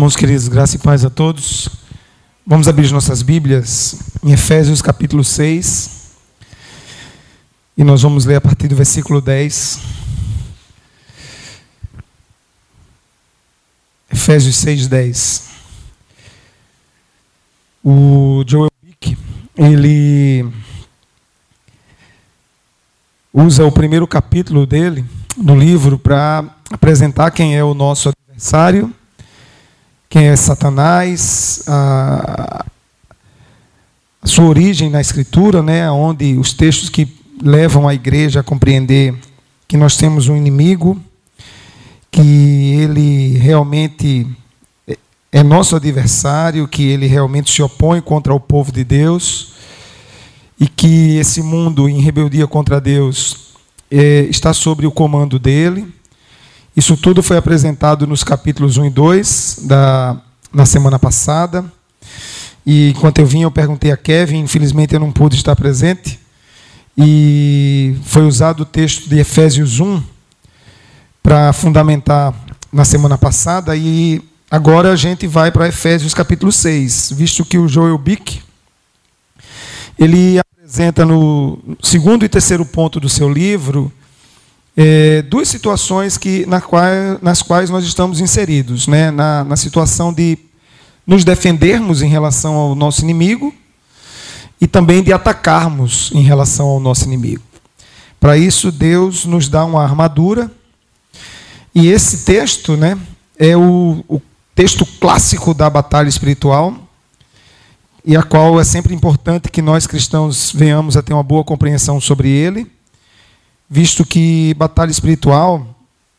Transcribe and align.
Irmãos 0.00 0.16
queridos, 0.16 0.48
graça 0.48 0.76
e 0.76 0.78
paz 0.78 1.04
a 1.04 1.10
todos. 1.10 1.68
Vamos 2.46 2.66
abrir 2.66 2.90
nossas 2.90 3.20
Bíblias 3.20 3.96
em 4.24 4.32
Efésios 4.32 4.80
capítulo 4.80 5.22
6. 5.22 6.12
E 7.76 7.84
nós 7.84 8.00
vamos 8.00 8.24
ler 8.24 8.36
a 8.36 8.40
partir 8.40 8.66
do 8.66 8.74
versículo 8.74 9.20
10. 9.20 9.78
Efésios 14.10 14.56
6, 14.56 14.88
10. 14.88 15.50
O 17.84 18.42
Joel 18.46 18.70
Bick, 18.82 19.18
ele 19.54 20.50
usa 23.34 23.66
o 23.66 23.70
primeiro 23.70 24.06
capítulo 24.06 24.64
dele, 24.64 25.04
do 25.36 25.54
livro, 25.54 25.98
para 25.98 26.56
apresentar 26.70 27.30
quem 27.32 27.54
é 27.54 27.62
o 27.62 27.74
nosso 27.74 28.08
adversário 28.08 28.94
quem 30.10 30.24
é 30.24 30.34
Satanás, 30.34 31.62
a, 31.68 32.66
a 34.20 34.26
sua 34.26 34.46
origem 34.46 34.90
na 34.90 35.00
Escritura, 35.00 35.62
né, 35.62 35.88
onde 35.88 36.36
os 36.36 36.52
textos 36.52 36.88
que 36.88 37.08
levam 37.40 37.86
a 37.86 37.94
igreja 37.94 38.40
a 38.40 38.42
compreender 38.42 39.14
que 39.68 39.76
nós 39.76 39.96
temos 39.96 40.26
um 40.26 40.36
inimigo, 40.36 41.00
que 42.10 42.74
ele 42.80 43.38
realmente 43.38 44.26
é 45.30 45.44
nosso 45.44 45.76
adversário, 45.76 46.66
que 46.66 46.82
ele 46.82 47.06
realmente 47.06 47.48
se 47.48 47.62
opõe 47.62 48.00
contra 48.00 48.34
o 48.34 48.40
povo 48.40 48.72
de 48.72 48.82
Deus 48.82 49.52
e 50.58 50.66
que 50.66 51.18
esse 51.18 51.40
mundo 51.40 51.88
em 51.88 52.00
rebeldia 52.00 52.48
contra 52.48 52.80
Deus 52.80 53.54
é, 53.88 54.22
está 54.22 54.52
sobre 54.52 54.88
o 54.88 54.90
comando 54.90 55.38
dele 55.38 55.99
isso 56.76 56.96
tudo 56.96 57.22
foi 57.22 57.36
apresentado 57.36 58.06
nos 58.06 58.22
capítulos 58.22 58.76
1 58.76 58.86
e 58.86 58.90
2 58.90 59.58
da, 59.62 60.16
na 60.52 60.64
semana 60.64 60.98
passada. 60.98 61.64
E 62.64 62.90
enquanto 62.90 63.18
eu 63.18 63.26
vim, 63.26 63.42
eu 63.42 63.50
perguntei 63.50 63.90
a 63.90 63.96
Kevin, 63.96 64.40
infelizmente 64.40 64.94
eu 64.94 65.00
não 65.00 65.10
pude 65.10 65.36
estar 65.36 65.56
presente. 65.56 66.20
E 66.96 67.96
foi 68.04 68.22
usado 68.22 68.60
o 68.60 68.66
texto 68.66 69.08
de 69.08 69.18
Efésios 69.18 69.80
1 69.80 70.02
para 71.22 71.52
fundamentar 71.52 72.34
na 72.72 72.84
semana 72.84 73.18
passada. 73.18 73.74
E 73.76 74.22
agora 74.50 74.92
a 74.92 74.96
gente 74.96 75.26
vai 75.26 75.50
para 75.50 75.68
Efésios 75.68 76.14
capítulo 76.14 76.52
6, 76.52 77.12
visto 77.12 77.44
que 77.44 77.58
o 77.58 77.68
Joel 77.68 77.98
Bick 77.98 78.40
ele 79.98 80.38
apresenta 80.38 81.04
no 81.04 81.58
segundo 81.82 82.24
e 82.24 82.28
terceiro 82.28 82.64
ponto 82.64 83.00
do 83.00 83.08
seu 83.08 83.28
livro 83.28 83.92
é, 84.82 85.20
duas 85.20 85.46
situações 85.46 86.16
que, 86.16 86.46
na 86.46 86.58
qual, 86.58 86.82
nas 87.20 87.42
quais 87.42 87.68
nós 87.68 87.84
estamos 87.84 88.18
inseridos. 88.18 88.86
Né? 88.86 89.10
Na, 89.10 89.44
na 89.44 89.54
situação 89.54 90.10
de 90.10 90.38
nos 91.06 91.22
defendermos 91.22 92.00
em 92.00 92.08
relação 92.08 92.54
ao 92.54 92.74
nosso 92.74 93.02
inimigo 93.02 93.54
e 94.58 94.66
também 94.66 95.02
de 95.02 95.12
atacarmos 95.12 96.10
em 96.14 96.22
relação 96.22 96.66
ao 96.66 96.80
nosso 96.80 97.04
inimigo. 97.04 97.42
Para 98.18 98.38
isso, 98.38 98.72
Deus 98.72 99.26
nos 99.26 99.50
dá 99.50 99.66
uma 99.66 99.82
armadura. 99.82 100.50
E 101.74 101.88
esse 101.88 102.24
texto 102.24 102.74
né, 102.74 102.98
é 103.38 103.54
o, 103.54 104.02
o 104.08 104.18
texto 104.54 104.86
clássico 104.98 105.52
da 105.52 105.68
batalha 105.68 106.08
espiritual, 106.08 106.74
e 108.02 108.16
a 108.16 108.22
qual 108.22 108.58
é 108.58 108.64
sempre 108.64 108.94
importante 108.94 109.50
que 109.50 109.60
nós 109.60 109.86
cristãos 109.86 110.52
venhamos 110.54 110.96
a 110.96 111.02
ter 111.02 111.12
uma 111.12 111.22
boa 111.22 111.44
compreensão 111.44 112.00
sobre 112.00 112.30
ele 112.30 112.66
visto 113.70 114.04
que 114.04 114.52
batalha 114.54 114.90
espiritual 114.90 115.64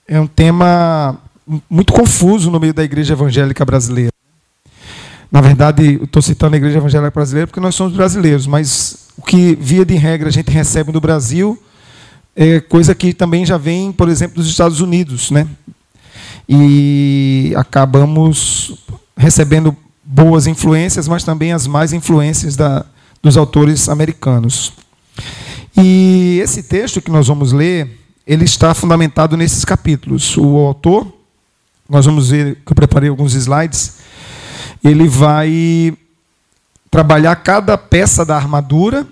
é 0.08 0.18
um 0.20 0.28
tema 0.28 1.20
muito 1.70 1.92
confuso 1.92 2.50
no 2.50 2.60
meio 2.60 2.74
da 2.74 2.84
igreja 2.84 3.14
evangélica 3.14 3.66
brasileira. 3.66 4.12
Na 5.30 5.42
verdade, 5.42 6.00
estou 6.02 6.22
citando 6.22 6.56
a 6.56 6.58
igreja 6.58 6.78
evangélica 6.78 7.12
brasileira 7.12 7.48
porque 7.48 7.60
nós 7.60 7.76
somos 7.76 7.94
brasileiros, 7.94 8.48
mas 8.48 9.10
o 9.18 9.22
que, 9.22 9.56
via 9.60 9.84
de 9.84 9.96
regra, 9.96 10.30
a 10.30 10.32
gente 10.32 10.50
recebe 10.50 10.94
no 10.94 11.02
Brasil 11.02 11.61
é 12.36 12.61
coisa 12.61 12.95
que 12.95 13.14
também 13.14 13.45
já 13.45 13.58
vem, 13.58 13.92
por 13.92 14.08
exemplo, 14.08 14.38
dos 14.38 14.50
Estados 14.50 14.80
Unidos. 14.80 15.30
Né? 15.32 15.45
E 16.48 17.54
acabamos 17.58 18.78
recebendo 19.17 19.76
boas 20.04 20.48
influências, 20.48 21.08
mas 21.08 21.23
também 21.23 21.52
as 21.52 21.67
mais 21.67 21.92
influências 21.92 22.56
da, 22.56 22.86
dos 23.22 23.38
autores 23.38 23.90
americanos. 23.90 24.73
E 25.77 26.39
esse 26.43 26.64
texto 26.64 27.02
que 27.02 27.11
nós 27.11 27.27
vamos 27.27 27.52
ler, 27.52 27.99
ele 28.26 28.45
está 28.45 28.73
fundamentado 28.73 29.37
nesses 29.37 29.64
capítulos. 29.65 30.37
O 30.37 30.58
autor, 30.58 31.11
nós 31.89 32.05
vamos 32.05 32.30
ver 32.30 32.55
que 32.65 32.71
eu 32.71 32.76
preparei 32.76 33.09
alguns 33.09 33.33
slides, 33.33 33.98
ele 34.83 35.08
vai 35.08 35.95
trabalhar 36.89 37.36
cada 37.37 37.77
peça 37.77 38.26
da 38.26 38.36
armadura, 38.36 39.08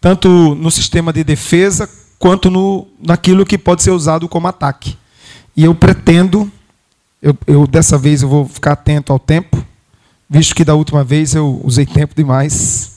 tanto 0.00 0.54
no 0.54 0.70
sistema 0.70 1.12
de 1.12 1.24
defesa 1.24 1.88
quanto 2.18 2.50
no, 2.50 2.86
naquilo 3.00 3.46
que 3.46 3.56
pode 3.56 3.82
ser 3.82 3.90
usado 3.90 4.28
como 4.28 4.46
ataque. 4.46 4.96
E 5.56 5.64
eu 5.64 5.74
pretendo, 5.74 6.50
eu, 7.20 7.36
eu 7.46 7.66
dessa 7.66 7.96
vez 7.96 8.22
eu 8.22 8.28
vou 8.28 8.48
ficar 8.48 8.72
atento 8.72 9.12
ao 9.12 9.18
tempo, 9.18 9.64
visto 10.28 10.54
que 10.54 10.64
da 10.64 10.74
última 10.74 11.02
vez 11.02 11.34
eu 11.34 11.60
usei 11.64 11.86
tempo 11.86 12.14
demais. 12.14 12.91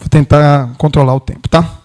Vou 0.00 0.08
tentar 0.08 0.70
controlar 0.78 1.14
o 1.14 1.20
tempo, 1.20 1.48
tá? 1.48 1.78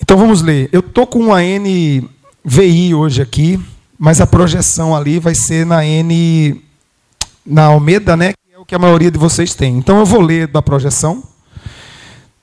Então 0.00 0.16
vamos 0.16 0.42
ler. 0.42 0.68
Eu 0.72 0.82
tô 0.82 1.06
com 1.06 1.18
uma 1.18 1.40
NVI 1.40 2.94
hoje 2.94 3.20
aqui, 3.20 3.60
mas 3.98 4.20
a 4.20 4.26
projeção 4.26 4.94
ali 4.94 5.18
vai 5.18 5.34
ser 5.34 5.66
na 5.66 5.84
N 5.84 6.62
na 7.44 7.64
Almeida, 7.64 8.16
né? 8.16 8.32
Que 8.32 8.54
é 8.54 8.58
o 8.58 8.64
que 8.64 8.74
a 8.74 8.78
maioria 8.78 9.10
de 9.10 9.18
vocês 9.18 9.54
tem. 9.54 9.76
Então 9.76 9.98
eu 9.98 10.06
vou 10.06 10.20
ler 10.20 10.46
da 10.46 10.62
projeção 10.62 11.22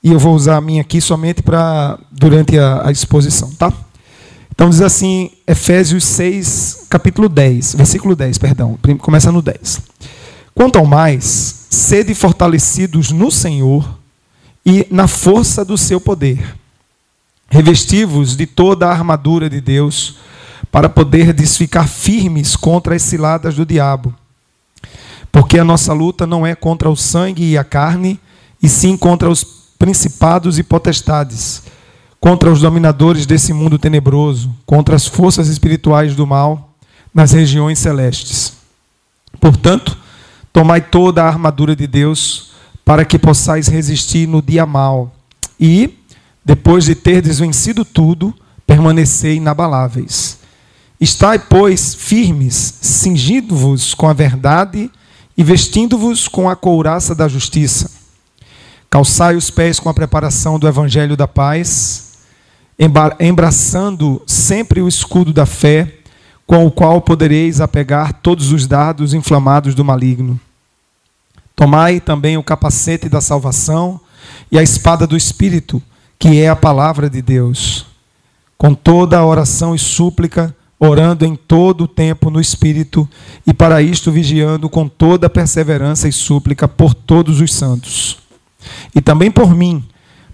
e 0.02 0.12
eu 0.12 0.18
vou 0.18 0.34
usar 0.34 0.56
a 0.56 0.60
minha 0.60 0.82
aqui 0.82 1.00
somente 1.00 1.42
para 1.42 1.98
durante 2.10 2.58
a, 2.58 2.88
a 2.88 2.92
exposição, 2.92 3.50
tá? 3.52 3.72
Então 4.54 4.70
diz 4.70 4.80
assim, 4.80 5.30
Efésios 5.46 6.04
6, 6.04 6.86
capítulo 6.88 7.28
10, 7.28 7.74
versículo 7.74 8.16
10, 8.16 8.38
perdão, 8.38 8.78
começa 8.98 9.30
no 9.30 9.42
10. 9.42 9.82
Quanto 10.54 10.78
ao 10.78 10.86
mais, 10.86 11.66
sede 11.68 12.14
fortalecidos 12.14 13.10
no 13.10 13.30
Senhor 13.30 13.95
e 14.66 14.84
na 14.90 15.06
força 15.06 15.64
do 15.64 15.78
seu 15.78 16.00
poder. 16.00 16.56
Revestivos 17.48 18.36
de 18.36 18.44
toda 18.44 18.88
a 18.88 18.90
armadura 18.90 19.48
de 19.48 19.60
Deus, 19.60 20.16
para 20.72 20.88
poderdes 20.88 21.56
ficar 21.56 21.86
firmes 21.86 22.56
contra 22.56 22.96
as 22.96 23.02
ciladas 23.02 23.54
do 23.54 23.64
diabo. 23.64 24.12
Porque 25.30 25.56
a 25.58 25.64
nossa 25.64 25.92
luta 25.92 26.26
não 26.26 26.44
é 26.44 26.56
contra 26.56 26.90
o 26.90 26.96
sangue 26.96 27.44
e 27.44 27.56
a 27.56 27.62
carne, 27.62 28.18
e 28.60 28.68
sim 28.68 28.96
contra 28.96 29.30
os 29.30 29.44
principados 29.78 30.58
e 30.58 30.64
potestades, 30.64 31.62
contra 32.18 32.50
os 32.50 32.60
dominadores 32.60 33.24
desse 33.24 33.52
mundo 33.52 33.78
tenebroso, 33.78 34.52
contra 34.66 34.96
as 34.96 35.06
forças 35.06 35.46
espirituais 35.48 36.16
do 36.16 36.26
mal 36.26 36.74
nas 37.14 37.32
regiões 37.32 37.78
celestes. 37.78 38.54
Portanto, 39.40 39.96
tomai 40.52 40.80
toda 40.80 41.22
a 41.22 41.28
armadura 41.28 41.76
de 41.76 41.86
Deus 41.86 42.55
para 42.86 43.04
que 43.04 43.18
possais 43.18 43.66
resistir 43.66 44.28
no 44.28 44.40
dia 44.40 44.64
mal. 44.64 45.12
E, 45.58 45.98
depois 46.44 46.84
de 46.84 46.94
terdes 46.94 47.40
vencido 47.40 47.84
tudo, 47.84 48.32
permanecei 48.64 49.38
inabaláveis. 49.38 50.38
Estai, 51.00 51.40
pois, 51.40 51.96
firmes, 51.96 52.78
cingindo-vos 52.80 53.92
com 53.92 54.08
a 54.08 54.12
verdade 54.12 54.88
e 55.36 55.42
vestindo-vos 55.42 56.28
com 56.28 56.48
a 56.48 56.54
couraça 56.54 57.12
da 57.12 57.26
justiça. 57.26 57.90
Calçai 58.88 59.34
os 59.34 59.50
pés 59.50 59.80
com 59.80 59.88
a 59.88 59.94
preparação 59.94 60.56
do 60.56 60.68
evangelho 60.68 61.16
da 61.16 61.26
paz, 61.26 62.18
embraçando 63.18 64.22
sempre 64.28 64.80
o 64.80 64.86
escudo 64.86 65.32
da 65.32 65.44
fé, 65.44 65.92
com 66.46 66.64
o 66.64 66.70
qual 66.70 67.00
podereis 67.00 67.60
apegar 67.60 68.12
todos 68.22 68.52
os 68.52 68.68
dardos 68.68 69.12
inflamados 69.12 69.74
do 69.74 69.84
maligno. 69.84 70.40
Tomai 71.56 72.00
também 72.00 72.36
o 72.36 72.42
capacete 72.42 73.08
da 73.08 73.22
salvação 73.22 73.98
e 74.52 74.58
a 74.58 74.62
espada 74.62 75.06
do 75.06 75.16
Espírito, 75.16 75.82
que 76.18 76.38
é 76.38 76.50
a 76.50 76.54
palavra 76.54 77.08
de 77.08 77.22
Deus. 77.22 77.86
Com 78.58 78.74
toda 78.74 79.16
a 79.16 79.24
oração 79.24 79.74
e 79.74 79.78
súplica, 79.78 80.54
orando 80.78 81.24
em 81.24 81.34
todo 81.34 81.84
o 81.84 81.88
tempo 81.88 82.28
no 82.28 82.42
Espírito, 82.42 83.08
e 83.46 83.54
para 83.54 83.80
isto 83.80 84.12
vigiando 84.12 84.68
com 84.68 84.86
toda 84.86 85.30
perseverança 85.30 86.06
e 86.06 86.12
súplica 86.12 86.68
por 86.68 86.92
todos 86.92 87.40
os 87.40 87.54
santos. 87.54 88.18
E 88.94 89.00
também 89.00 89.30
por 89.30 89.54
mim, 89.54 89.82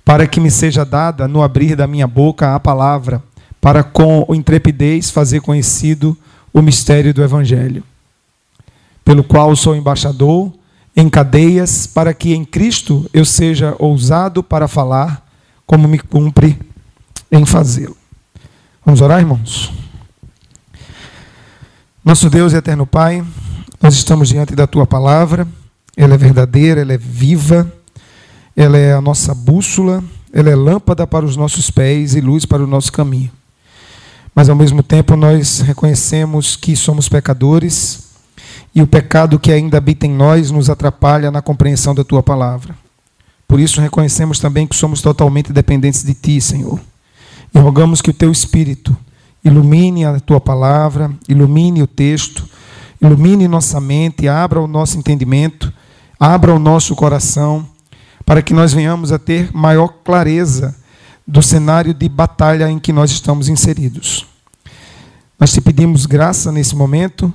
para 0.04 0.26
que 0.26 0.40
me 0.40 0.50
seja 0.50 0.84
dada 0.84 1.28
no 1.28 1.40
abrir 1.40 1.76
da 1.76 1.86
minha 1.86 2.08
boca 2.08 2.52
a 2.52 2.58
palavra, 2.58 3.22
para 3.60 3.84
com 3.84 4.26
intrepidez 4.30 5.08
fazer 5.08 5.40
conhecido 5.40 6.18
o 6.52 6.60
mistério 6.60 7.14
do 7.14 7.22
Evangelho, 7.22 7.84
pelo 9.04 9.22
qual 9.22 9.54
sou 9.54 9.76
embaixador 9.76 10.52
em 10.96 11.08
cadeias, 11.08 11.86
para 11.86 12.12
que 12.12 12.34
em 12.34 12.44
Cristo 12.44 13.08
eu 13.12 13.24
seja 13.24 13.74
ousado 13.78 14.42
para 14.42 14.68
falar, 14.68 15.26
como 15.66 15.88
me 15.88 15.98
cumpre 15.98 16.58
em 17.30 17.46
fazê-lo. 17.46 17.96
Vamos 18.84 19.00
orar, 19.00 19.20
irmãos? 19.20 19.72
Nosso 22.04 22.28
Deus 22.28 22.52
e 22.52 22.56
eterno 22.56 22.86
Pai, 22.86 23.24
Nós 23.80 23.94
estamos 23.94 24.28
diante 24.28 24.54
da 24.54 24.64
tua 24.64 24.86
palavra, 24.86 25.46
ela 25.96 26.14
é 26.14 26.16
verdadeira, 26.16 26.82
ela 26.82 26.92
é 26.92 26.98
viva, 26.98 27.72
ela 28.56 28.78
é 28.78 28.92
a 28.92 29.00
nossa 29.00 29.34
bússola, 29.34 30.04
ela 30.32 30.48
é 30.48 30.54
lâmpada 30.54 31.04
para 31.04 31.24
os 31.24 31.36
nossos 31.36 31.68
pés 31.68 32.14
e 32.14 32.20
luz 32.20 32.46
para 32.46 32.62
o 32.62 32.66
nosso 32.66 32.92
caminho. 32.92 33.32
Mas 34.32 34.48
ao 34.48 34.54
mesmo 34.54 34.84
tempo 34.84 35.16
nós 35.16 35.60
reconhecemos 35.60 36.54
que 36.54 36.76
somos 36.76 37.08
pecadores 37.08 38.11
e 38.74 38.80
o 38.80 38.86
pecado 38.86 39.38
que 39.38 39.52
ainda 39.52 39.78
habita 39.78 40.06
em 40.06 40.12
nós 40.12 40.50
nos 40.50 40.70
atrapalha 40.70 41.30
na 41.30 41.42
compreensão 41.42 41.94
da 41.94 42.04
tua 42.04 42.22
palavra. 42.22 42.74
Por 43.46 43.60
isso 43.60 43.80
reconhecemos 43.80 44.38
também 44.38 44.66
que 44.66 44.74
somos 44.74 45.02
totalmente 45.02 45.52
dependentes 45.52 46.02
de 46.02 46.14
ti, 46.14 46.40
Senhor. 46.40 46.80
E 47.54 47.58
rogamos 47.58 48.00
que 48.00 48.10
o 48.10 48.14
teu 48.14 48.32
espírito 48.32 48.96
ilumine 49.44 50.04
a 50.04 50.18
tua 50.20 50.40
palavra, 50.40 51.10
ilumine 51.28 51.82
o 51.82 51.86
texto 51.86 52.48
ilumine 53.02 53.48
nossa 53.48 53.80
mente, 53.80 54.28
abra 54.28 54.60
o 54.60 54.68
nosso 54.68 54.96
entendimento, 54.96 55.72
abra 56.20 56.54
o 56.54 56.58
nosso 56.58 56.94
coração, 56.94 57.66
para 58.24 58.40
que 58.40 58.54
nós 58.54 58.72
venhamos 58.72 59.10
a 59.10 59.18
ter 59.18 59.50
maior 59.52 59.88
clareza 60.04 60.76
do 61.26 61.42
cenário 61.42 61.92
de 61.92 62.08
batalha 62.08 62.70
em 62.70 62.78
que 62.78 62.92
nós 62.92 63.10
estamos 63.10 63.48
inseridos. 63.48 64.24
Nós 65.38 65.52
te 65.52 65.60
pedimos 65.60 66.06
graça 66.06 66.52
nesse 66.52 66.76
momento 66.76 67.32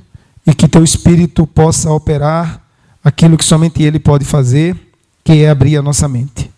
e 0.47 0.55
que 0.55 0.67
teu 0.67 0.81
Espírito 0.81 1.45
possa 1.45 1.91
operar 1.91 2.61
aquilo 3.03 3.37
que 3.37 3.43
somente 3.43 3.83
Ele 3.83 3.99
pode 3.99 4.23
fazer, 4.23 4.75
que 5.21 5.43
é 5.43 5.49
abrir 5.49 5.75
a 5.75 5.81
nossa 5.81 6.07
mente. 6.07 6.49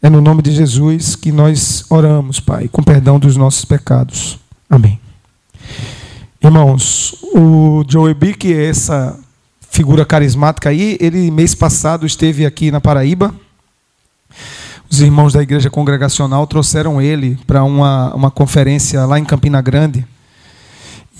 É 0.00 0.08
no 0.08 0.22
nome 0.22 0.40
de 0.40 0.50
Jesus 0.52 1.14
que 1.14 1.30
nós 1.30 1.84
oramos, 1.90 2.40
Pai, 2.40 2.68
com 2.68 2.82
perdão 2.82 3.18
dos 3.18 3.36
nossos 3.36 3.66
pecados. 3.66 4.38
Amém. 4.70 4.98
Irmãos, 6.42 7.16
o 7.34 7.84
Joey 7.86 8.14
B, 8.14 8.32
que 8.32 8.54
é 8.54 8.66
essa 8.66 9.18
figura 9.70 10.06
carismática 10.06 10.70
aí, 10.70 10.96
ele 11.00 11.30
mês 11.30 11.54
passado 11.54 12.06
esteve 12.06 12.46
aqui 12.46 12.70
na 12.70 12.80
Paraíba. 12.80 13.34
Os 14.90 15.00
irmãos 15.00 15.34
da 15.34 15.42
igreja 15.42 15.68
congregacional 15.68 16.46
trouxeram 16.46 17.02
ele 17.02 17.38
para 17.46 17.62
uma, 17.62 18.14
uma 18.14 18.30
conferência 18.30 19.04
lá 19.04 19.18
em 19.18 19.24
Campina 19.24 19.60
Grande. 19.60 20.06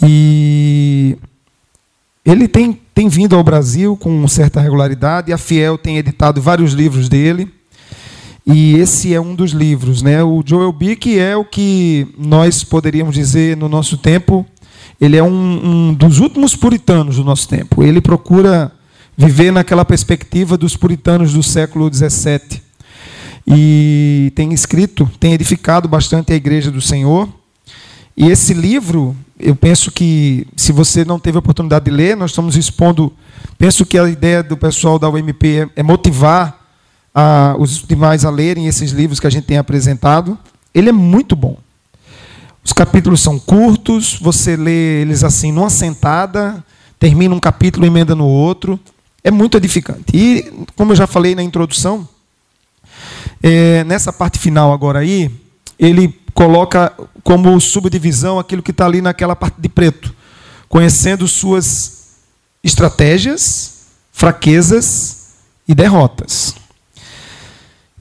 E 0.03 1.19
ele 2.31 2.47
tem, 2.47 2.79
tem 2.95 3.09
vindo 3.09 3.35
ao 3.35 3.43
Brasil 3.43 3.97
com 3.97 4.27
certa 4.29 4.61
regularidade, 4.61 5.33
a 5.33 5.39
Fiel 5.39 5.79
tem 5.79 5.99
editado 5.99 6.41
vários 6.41 6.73
livros 6.73 7.09
dele. 7.09 7.51
E 8.47 8.77
esse 8.77 9.13
é 9.13 9.21
um 9.21 9.35
dos 9.35 9.51
livros, 9.51 10.01
né? 10.01 10.23
O 10.23 10.43
Joel 10.45 10.73
Bick 10.73 11.19
é 11.19 11.37
o 11.37 11.45
que 11.45 12.07
nós 12.17 12.65
poderíamos 12.65 13.15
dizer 13.15 13.57
no 13.57 13.69
nosso 13.69 13.99
tempo 13.99 14.47
ele 15.01 15.17
é 15.17 15.23
um, 15.23 15.89
um 15.89 15.95
dos 15.95 16.19
últimos 16.19 16.57
puritanos 16.57 17.17
do 17.17 17.25
nosso 17.25 17.49
tempo. 17.49 17.83
Ele 17.83 18.01
procura 18.01 18.73
viver 19.17 19.53
naquela 19.53 19.85
perspectiva 19.85 20.57
dos 20.57 20.77
puritanos 20.77 21.33
do 21.33 21.43
século 21.43 21.93
XVII. 21.93 22.63
E 23.47 24.33
tem 24.35 24.53
escrito, 24.53 25.09
tem 25.19 25.33
edificado 25.33 25.89
bastante 25.89 26.33
a 26.33 26.37
igreja 26.37 26.71
do 26.71 26.81
Senhor. 26.81 27.29
E 28.17 28.27
esse 28.27 28.53
livro, 28.53 29.17
eu 29.39 29.55
penso 29.55 29.93
que, 29.93 30.47
se 30.57 30.73
você 30.73 31.05
não 31.05 31.19
teve 31.19 31.37
a 31.37 31.41
oportunidade 31.41 31.85
de 31.85 31.91
ler, 31.91 32.17
nós 32.17 32.33
estamos 32.33 32.57
expondo. 32.57 33.13
Penso 33.57 33.87
que 33.87 33.97
a 33.97 34.09
ideia 34.09 34.43
do 34.43 34.57
pessoal 34.57 34.99
da 34.99 35.09
UMP 35.09 35.45
é, 35.45 35.69
é 35.77 35.83
motivar 35.83 36.67
a, 37.15 37.55
os 37.59 37.83
demais 37.87 38.25
a 38.25 38.31
lerem 38.31 38.67
esses 38.67 38.91
livros 38.91 39.21
que 39.21 39.27
a 39.27 39.31
gente 39.31 39.45
tem 39.45 39.57
apresentado. 39.57 40.37
Ele 40.75 40.89
é 40.89 40.93
muito 40.93 41.37
bom. 41.37 41.57
Os 42.65 42.73
capítulos 42.73 43.21
são 43.21 43.39
curtos, 43.39 44.19
você 44.21 44.57
lê 44.57 45.01
eles 45.01 45.23
assim 45.23 45.53
numa 45.53 45.71
sentada, 45.71 46.63
termina 46.99 47.35
um 47.35 47.41
capítulo 47.41 47.87
emenda 47.87 48.15
no 48.15 48.27
outro. 48.27 48.79
É 49.23 49.31
muito 49.31 49.57
edificante. 49.57 50.05
E, 50.13 50.67
como 50.77 50.93
eu 50.93 50.97
já 50.97 51.07
falei 51.07 51.35
na 51.35 51.43
introdução, 51.43 52.09
é, 53.43 53.85
nessa 53.85 54.13
parte 54.13 54.39
final 54.39 54.73
agora 54.73 54.99
aí, 54.99 55.31
ele 55.79 56.09
coloca 56.39 56.93
como 57.25 57.61
subdivisão 57.61 58.39
aquilo 58.39 58.63
que 58.63 58.71
está 58.71 58.87
ali 58.87 59.03
naquela 59.03 59.35
parte 59.35 59.61
de 59.61 59.69
preto, 59.69 60.15
conhecendo 60.69 61.27
suas 61.27 62.11
estratégias, 62.63 63.87
fraquezas 64.13 65.31
e 65.67 65.75
derrotas. 65.75 66.55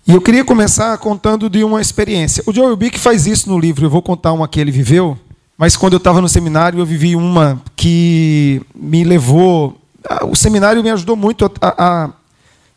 E 0.05 0.13
eu 0.13 0.21
queria 0.21 0.45
começar 0.45 0.95
contando 0.99 1.49
de 1.49 1.63
uma 1.63 1.81
experiência. 1.81 2.43
O 2.45 2.53
Joel 2.53 2.75
Bick 2.75 2.99
faz 2.99 3.25
isso 3.25 3.49
no 3.49 3.57
livro, 3.57 3.83
eu 3.83 3.89
vou 3.89 4.03
contar 4.03 4.31
uma 4.33 4.47
que 4.47 4.59
ele 4.59 4.69
viveu, 4.69 5.17
mas 5.57 5.75
quando 5.75 5.93
eu 5.93 5.97
estava 5.97 6.21
no 6.21 6.29
seminário 6.29 6.77
eu 6.77 6.85
vivi 6.85 7.15
uma 7.15 7.59
que 7.75 8.61
me 8.75 9.03
levou. 9.03 9.81
O 10.29 10.35
seminário 10.35 10.83
me 10.83 10.91
ajudou 10.91 11.15
muito 11.15 11.43
a, 11.43 11.49
a, 11.59 12.09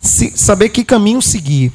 saber 0.00 0.70
que 0.70 0.84
caminho 0.84 1.20
seguir. 1.20 1.70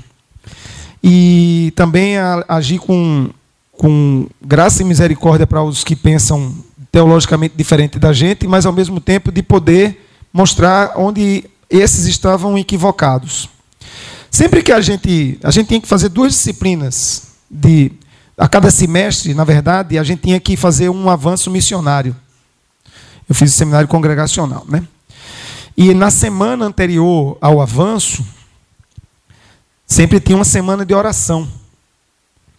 E 1.03 1.71
também 1.75 2.17
a 2.17 2.43
agir 2.47 2.79
com, 2.79 3.29
com 3.77 4.27
graça 4.41 4.81
e 4.81 4.85
misericórdia 4.85 5.45
para 5.45 5.63
os 5.63 5.83
que 5.83 5.95
pensam 5.95 6.53
teologicamente 6.91 7.55
diferente 7.57 7.99
da 7.99 8.13
gente, 8.13 8.47
mas 8.47 8.65
ao 8.65 8.73
mesmo 8.73 8.99
tempo 8.99 9.31
de 9.31 9.43
poder 9.43 10.07
mostrar 10.31 10.93
onde 10.95 11.45
esses 11.69 12.05
estavam 12.05 12.57
equivocados. 12.57 13.49
Sempre 14.31 14.61
que 14.61 14.71
a 14.71 14.81
gente, 14.81 15.39
a 15.43 15.51
gente 15.51 15.67
tinha 15.67 15.81
que 15.81 15.87
fazer 15.87 16.09
duas 16.09 16.33
disciplinas 16.33 17.23
de 17.49 17.91
a 18.37 18.49
cada 18.49 18.69
semestre, 18.69 19.33
na 19.33 19.45
verdade, 19.45 19.97
a 19.97 20.03
gente 20.03 20.23
tinha 20.23 20.39
que 20.39 20.57
fazer 20.57 20.89
um 20.89 21.09
avanço 21.09 21.49
missionário. 21.49 22.15
Eu 23.27 23.33
fiz 23.33 23.53
o 23.53 23.57
seminário 23.57 23.87
congregacional, 23.87 24.65
né? 24.67 24.85
E 25.77 25.93
na 25.93 26.11
semana 26.11 26.65
anterior 26.65 27.37
ao 27.39 27.61
avanço, 27.61 28.25
sempre 29.87 30.19
tinha 30.19 30.37
uma 30.37 30.45
semana 30.45 30.85
de 30.85 30.93
oração. 30.93 31.47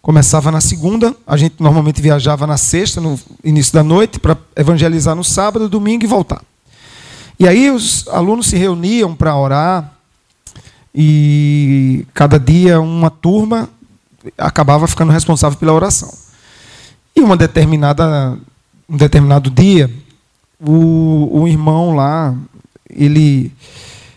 Começava 0.07 0.53
na 0.53 0.61
segunda, 0.61 1.13
a 1.27 1.35
gente 1.35 1.55
normalmente 1.59 2.01
viajava 2.01 2.47
na 2.47 2.55
sexta, 2.55 3.01
no 3.01 3.19
início 3.43 3.73
da 3.73 3.83
noite, 3.83 4.21
para 4.21 4.37
evangelizar 4.55 5.13
no 5.13 5.21
sábado, 5.21 5.67
domingo 5.67 6.05
e 6.05 6.07
voltar. 6.07 6.41
E 7.37 7.45
aí 7.45 7.69
os 7.69 8.07
alunos 8.07 8.47
se 8.47 8.55
reuniam 8.55 9.13
para 9.13 9.35
orar, 9.35 9.91
e 10.95 12.07
cada 12.13 12.39
dia 12.39 12.79
uma 12.79 13.09
turma 13.09 13.69
acabava 14.37 14.87
ficando 14.87 15.11
responsável 15.11 15.59
pela 15.59 15.73
oração. 15.73 16.13
E 17.13 17.19
uma 17.19 17.35
determinada, 17.35 18.37
um 18.87 18.95
determinado 18.95 19.49
dia, 19.49 19.93
o, 20.57 21.41
o 21.41 21.47
irmão 21.49 21.93
lá, 21.93 22.33
ele 22.89 23.51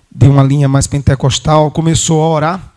de 0.09 0.29
uma 0.29 0.45
linha 0.45 0.69
mais 0.69 0.87
pentecostal, 0.87 1.69
começou 1.73 2.23
a 2.23 2.29
orar. 2.29 2.70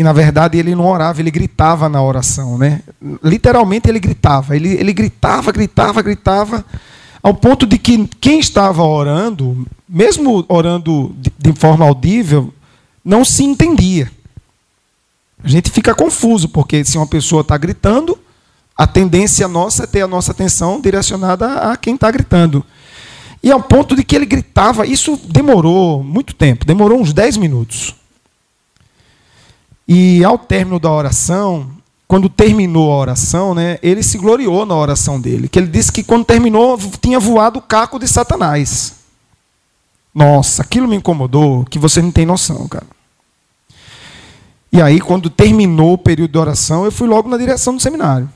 E 0.00 0.02
na 0.02 0.14
verdade 0.14 0.56
ele 0.56 0.74
não 0.74 0.86
orava, 0.86 1.20
ele 1.20 1.30
gritava 1.30 1.86
na 1.86 2.02
oração, 2.02 2.56
né? 2.56 2.80
Literalmente 3.22 3.86
ele 3.86 4.00
gritava, 4.00 4.56
ele, 4.56 4.70
ele 4.70 4.94
gritava, 4.94 5.52
gritava, 5.52 6.00
gritava, 6.00 6.64
ao 7.22 7.34
ponto 7.34 7.66
de 7.66 7.76
que 7.76 8.08
quem 8.18 8.40
estava 8.40 8.82
orando, 8.82 9.66
mesmo 9.86 10.42
orando 10.48 11.14
de, 11.18 11.30
de 11.38 11.52
forma 11.52 11.84
audível, 11.84 12.50
não 13.04 13.26
se 13.26 13.44
entendia. 13.44 14.10
A 15.44 15.48
gente 15.48 15.70
fica 15.70 15.94
confuso, 15.94 16.48
porque 16.48 16.82
se 16.82 16.96
uma 16.96 17.06
pessoa 17.06 17.42
está 17.42 17.58
gritando, 17.58 18.18
a 18.74 18.86
tendência 18.86 19.46
nossa 19.46 19.84
é 19.84 19.86
ter 19.86 20.00
a 20.00 20.08
nossa 20.08 20.32
atenção 20.32 20.80
direcionada 20.80 21.70
a 21.70 21.76
quem 21.76 21.94
está 21.94 22.10
gritando. 22.10 22.64
E 23.42 23.52
ao 23.52 23.62
ponto 23.62 23.94
de 23.94 24.02
que 24.02 24.16
ele 24.16 24.24
gritava, 24.24 24.86
isso 24.86 25.20
demorou 25.28 26.02
muito 26.02 26.34
tempo, 26.34 26.64
demorou 26.64 26.98
uns 26.98 27.12
10 27.12 27.36
minutos. 27.36 27.99
E 29.92 30.22
ao 30.22 30.38
término 30.38 30.78
da 30.78 30.88
oração, 30.88 31.68
quando 32.06 32.28
terminou 32.28 32.92
a 32.92 32.96
oração, 32.96 33.56
né, 33.56 33.76
ele 33.82 34.04
se 34.04 34.18
gloriou 34.18 34.64
na 34.64 34.76
oração 34.76 35.20
dele. 35.20 35.48
Que 35.48 35.58
ele 35.58 35.66
disse 35.66 35.90
que 35.90 36.04
quando 36.04 36.24
terminou, 36.24 36.78
tinha 37.02 37.18
voado 37.18 37.58
o 37.58 37.62
caco 37.62 37.98
de 37.98 38.06
Satanás. 38.06 38.94
Nossa, 40.14 40.62
aquilo 40.62 40.86
me 40.86 40.94
incomodou, 40.94 41.64
que 41.64 41.76
você 41.76 42.00
não 42.00 42.12
tem 42.12 42.24
noção, 42.24 42.68
cara. 42.68 42.86
E 44.72 44.80
aí, 44.80 45.00
quando 45.00 45.28
terminou 45.28 45.94
o 45.94 45.98
período 45.98 46.30
de 46.30 46.38
oração, 46.38 46.84
eu 46.84 46.92
fui 46.92 47.08
logo 47.08 47.28
na 47.28 47.36
direção 47.36 47.74
do 47.74 47.82
seminário. 47.82 48.30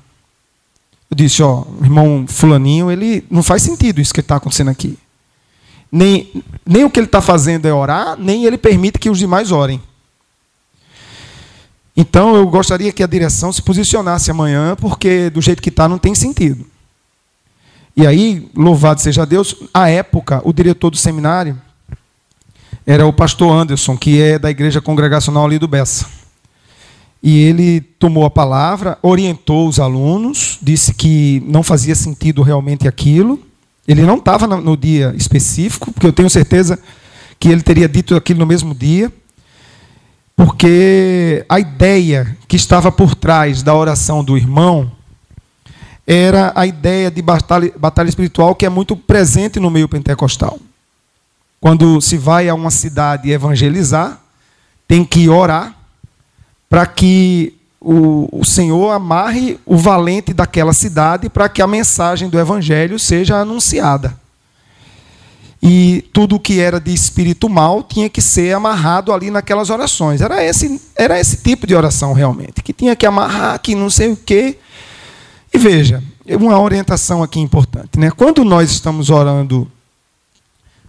Eu 1.08 1.16
disse, 1.16 1.40
ó, 1.40 1.62
irmão 1.80 2.24
fulaninho, 2.26 2.90
ele 2.90 3.24
não 3.30 3.44
faz 3.44 3.62
sentido 3.62 4.00
isso 4.00 4.12
que 4.12 4.18
está 4.18 4.36
acontecendo 4.36 4.72
aqui. 4.72 4.98
Nem, 5.92 6.32
nem 6.66 6.82
o 6.82 6.90
que 6.90 6.98
ele 6.98 7.06
está 7.06 7.20
fazendo 7.20 7.66
é 7.66 7.72
orar, 7.72 8.16
nem 8.18 8.44
ele 8.44 8.58
permite 8.58 8.98
que 8.98 9.08
os 9.08 9.20
demais 9.20 9.52
orem. 9.52 9.80
Então, 11.96 12.34
eu 12.34 12.46
gostaria 12.46 12.92
que 12.92 13.02
a 13.02 13.06
direção 13.06 13.52
se 13.52 13.62
posicionasse 13.62 14.30
amanhã, 14.30 14.76
porque 14.76 15.30
do 15.30 15.40
jeito 15.40 15.62
que 15.62 15.68
está 15.68 15.88
não 15.88 15.98
tem 15.98 16.14
sentido. 16.14 16.66
E 17.96 18.06
aí, 18.06 18.48
louvado 18.54 19.00
seja 19.00 19.24
Deus, 19.24 19.54
à 19.72 19.88
época, 19.88 20.42
o 20.44 20.52
diretor 20.52 20.90
do 20.90 20.96
seminário 20.96 21.56
era 22.84 23.06
o 23.06 23.12
pastor 23.12 23.52
Anderson, 23.52 23.96
que 23.96 24.20
é 24.20 24.38
da 24.38 24.50
igreja 24.50 24.80
congregacional 24.80 25.46
ali 25.46 25.58
do 25.58 25.68
Bessa. 25.68 26.06
E 27.22 27.38
ele 27.38 27.80
tomou 27.80 28.26
a 28.26 28.30
palavra, 28.30 28.98
orientou 29.00 29.68
os 29.68 29.78
alunos, 29.78 30.58
disse 30.60 30.92
que 30.92 31.42
não 31.46 31.62
fazia 31.62 31.94
sentido 31.94 32.42
realmente 32.42 32.86
aquilo, 32.86 33.40
Ele 33.86 34.02
não 34.02 34.16
estava 34.16 34.46
no 34.46 34.76
dia 34.76 35.14
específico, 35.16 35.92
porque 35.92 36.06
eu 36.06 36.12
tenho 36.12 36.28
certeza 36.28 36.78
que 37.38 37.48
ele 37.48 37.62
teria 37.62 37.88
dito 37.88 38.16
aquilo 38.16 38.40
no 38.40 38.46
mesmo 38.46 38.74
dia, 38.74 39.12
porque 40.36 41.44
a 41.48 41.60
ideia 41.60 42.36
que 42.48 42.56
estava 42.56 42.90
por 42.90 43.14
trás 43.14 43.62
da 43.62 43.74
oração 43.74 44.24
do 44.24 44.36
irmão 44.36 44.90
era 46.06 46.52
a 46.54 46.66
ideia 46.66 47.10
de 47.10 47.22
batalha, 47.22 47.72
batalha 47.78 48.08
espiritual 48.08 48.54
que 48.54 48.66
é 48.66 48.68
muito 48.68 48.96
presente 48.96 49.58
no 49.58 49.70
meio 49.70 49.88
pentecostal. 49.88 50.58
Quando 51.60 52.00
se 52.00 52.18
vai 52.18 52.48
a 52.48 52.54
uma 52.54 52.70
cidade 52.70 53.30
evangelizar, 53.30 54.20
tem 54.86 55.04
que 55.04 55.28
orar 55.28 55.74
para 56.68 56.84
que 56.86 57.56
o, 57.80 58.28
o 58.32 58.44
Senhor 58.44 58.90
amarre 58.90 59.58
o 59.64 59.76
valente 59.76 60.32
daquela 60.34 60.72
cidade 60.72 61.28
para 61.28 61.48
que 61.48 61.62
a 61.62 61.66
mensagem 61.66 62.28
do 62.28 62.38
Evangelho 62.38 62.98
seja 62.98 63.36
anunciada. 63.36 64.18
E 65.66 66.04
tudo 66.12 66.38
que 66.38 66.60
era 66.60 66.78
de 66.78 66.92
espírito 66.92 67.48
mal 67.48 67.82
tinha 67.82 68.10
que 68.10 68.20
ser 68.20 68.54
amarrado 68.54 69.10
ali 69.10 69.30
naquelas 69.30 69.70
orações. 69.70 70.20
Era 70.20 70.44
esse, 70.44 70.78
era 70.94 71.18
esse 71.18 71.38
tipo 71.38 71.66
de 71.66 71.74
oração 71.74 72.12
realmente, 72.12 72.62
que 72.62 72.74
tinha 72.74 72.94
que 72.94 73.06
amarrar, 73.06 73.58
que 73.58 73.74
não 73.74 73.88
sei 73.88 74.12
o 74.12 74.16
quê. 74.16 74.58
E 75.54 75.56
veja, 75.56 76.02
uma 76.28 76.60
orientação 76.60 77.22
aqui 77.22 77.40
importante. 77.40 77.98
Né? 77.98 78.10
Quando 78.10 78.44
nós 78.44 78.70
estamos 78.70 79.08
orando 79.08 79.66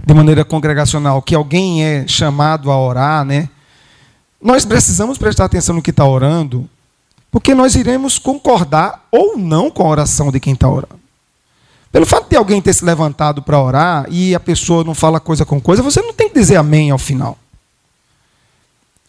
de 0.06 0.14
maneira 0.14 0.44
congregacional, 0.44 1.22
que 1.22 1.34
alguém 1.34 1.82
é 1.82 2.06
chamado 2.06 2.70
a 2.70 2.78
orar, 2.78 3.24
né? 3.24 3.48
nós 4.42 4.66
precisamos 4.66 5.18
prestar 5.18 5.46
atenção 5.46 5.76
no 5.76 5.82
que 5.82 5.92
está 5.92 6.06
orando, 6.06 6.70
porque 7.32 7.56
nós 7.56 7.76
iremos 7.76 8.20
concordar 8.20 9.08
ou 9.10 9.38
não 9.38 9.72
com 9.72 9.84
a 9.84 9.90
oração 9.90 10.34
de 10.34 10.40
quem 10.42 10.52
está 10.54 10.68
orando. 10.68 10.95
Pelo 11.96 12.06
fato 12.06 12.30
de 12.30 12.36
alguém 12.36 12.62
ter 12.62 12.74
se 12.74 12.84
levantado 12.84 13.42
para 13.42 13.58
orar 13.58 14.06
e 14.10 14.36
a 14.36 14.40
pessoa 14.42 14.84
não 14.84 14.94
fala 14.94 15.18
coisa 15.18 15.46
com 15.46 15.62
coisa, 15.62 15.82
você 15.82 16.02
não 16.02 16.12
tem 16.12 16.28
que 16.28 16.38
dizer 16.38 16.58
amém 16.58 16.92
ao 16.92 16.98
final. 16.98 17.38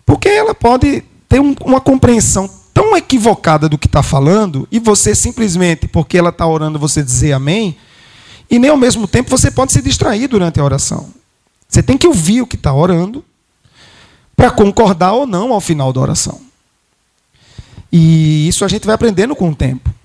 Porque 0.04 0.28
ela 0.28 0.54
pode 0.54 1.02
ter 1.28 1.40
um, 1.40 1.52
uma 1.64 1.80
compreensão 1.80 2.48
tão 2.72 2.96
equivocada 2.96 3.68
do 3.68 3.76
que 3.76 3.88
está 3.88 4.04
falando, 4.04 4.68
e 4.70 4.78
você 4.78 5.16
simplesmente, 5.16 5.88
porque 5.88 6.16
ela 6.16 6.28
está 6.28 6.46
orando, 6.46 6.78
você 6.78 7.02
dizer 7.02 7.32
amém, 7.32 7.76
e 8.48 8.56
nem 8.56 8.70
ao 8.70 8.76
mesmo 8.76 9.08
tempo 9.08 9.36
você 9.36 9.50
pode 9.50 9.72
se 9.72 9.82
distrair 9.82 10.28
durante 10.28 10.60
a 10.60 10.64
oração. 10.64 11.08
Você 11.68 11.82
tem 11.82 11.98
que 11.98 12.06
ouvir 12.06 12.42
o 12.42 12.46
que 12.46 12.54
está 12.54 12.72
orando, 12.72 13.24
para 14.36 14.48
concordar 14.48 15.10
ou 15.10 15.26
não 15.26 15.52
ao 15.52 15.60
final 15.60 15.92
da 15.92 16.00
oração. 16.00 16.40
E 17.90 18.46
isso 18.46 18.64
a 18.64 18.68
gente 18.68 18.86
vai 18.86 18.94
aprendendo 18.94 19.34
com 19.34 19.50
o 19.50 19.56
tempo. 19.56 19.95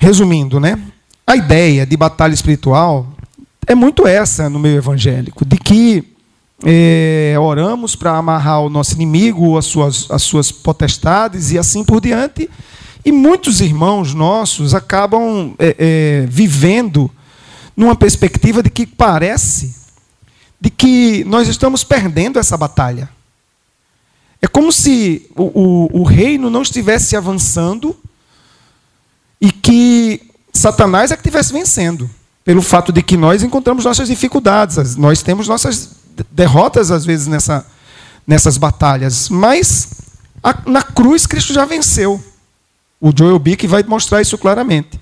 Resumindo, 0.00 0.58
né? 0.58 0.80
A 1.26 1.36
ideia 1.36 1.84
de 1.84 1.94
batalha 1.94 2.32
espiritual 2.32 3.06
é 3.66 3.74
muito 3.74 4.08
essa 4.08 4.48
no 4.48 4.58
meio 4.58 4.78
evangélico, 4.78 5.44
de 5.44 5.58
que 5.58 6.02
é, 6.64 7.36
oramos 7.38 7.94
para 7.94 8.16
amarrar 8.16 8.62
o 8.62 8.70
nosso 8.70 8.94
inimigo, 8.94 9.58
as 9.58 9.66
suas, 9.66 10.10
as 10.10 10.22
suas 10.22 10.50
potestades 10.50 11.52
e 11.52 11.58
assim 11.58 11.84
por 11.84 12.00
diante. 12.00 12.48
E 13.04 13.12
muitos 13.12 13.60
irmãos 13.60 14.14
nossos 14.14 14.74
acabam 14.74 15.54
é, 15.58 15.76
é, 15.78 16.26
vivendo 16.26 17.10
numa 17.76 17.94
perspectiva 17.94 18.62
de 18.62 18.70
que 18.70 18.86
parece 18.86 19.74
de 20.58 20.70
que 20.70 21.24
nós 21.24 21.46
estamos 21.46 21.84
perdendo 21.84 22.38
essa 22.38 22.56
batalha. 22.56 23.08
É 24.40 24.46
como 24.46 24.72
se 24.72 25.30
o, 25.36 25.88
o, 25.94 26.00
o 26.00 26.04
reino 26.04 26.48
não 26.48 26.62
estivesse 26.62 27.16
avançando 27.16 27.94
e 29.40 29.50
que 29.50 30.20
Satanás 30.52 31.10
é 31.10 31.16
que 31.16 31.20
estivesse 31.20 31.52
vencendo, 31.52 32.10
pelo 32.44 32.62
fato 32.62 32.92
de 32.92 33.02
que 33.02 33.16
nós 33.16 33.42
encontramos 33.42 33.84
nossas 33.84 34.08
dificuldades, 34.08 34.96
nós 34.96 35.22
temos 35.22 35.48
nossas 35.48 35.90
derrotas 36.30 36.90
às 36.90 37.04
vezes 37.04 37.26
nessa, 37.26 37.66
nessas 38.26 38.58
batalhas, 38.58 39.28
mas 39.28 39.88
a, 40.42 40.54
na 40.66 40.82
cruz 40.82 41.26
Cristo 41.26 41.52
já 41.52 41.64
venceu. 41.64 42.22
O 43.00 43.12
Joel 43.16 43.38
Bick 43.38 43.66
vai 43.66 43.82
mostrar 43.82 44.20
isso 44.20 44.36
claramente. 44.36 45.00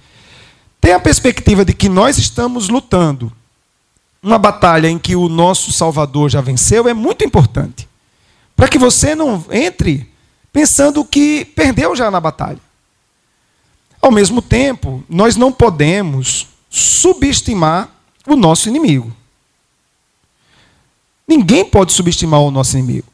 Tem 0.81 0.93
a 0.93 1.01
perspectiva 1.01 1.65
de 1.65 1.73
que 1.73 1.89
nós 1.89 2.19
estamos 2.19 2.69
lutando 2.69 3.33
uma 4.23 4.39
batalha 4.39 4.89
em 4.89 4.99
que 4.99 5.17
o 5.17 5.29
nosso 5.29 5.73
Salvador 5.73 6.29
já 6.29 6.41
venceu 6.41 6.89
é 6.89 6.95
muito 6.95 7.25
importante 7.25 7.89
para 8.57 8.69
que 8.69 8.79
você 8.79 9.15
não 9.15 9.45
entre 9.51 10.11
pensando 10.53 11.05
que 11.05 11.45
perdeu 11.45 11.95
já 11.95 12.11
na 12.11 12.21
batalha. 12.21 12.59
Ao 14.01 14.11
mesmo 14.11 14.41
tempo, 14.41 15.03
nós 15.09 15.37
não 15.37 15.53
podemos 15.53 16.47
subestimar 16.71 17.91
o 18.27 18.37
nosso 18.37 18.69
inimigo. 18.69 19.13
Ninguém 21.27 21.65
pode 21.65 21.93
subestimar 21.93 22.41
o 22.41 22.51
nosso 22.51 22.79
inimigo. 22.79 23.07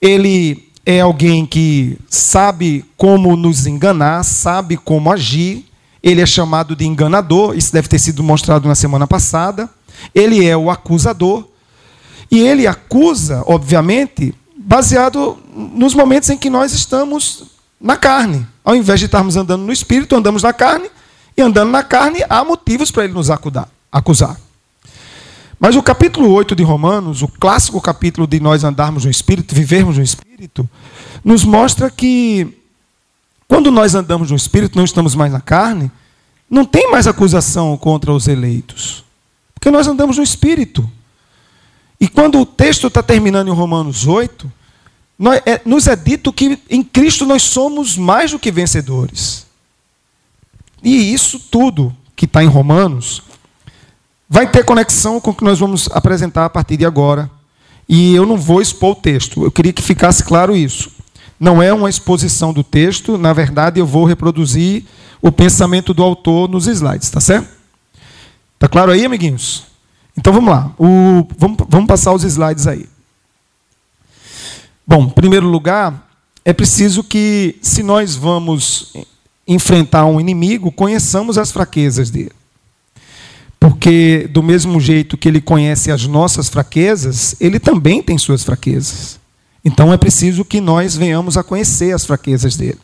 Ele 0.00 0.68
é 0.86 1.00
alguém 1.00 1.44
que 1.44 1.98
sabe 2.08 2.84
como 2.96 3.36
nos 3.36 3.66
enganar, 3.66 4.22
sabe 4.24 4.76
como 4.76 5.10
agir. 5.10 5.66
Ele 6.02 6.20
é 6.20 6.26
chamado 6.26 6.74
de 6.74 6.86
enganador, 6.86 7.56
isso 7.56 7.72
deve 7.72 7.88
ter 7.88 7.98
sido 7.98 8.22
mostrado 8.22 8.66
na 8.66 8.74
semana 8.74 9.06
passada. 9.06 9.68
Ele 10.14 10.46
é 10.46 10.56
o 10.56 10.70
acusador. 10.70 11.46
E 12.30 12.38
ele 12.38 12.66
acusa, 12.66 13.42
obviamente, 13.46 14.32
baseado 14.56 15.36
nos 15.52 15.94
momentos 15.94 16.30
em 16.30 16.38
que 16.38 16.48
nós 16.48 16.72
estamos 16.72 17.44
na 17.80 17.96
carne. 17.96 18.46
Ao 18.64 18.74
invés 18.74 19.00
de 19.00 19.06
estarmos 19.06 19.36
andando 19.36 19.62
no 19.62 19.72
espírito, 19.72 20.14
andamos 20.14 20.42
na 20.42 20.52
carne, 20.52 20.90
e 21.36 21.42
andando 21.42 21.70
na 21.70 21.82
carne, 21.82 22.24
há 22.28 22.44
motivos 22.44 22.90
para 22.90 23.04
ele 23.04 23.14
nos 23.14 23.28
acusar. 23.30 24.38
Mas 25.58 25.76
o 25.76 25.82
capítulo 25.82 26.30
8 26.32 26.56
de 26.56 26.62
Romanos, 26.62 27.22
o 27.22 27.28
clássico 27.28 27.80
capítulo 27.80 28.26
de 28.26 28.40
nós 28.40 28.64
andarmos 28.64 29.04
no 29.04 29.10
espírito, 29.10 29.54
vivermos 29.54 29.98
no 29.98 30.02
espírito, 30.02 30.68
nos 31.24 31.44
mostra 31.44 31.90
que 31.90 32.56
quando 33.46 33.70
nós 33.70 33.94
andamos 33.94 34.30
no 34.30 34.36
espírito, 34.36 34.76
não 34.76 34.84
estamos 34.84 35.14
mais 35.14 35.32
na 35.32 35.40
carne, 35.40 35.90
não 36.48 36.64
tem 36.64 36.90
mais 36.90 37.06
acusação 37.06 37.76
contra 37.76 38.12
os 38.12 38.26
eleitos. 38.26 39.04
Porque 39.54 39.70
nós 39.70 39.86
andamos 39.86 40.16
no 40.16 40.22
espírito. 40.22 40.90
E 42.00 42.08
quando 42.08 42.40
o 42.40 42.46
texto 42.46 42.86
está 42.86 43.02
terminando 43.02 43.48
em 43.48 43.54
Romanos 43.54 44.06
8, 44.06 44.50
nós, 45.20 45.42
é, 45.44 45.60
nos 45.66 45.86
é 45.86 45.94
dito 45.94 46.32
que 46.32 46.58
em 46.70 46.82
Cristo 46.82 47.26
nós 47.26 47.42
somos 47.42 47.94
mais 47.94 48.30
do 48.30 48.38
que 48.38 48.50
vencedores. 48.50 49.44
E 50.82 51.12
isso 51.12 51.38
tudo 51.38 51.94
que 52.16 52.24
está 52.24 52.42
em 52.42 52.46
Romanos 52.46 53.22
vai 54.26 54.50
ter 54.50 54.64
conexão 54.64 55.20
com 55.20 55.32
o 55.32 55.34
que 55.34 55.44
nós 55.44 55.58
vamos 55.58 55.90
apresentar 55.92 56.46
a 56.46 56.48
partir 56.48 56.78
de 56.78 56.86
agora. 56.86 57.30
E 57.86 58.14
eu 58.14 58.24
não 58.24 58.38
vou 58.38 58.62
expor 58.62 58.92
o 58.92 58.94
texto, 58.94 59.44
eu 59.44 59.50
queria 59.50 59.74
que 59.74 59.82
ficasse 59.82 60.24
claro 60.24 60.56
isso. 60.56 60.90
Não 61.38 61.62
é 61.62 61.70
uma 61.70 61.90
exposição 61.90 62.50
do 62.50 62.64
texto, 62.64 63.18
na 63.18 63.34
verdade 63.34 63.78
eu 63.78 63.86
vou 63.86 64.06
reproduzir 64.06 64.86
o 65.20 65.30
pensamento 65.30 65.92
do 65.92 66.02
autor 66.02 66.48
nos 66.48 66.66
slides, 66.66 67.10
tá 67.10 67.20
certo? 67.20 67.46
Tá 68.58 68.66
claro 68.68 68.90
aí, 68.90 69.04
amiguinhos? 69.04 69.64
Então 70.16 70.32
vamos 70.32 70.50
lá. 70.50 70.72
O, 70.78 71.26
vamos, 71.36 71.58
vamos 71.68 71.86
passar 71.86 72.14
os 72.14 72.24
slides 72.24 72.66
aí. 72.66 72.88
Bom, 74.90 75.04
em 75.04 75.10
primeiro 75.10 75.46
lugar, 75.46 76.10
é 76.44 76.52
preciso 76.52 77.04
que, 77.04 77.56
se 77.62 77.80
nós 77.80 78.16
vamos 78.16 78.92
enfrentar 79.46 80.04
um 80.04 80.20
inimigo, 80.20 80.72
conheçamos 80.72 81.38
as 81.38 81.52
fraquezas 81.52 82.10
dele. 82.10 82.32
Porque, 83.60 84.28
do 84.32 84.42
mesmo 84.42 84.80
jeito 84.80 85.16
que 85.16 85.28
ele 85.28 85.40
conhece 85.40 85.92
as 85.92 86.08
nossas 86.08 86.48
fraquezas, 86.48 87.36
ele 87.38 87.60
também 87.60 88.02
tem 88.02 88.18
suas 88.18 88.42
fraquezas. 88.42 89.20
Então, 89.64 89.92
é 89.92 89.96
preciso 89.96 90.44
que 90.44 90.60
nós 90.60 90.96
venhamos 90.96 91.36
a 91.36 91.44
conhecer 91.44 91.94
as 91.94 92.04
fraquezas 92.04 92.56
dele 92.56 92.80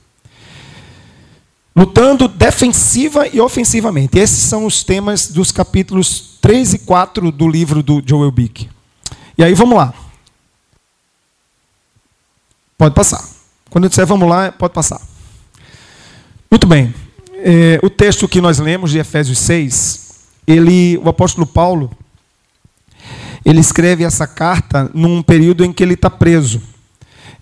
lutando 1.74 2.26
defensiva 2.26 3.28
e 3.28 3.38
ofensivamente. 3.38 4.18
Esses 4.18 4.44
são 4.44 4.64
os 4.64 4.82
temas 4.82 5.28
dos 5.28 5.52
capítulos 5.52 6.38
3 6.40 6.72
e 6.72 6.78
4 6.78 7.30
do 7.30 7.46
livro 7.46 7.82
do 7.82 8.02
Joel 8.02 8.30
Bick. 8.30 8.66
E 9.36 9.44
aí 9.44 9.52
vamos 9.52 9.76
lá. 9.76 9.92
Pode 12.78 12.94
passar. 12.94 13.24
Quando 13.70 13.84
eu 13.84 13.88
disser 13.88 14.06
vamos 14.06 14.28
lá, 14.28 14.52
pode 14.52 14.74
passar. 14.74 15.00
Muito 16.50 16.66
bem. 16.66 16.94
É, 17.38 17.78
o 17.82 17.90
texto 17.90 18.28
que 18.28 18.40
nós 18.40 18.58
lemos 18.58 18.90
de 18.90 18.98
Efésios 18.98 19.38
6, 19.38 20.14
ele, 20.46 20.98
o 20.98 21.08
apóstolo 21.08 21.46
Paulo, 21.46 21.90
ele 23.44 23.60
escreve 23.60 24.04
essa 24.04 24.26
carta 24.26 24.90
num 24.92 25.22
período 25.22 25.64
em 25.64 25.72
que 25.72 25.82
ele 25.82 25.94
está 25.94 26.10
preso. 26.10 26.60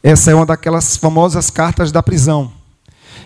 Essa 0.03 0.31
é 0.31 0.35
uma 0.35 0.45
daquelas 0.45 0.97
famosas 0.97 1.49
cartas 1.49 1.91
da 1.91 2.03
prisão. 2.03 2.53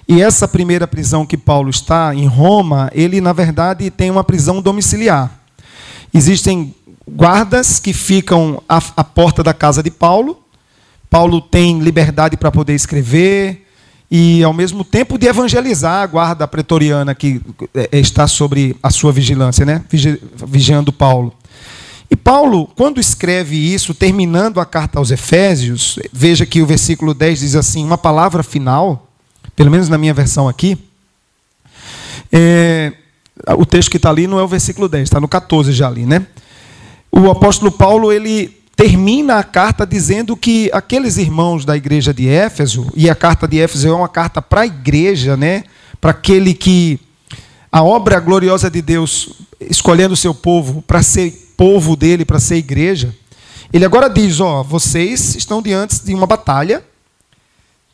E 0.06 0.22
essa 0.22 0.48
primeira 0.48 0.86
prisão 0.86 1.26
que 1.26 1.36
Paulo 1.36 1.68
está, 1.68 2.14
em 2.14 2.26
Roma, 2.26 2.90
ele, 2.94 3.20
na 3.20 3.32
verdade, 3.32 3.90
tem 3.90 4.10
uma 4.10 4.24
prisão 4.24 4.62
domiciliar. 4.62 5.30
Existem 6.14 6.74
guardas 7.06 7.78
que 7.78 7.92
ficam 7.92 8.62
à, 8.68 8.80
à 8.96 9.04
porta 9.04 9.42
da 9.42 9.52
casa 9.52 9.82
de 9.82 9.90
Paulo. 9.90 10.38
Paulo 11.10 11.40
tem 11.40 11.80
liberdade 11.80 12.36
para 12.36 12.50
poder 12.50 12.74
escrever 12.74 13.66
e, 14.10 14.42
ao 14.42 14.52
mesmo 14.52 14.84
tempo, 14.84 15.18
de 15.18 15.26
evangelizar 15.26 16.02
a 16.02 16.06
guarda 16.06 16.48
pretoriana 16.48 17.14
que 17.14 17.40
é, 17.74 17.98
está 17.98 18.26
sobre 18.26 18.76
a 18.82 18.90
sua 18.90 19.12
vigilância, 19.12 19.66
né? 19.66 19.84
vigiando 20.46 20.92
Paulo. 20.92 21.34
E 22.10 22.16
Paulo, 22.16 22.66
quando 22.74 22.98
escreve 22.98 23.56
isso, 23.56 23.92
terminando 23.92 24.60
a 24.60 24.66
carta 24.66 24.98
aos 24.98 25.10
Efésios, 25.10 25.98
veja 26.10 26.46
que 26.46 26.62
o 26.62 26.66
versículo 26.66 27.12
10 27.12 27.40
diz 27.40 27.54
assim: 27.54 27.84
uma 27.84 27.98
palavra 27.98 28.42
final, 28.42 29.06
pelo 29.54 29.70
menos 29.70 29.90
na 29.90 29.98
minha 29.98 30.14
versão 30.14 30.48
aqui. 30.48 30.78
É, 32.32 32.94
o 33.58 33.66
texto 33.66 33.90
que 33.90 33.98
está 33.98 34.08
ali 34.08 34.26
não 34.26 34.38
é 34.38 34.42
o 34.42 34.48
versículo 34.48 34.88
10, 34.88 35.04
está 35.04 35.20
no 35.20 35.28
14 35.28 35.70
já 35.72 35.86
ali, 35.86 36.06
né? 36.06 36.26
O 37.12 37.30
apóstolo 37.30 37.70
Paulo, 37.70 38.10
ele 38.10 38.57
termina 38.78 39.40
a 39.40 39.42
carta 39.42 39.84
dizendo 39.84 40.36
que 40.36 40.70
aqueles 40.72 41.16
irmãos 41.16 41.64
da 41.64 41.76
igreja 41.76 42.14
de 42.14 42.28
Éfeso, 42.28 42.86
e 42.94 43.10
a 43.10 43.14
carta 43.14 43.48
de 43.48 43.58
Éfeso 43.58 43.88
é 43.88 43.92
uma 43.92 44.08
carta 44.08 44.40
para 44.40 44.60
a 44.60 44.66
igreja, 44.66 45.36
né? 45.36 45.64
para 46.00 46.12
aquele 46.12 46.54
que 46.54 47.00
a 47.72 47.82
obra 47.82 48.20
gloriosa 48.20 48.70
de 48.70 48.80
Deus 48.80 49.30
escolhendo 49.60 50.14
o 50.14 50.16
seu 50.16 50.32
povo 50.32 50.80
para 50.80 51.02
ser 51.02 51.52
povo 51.56 51.96
dele, 51.96 52.24
para 52.24 52.38
ser 52.38 52.54
igreja. 52.54 53.12
Ele 53.72 53.84
agora 53.84 54.08
diz, 54.08 54.38
ó, 54.38 54.62
vocês 54.62 55.34
estão 55.34 55.60
diante 55.60 56.04
de 56.04 56.14
uma 56.14 56.24
batalha. 56.24 56.84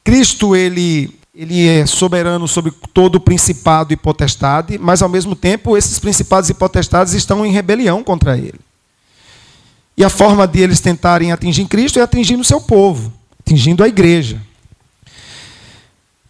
Cristo 0.05 0.55
ele 0.55 1.19
ele 1.35 1.67
é 1.67 1.87
soberano 1.87 2.47
sobre 2.47 2.73
todo 2.93 3.19
principado 3.19 3.93
e 3.95 3.97
potestade, 3.97 4.79
mas 4.79 5.00
ao 5.00 5.09
mesmo 5.09 5.35
tempo 5.35 5.79
esses 5.79 5.99
principados 5.99 6.50
e 6.50 6.55
potestades 6.55 7.14
estão 7.14 7.45
em 7.45 7.50
rebelião 7.50 8.05
contra 8.05 8.37
ele. 8.37 8.61
E 9.96 10.04
a 10.04 10.08
forma 10.08 10.46
de 10.46 10.60
eles 10.60 10.80
tentarem 10.80 11.30
atingir 11.30 11.66
Cristo 11.66 11.98
é 11.98 12.02
atingindo 12.02 12.40
o 12.40 12.44
seu 12.44 12.60
povo, 12.60 13.12
atingindo 13.40 13.84
a 13.84 13.88
igreja. 13.88 14.40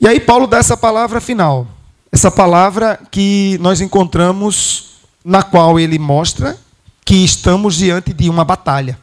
E 0.01 0.07
aí 0.07 0.21
Paulo 0.21 0.47
dá 0.47 0.59
essa 0.59 0.77
palavra 0.77 1.21
final, 1.21 1.67
essa 2.13 2.31
palavra 2.31 3.01
que 3.11 3.57
nós 3.61 3.81
encontramos 3.81 4.99
na 5.25 5.43
qual 5.43 5.81
ele 5.81 5.99
mostra 5.99 6.59
que 7.05 7.25
estamos 7.25 7.77
diante 7.77 8.13
de 8.13 8.29
uma 8.29 8.45
batalha. 8.45 8.99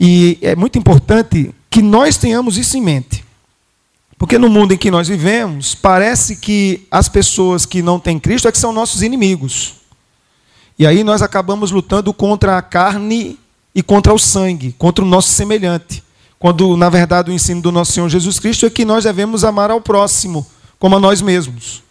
E 0.00 0.38
é 0.40 0.56
muito 0.56 0.78
importante 0.78 1.54
que 1.70 1.82
nós 1.82 2.16
tenhamos 2.16 2.56
isso 2.56 2.76
em 2.76 2.80
mente. 2.80 3.24
Porque 4.18 4.38
no 4.38 4.48
mundo 4.48 4.72
em 4.72 4.78
que 4.78 4.90
nós 4.90 5.08
vivemos, 5.08 5.74
parece 5.74 6.36
que 6.36 6.86
as 6.90 7.08
pessoas 7.08 7.66
que 7.66 7.82
não 7.82 7.98
têm 7.98 8.20
Cristo 8.20 8.48
é 8.48 8.52
que 8.52 8.58
são 8.58 8.72
nossos 8.72 9.02
inimigos. 9.02 9.81
E 10.82 10.86
aí 10.86 11.04
nós 11.04 11.22
acabamos 11.22 11.70
lutando 11.70 12.12
contra 12.12 12.58
a 12.58 12.60
carne 12.60 13.38
e 13.72 13.84
contra 13.84 14.12
o 14.12 14.18
sangue, 14.18 14.74
contra 14.76 15.04
o 15.04 15.06
nosso 15.06 15.28
semelhante. 15.28 16.02
Quando, 16.40 16.76
na 16.76 16.90
verdade, 16.90 17.30
o 17.30 17.32
ensino 17.32 17.62
do 17.62 17.70
nosso 17.70 17.92
Senhor 17.92 18.08
Jesus 18.08 18.40
Cristo 18.40 18.66
é 18.66 18.70
que 18.70 18.84
nós 18.84 19.04
devemos 19.04 19.44
amar 19.44 19.70
ao 19.70 19.80
próximo 19.80 20.44
como 20.80 20.96
a 20.96 20.98
nós 20.98 21.22
mesmos. 21.22 21.84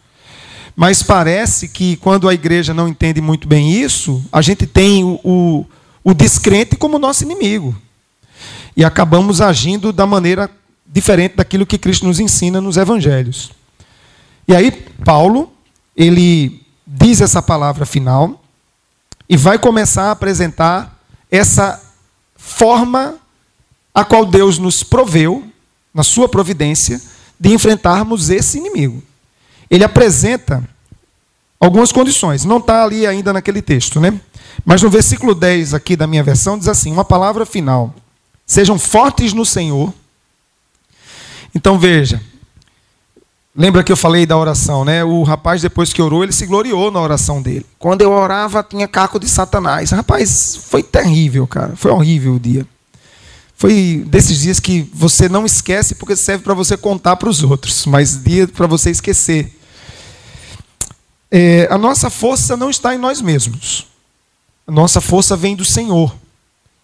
Mas 0.75 1.01
parece 1.01 1.69
que 1.69 1.95
quando 1.95 2.27
a 2.27 2.33
igreja 2.33 2.73
não 2.73 2.85
entende 2.85 3.21
muito 3.21 3.47
bem 3.47 3.71
isso, 3.71 4.21
a 4.29 4.41
gente 4.41 4.67
tem 4.67 5.05
o, 5.05 5.17
o, 5.23 5.65
o 6.03 6.13
descrente 6.13 6.75
como 6.75 6.99
nosso 6.99 7.23
inimigo. 7.23 7.73
E 8.75 8.83
acabamos 8.83 9.39
agindo 9.39 9.93
da 9.93 10.05
maneira 10.05 10.51
diferente 10.85 11.37
daquilo 11.37 11.65
que 11.65 11.77
Cristo 11.77 12.05
nos 12.05 12.19
ensina 12.19 12.59
nos 12.59 12.75
evangelhos. 12.75 13.51
E 14.45 14.53
aí, 14.53 14.69
Paulo, 15.05 15.49
ele 15.95 16.61
diz 16.85 17.21
essa 17.21 17.41
palavra 17.41 17.85
final, 17.85 18.40
e 19.31 19.37
vai 19.37 19.57
começar 19.57 20.09
a 20.09 20.11
apresentar 20.11 20.99
essa 21.31 21.81
forma 22.35 23.15
a 23.95 24.03
qual 24.03 24.25
Deus 24.25 24.57
nos 24.57 24.83
proveu, 24.83 25.47
na 25.93 26.03
sua 26.03 26.27
providência, 26.27 27.01
de 27.39 27.53
enfrentarmos 27.53 28.29
esse 28.29 28.57
inimigo. 28.57 29.01
Ele 29.69 29.85
apresenta 29.85 30.61
algumas 31.57 31.93
condições, 31.93 32.43
não 32.43 32.57
está 32.57 32.83
ali 32.83 33.07
ainda 33.07 33.31
naquele 33.31 33.61
texto, 33.61 34.01
né? 34.01 34.19
Mas 34.65 34.81
no 34.81 34.89
versículo 34.89 35.33
10 35.33 35.73
aqui 35.73 35.95
da 35.95 36.05
minha 36.05 36.23
versão 36.23 36.59
diz 36.59 36.67
assim: 36.67 36.91
uma 36.91 37.05
palavra 37.05 37.45
final. 37.45 37.95
Sejam 38.45 38.77
fortes 38.77 39.31
no 39.31 39.45
Senhor. 39.45 39.93
Então 41.55 41.79
veja, 41.79 42.21
Lembra 43.53 43.83
que 43.83 43.91
eu 43.91 43.97
falei 43.97 44.25
da 44.25 44.37
oração, 44.37 44.85
né? 44.85 45.03
O 45.03 45.23
rapaz, 45.23 45.61
depois 45.61 45.91
que 45.91 46.01
orou, 46.01 46.23
ele 46.23 46.31
se 46.31 46.45
gloriou 46.45 46.89
na 46.89 47.01
oração 47.01 47.41
dele. 47.41 47.65
Quando 47.77 48.01
eu 48.01 48.11
orava, 48.11 48.63
tinha 48.63 48.87
caco 48.87 49.19
de 49.19 49.27
Satanás. 49.27 49.91
Rapaz, 49.91 50.55
foi 50.55 50.81
terrível, 50.81 51.45
cara. 51.45 51.75
Foi 51.75 51.91
horrível 51.91 52.35
o 52.35 52.39
dia. 52.39 52.65
Foi 53.57 54.03
desses 54.07 54.39
dias 54.39 54.59
que 54.59 54.89
você 54.93 55.27
não 55.27 55.45
esquece 55.45 55.95
porque 55.95 56.15
serve 56.15 56.43
para 56.43 56.53
você 56.53 56.77
contar 56.77 57.17
para 57.17 57.29
os 57.29 57.43
outros, 57.43 57.85
mas 57.85 58.23
dia 58.23 58.47
para 58.47 58.65
você 58.67 58.89
esquecer. 58.89 59.55
É, 61.29 61.67
a 61.69 61.77
nossa 61.77 62.09
força 62.09 62.55
não 62.55 62.69
está 62.69 62.95
em 62.95 62.97
nós 62.97 63.21
mesmos. 63.21 63.85
A 64.65 64.71
nossa 64.71 65.01
força 65.01 65.35
vem 65.35 65.55
do 65.55 65.65
Senhor. 65.65 66.15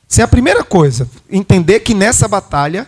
Essa 0.09 0.21
é 0.21 0.23
a 0.23 0.27
primeira 0.27 0.63
coisa. 0.63 1.09
Entender 1.29 1.79
que 1.79 1.93
nessa 1.93 2.27
batalha 2.27 2.87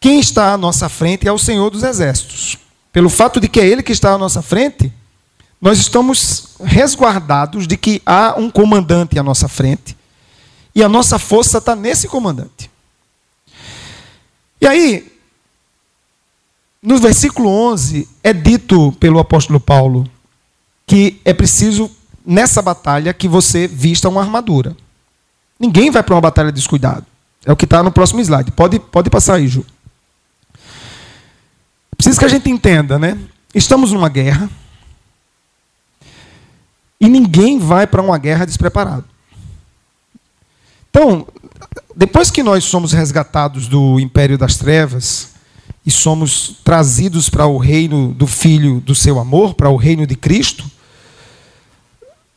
quem 0.00 0.20
está 0.20 0.52
à 0.52 0.58
nossa 0.58 0.88
frente 0.88 1.26
é 1.26 1.32
o 1.32 1.38
Senhor 1.38 1.70
dos 1.70 1.82
Exércitos. 1.82 2.58
Pelo 2.92 3.08
fato 3.08 3.40
de 3.40 3.48
que 3.48 3.60
é 3.60 3.66
Ele 3.66 3.82
que 3.82 3.92
está 3.92 4.12
à 4.12 4.18
nossa 4.18 4.42
frente, 4.42 4.92
nós 5.60 5.78
estamos 5.78 6.56
resguardados 6.62 7.66
de 7.66 7.76
que 7.76 8.02
há 8.04 8.34
um 8.38 8.50
comandante 8.50 9.18
à 9.18 9.22
nossa 9.22 9.48
frente 9.48 9.96
e 10.74 10.82
a 10.82 10.88
nossa 10.88 11.18
força 11.18 11.58
está 11.58 11.74
nesse 11.74 12.08
comandante. 12.08 12.70
E 14.60 14.66
aí, 14.66 15.12
no 16.82 16.98
versículo 16.98 17.48
11, 17.48 18.08
é 18.22 18.32
dito 18.32 18.92
pelo 18.92 19.18
apóstolo 19.18 19.58
Paulo 19.58 20.08
que 20.86 21.20
é 21.24 21.34
preciso, 21.34 21.90
nessa 22.24 22.62
batalha, 22.62 23.12
que 23.12 23.26
você 23.26 23.66
vista 23.66 24.08
uma 24.08 24.20
armadura. 24.20 24.76
Ninguém 25.58 25.90
vai 25.90 26.02
para 26.02 26.14
uma 26.14 26.20
batalha 26.20 26.52
descuidado. 26.52 27.04
É 27.44 27.50
o 27.50 27.56
que 27.56 27.64
está 27.64 27.82
no 27.82 27.90
próximo 27.90 28.20
slide. 28.20 28.52
Pode, 28.52 28.78
pode 28.78 29.10
passar 29.10 29.34
aí, 29.34 29.48
Ju. 29.48 29.64
Preciso 31.96 32.18
que 32.18 32.24
a 32.24 32.28
gente 32.28 32.50
entenda, 32.50 32.98
né? 32.98 33.18
Estamos 33.54 33.92
numa 33.92 34.08
guerra. 34.08 34.50
E 37.00 37.08
ninguém 37.08 37.58
vai 37.58 37.86
para 37.86 38.02
uma 38.02 38.18
guerra 38.18 38.44
despreparado. 38.44 39.04
Então, 40.90 41.26
depois 41.94 42.30
que 42.30 42.42
nós 42.42 42.64
somos 42.64 42.92
resgatados 42.92 43.68
do 43.68 44.00
império 44.00 44.38
das 44.38 44.56
trevas 44.56 45.30
e 45.84 45.90
somos 45.90 46.56
trazidos 46.64 47.28
para 47.28 47.46
o 47.46 47.58
reino 47.58 48.12
do 48.12 48.26
Filho 48.26 48.80
do 48.80 48.94
seu 48.94 49.18
amor, 49.18 49.54
para 49.54 49.70
o 49.70 49.76
reino 49.76 50.06
de 50.06 50.16
Cristo, 50.16 50.64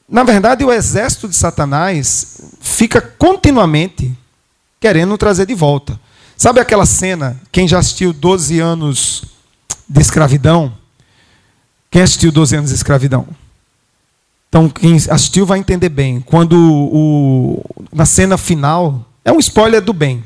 na 0.07 0.23
verdade 0.23 0.63
o 0.63 0.71
exército 0.71 1.27
de 1.27 1.35
Satanás 1.35 2.41
fica 2.59 2.99
continuamente 3.01 4.15
querendo 4.79 5.17
trazer 5.17 5.45
de 5.45 5.53
volta. 5.53 5.99
Sabe 6.37 6.59
aquela 6.59 6.85
cena, 6.85 7.39
quem 7.51 7.67
já 7.67 7.79
assistiu 7.79 8.13
12 8.13 8.59
anos 8.59 9.23
de 9.89 10.01
escravidão. 10.01 10.71
Quem 11.89 12.03
assistiu 12.03 12.31
12 12.31 12.55
anos 12.55 12.69
de 12.69 12.75
escravidão? 12.75 13.27
Então, 14.47 14.69
quem 14.69 14.95
assistiu 14.95 15.45
vai 15.45 15.59
entender 15.59 15.89
bem. 15.89 16.21
Quando 16.21 16.53
o, 16.53 17.63
na 17.91 18.05
cena 18.05 18.37
final, 18.37 19.05
é 19.25 19.31
um 19.31 19.39
spoiler 19.39 19.81
do 19.81 19.93
bem. 19.93 20.23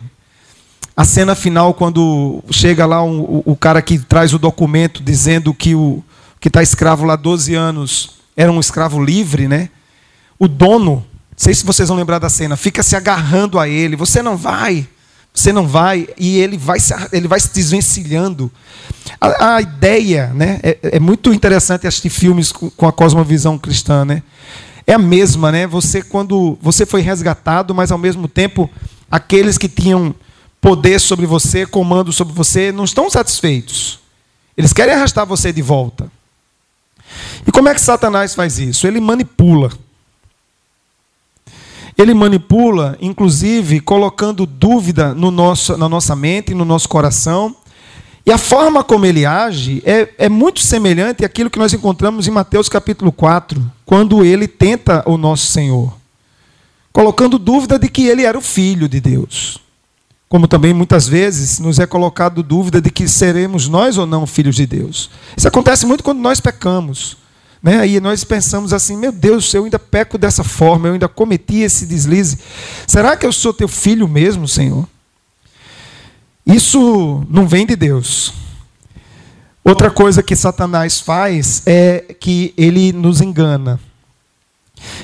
A 0.95 1.03
cena 1.03 1.33
final, 1.35 1.73
quando 1.73 2.43
chega 2.51 2.85
lá 2.85 3.03
um, 3.03 3.19
o, 3.19 3.43
o, 3.47 3.55
cara 3.55 3.81
que 3.81 3.97
traz 3.97 4.33
o 4.33 4.39
documento 4.39 5.01
dizendo 5.01 5.53
que 5.53 5.73
o 5.73 6.03
que 6.39 6.49
está 6.49 6.61
escravo 6.61 7.05
lá 7.05 7.15
12 7.15 7.55
anos 7.55 8.11
era 8.35 8.51
um 8.51 8.59
escravo 8.59 9.03
livre, 9.03 9.47
né? 9.47 9.69
O 10.37 10.47
dono, 10.47 10.95
não 10.95 11.05
sei 11.35 11.53
se 11.53 11.65
vocês 11.65 11.89
vão 11.89 11.97
lembrar 11.97 12.19
da 12.19 12.29
cena, 12.29 12.55
fica 12.55 12.83
se 12.83 12.95
agarrando 12.95 13.59
a 13.59 13.67
ele. 13.67 13.95
Você 13.95 14.21
não 14.21 14.37
vai, 14.37 14.87
você 15.33 15.51
não 15.51 15.67
vai, 15.67 16.07
e 16.17 16.37
ele 16.37 16.57
vai 16.57 16.79
se, 16.79 16.93
ele 17.11 17.27
vai 17.27 17.39
se 17.39 17.51
desvencilhando. 17.51 18.51
A, 19.19 19.55
a 19.55 19.61
ideia 19.61 20.27
né, 20.33 20.59
é, 20.61 20.77
é, 20.83 20.99
muito 20.99 21.33
interessante 21.33 21.87
assistir 21.87 22.09
filmes 22.09 22.51
com, 22.51 22.69
com, 22.69 22.87
a 22.87 22.93
cosmovisão 22.93 23.57
cristã. 23.57 24.05
Né? 24.05 24.21
É 24.85 24.93
a 24.93 24.99
mesma, 24.99 25.51
né? 25.51 25.65
Você, 25.65 26.03
quando 26.03 26.57
você 26.61 26.85
foi 26.85 27.01
resgatado, 27.01 27.73
mas 27.73 27.91
ao 27.91 27.97
mesmo 27.97 28.27
tempo, 28.27 28.69
aqueles 29.09 29.57
que 29.57 29.67
tinham 29.67 30.13
poder 30.61 30.99
sobre 30.99 31.25
você, 31.25 31.65
comando 31.65 32.13
sobre 32.13 32.33
você, 32.33 32.71
não 32.71 32.83
estão 32.83 33.09
satisfeitos. 33.09 33.99
Eles 34.55 34.71
querem 34.71 34.93
arrastar 34.93 35.25
você 35.25 35.51
de 35.51 35.61
volta. 35.61 36.11
E 37.45 37.51
como 37.51 37.69
é 37.69 37.73
que 37.73 37.81
Satanás 37.81 38.35
faz 38.35 38.59
isso? 38.59 38.85
Ele 38.85 38.99
manipula. 38.99 39.71
Ele 41.97 42.13
manipula, 42.13 42.97
inclusive, 42.99 43.79
colocando 43.79 44.45
dúvida 44.45 45.13
no 45.13 45.29
nosso, 45.29 45.77
na 45.77 45.87
nossa 45.87 46.15
mente, 46.15 46.53
no 46.53 46.65
nosso 46.65 46.89
coração. 46.89 47.55
E 48.25 48.31
a 48.31 48.37
forma 48.37 48.83
como 48.83 49.05
ele 49.05 49.25
age 49.25 49.83
é, 49.85 50.09
é 50.17 50.29
muito 50.29 50.61
semelhante 50.61 51.25
àquilo 51.25 51.49
que 51.49 51.59
nós 51.59 51.73
encontramos 51.73 52.27
em 52.27 52.31
Mateus 52.31 52.69
capítulo 52.69 53.11
4, 53.11 53.61
quando 53.85 54.23
ele 54.23 54.47
tenta 54.47 55.03
o 55.05 55.17
nosso 55.17 55.47
Senhor, 55.47 55.93
colocando 56.91 57.37
dúvida 57.37 57.77
de 57.77 57.89
que 57.89 58.07
ele 58.07 58.23
era 58.23 58.37
o 58.37 58.41
filho 58.41 58.87
de 58.87 59.01
Deus, 59.01 59.59
como 60.29 60.47
também 60.47 60.73
muitas 60.73 61.05
vezes 61.05 61.59
nos 61.59 61.79
é 61.79 61.85
colocado 61.85 62.41
dúvida 62.41 62.81
de 62.81 62.89
que 62.89 63.09
seremos 63.09 63.67
nós 63.67 63.97
ou 63.97 64.07
não 64.07 64.25
filhos 64.25 64.55
de 64.55 64.65
Deus. 64.65 65.09
Isso 65.35 65.47
acontece 65.47 65.85
muito 65.85 66.03
quando 66.03 66.19
nós 66.19 66.39
pecamos. 66.39 67.17
Né? 67.63 67.79
Aí 67.79 67.99
nós 68.01 68.25
pensamos 68.25 68.73
assim: 68.73 68.97
meu 68.97 69.13
Deus, 69.13 69.53
eu 69.53 69.63
ainda 69.63 69.79
peco 69.79 70.17
dessa 70.17 70.43
forma, 70.43 70.89
eu 70.89 70.93
ainda 70.93 71.07
cometi 71.07 71.61
esse 71.61 71.85
deslize. 71.85 72.37
Será 72.85 73.15
que 73.15 73.25
eu 73.25 73.31
sou 73.31 73.53
teu 73.53 73.69
filho 73.69 74.05
mesmo, 74.05 74.45
Senhor? 74.45 74.85
Isso 76.45 77.25
não 77.29 77.47
vem 77.47 77.65
de 77.65 77.77
Deus. 77.77 78.33
Outra 79.63 79.89
coisa 79.89 80.21
que 80.21 80.35
Satanás 80.35 80.99
faz 80.99 81.63
é 81.65 82.15
que 82.19 82.53
ele 82.57 82.91
nos 82.91 83.21
engana. 83.21 83.79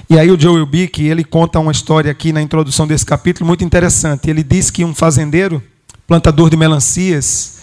E 0.09 0.19
aí 0.19 0.29
o 0.29 0.37
Joel 0.37 0.65
Bick, 0.65 1.01
ele 1.01 1.23
conta 1.23 1.59
uma 1.59 1.71
história 1.71 2.11
aqui 2.11 2.33
na 2.33 2.41
introdução 2.41 2.85
desse 2.85 3.05
capítulo 3.05 3.47
muito 3.47 3.63
interessante. 3.63 4.29
Ele 4.29 4.43
diz 4.43 4.69
que 4.69 4.83
um 4.83 4.93
fazendeiro, 4.93 5.63
plantador 6.05 6.49
de 6.49 6.57
melancias, 6.57 7.58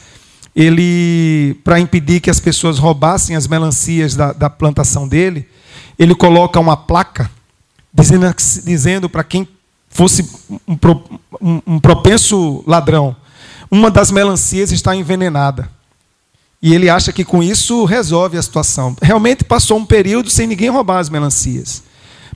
ele, 0.56 1.60
para 1.62 1.78
impedir 1.78 2.20
que 2.20 2.30
as 2.30 2.40
pessoas 2.40 2.78
roubassem 2.78 3.36
as 3.36 3.46
melancias 3.46 4.16
da, 4.16 4.32
da 4.32 4.48
plantação 4.48 5.06
dele, 5.06 5.46
ele 5.98 6.14
coloca 6.14 6.58
uma 6.58 6.78
placa 6.78 7.30
dizendo, 7.92 8.34
dizendo 8.64 9.08
para 9.08 9.22
quem 9.22 9.46
fosse 9.90 10.26
um, 10.66 10.78
um, 11.40 11.62
um 11.66 11.78
propenso 11.78 12.64
ladrão, 12.66 13.14
uma 13.70 13.90
das 13.90 14.10
melancias 14.10 14.72
está 14.72 14.96
envenenada. 14.96 15.70
E 16.62 16.74
ele 16.74 16.88
acha 16.88 17.12
que 17.12 17.24
com 17.24 17.42
isso 17.42 17.84
resolve 17.84 18.38
a 18.38 18.42
situação. 18.42 18.96
Realmente 19.02 19.44
passou 19.44 19.76
um 19.76 19.84
período 19.84 20.30
sem 20.30 20.46
ninguém 20.46 20.70
roubar 20.70 21.00
as 21.00 21.10
melancias. 21.10 21.82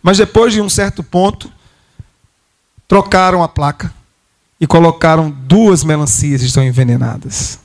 Mas 0.02 0.18
depois 0.18 0.52
de 0.52 0.60
um 0.60 0.68
certo 0.68 1.02
ponto, 1.02 1.50
trocaram 2.86 3.42
a 3.42 3.48
placa 3.48 3.92
e 4.60 4.66
colocaram 4.66 5.30
duas 5.30 5.82
melancias 5.82 6.42
que 6.42 6.46
estão 6.48 6.62
envenenadas. 6.62 7.58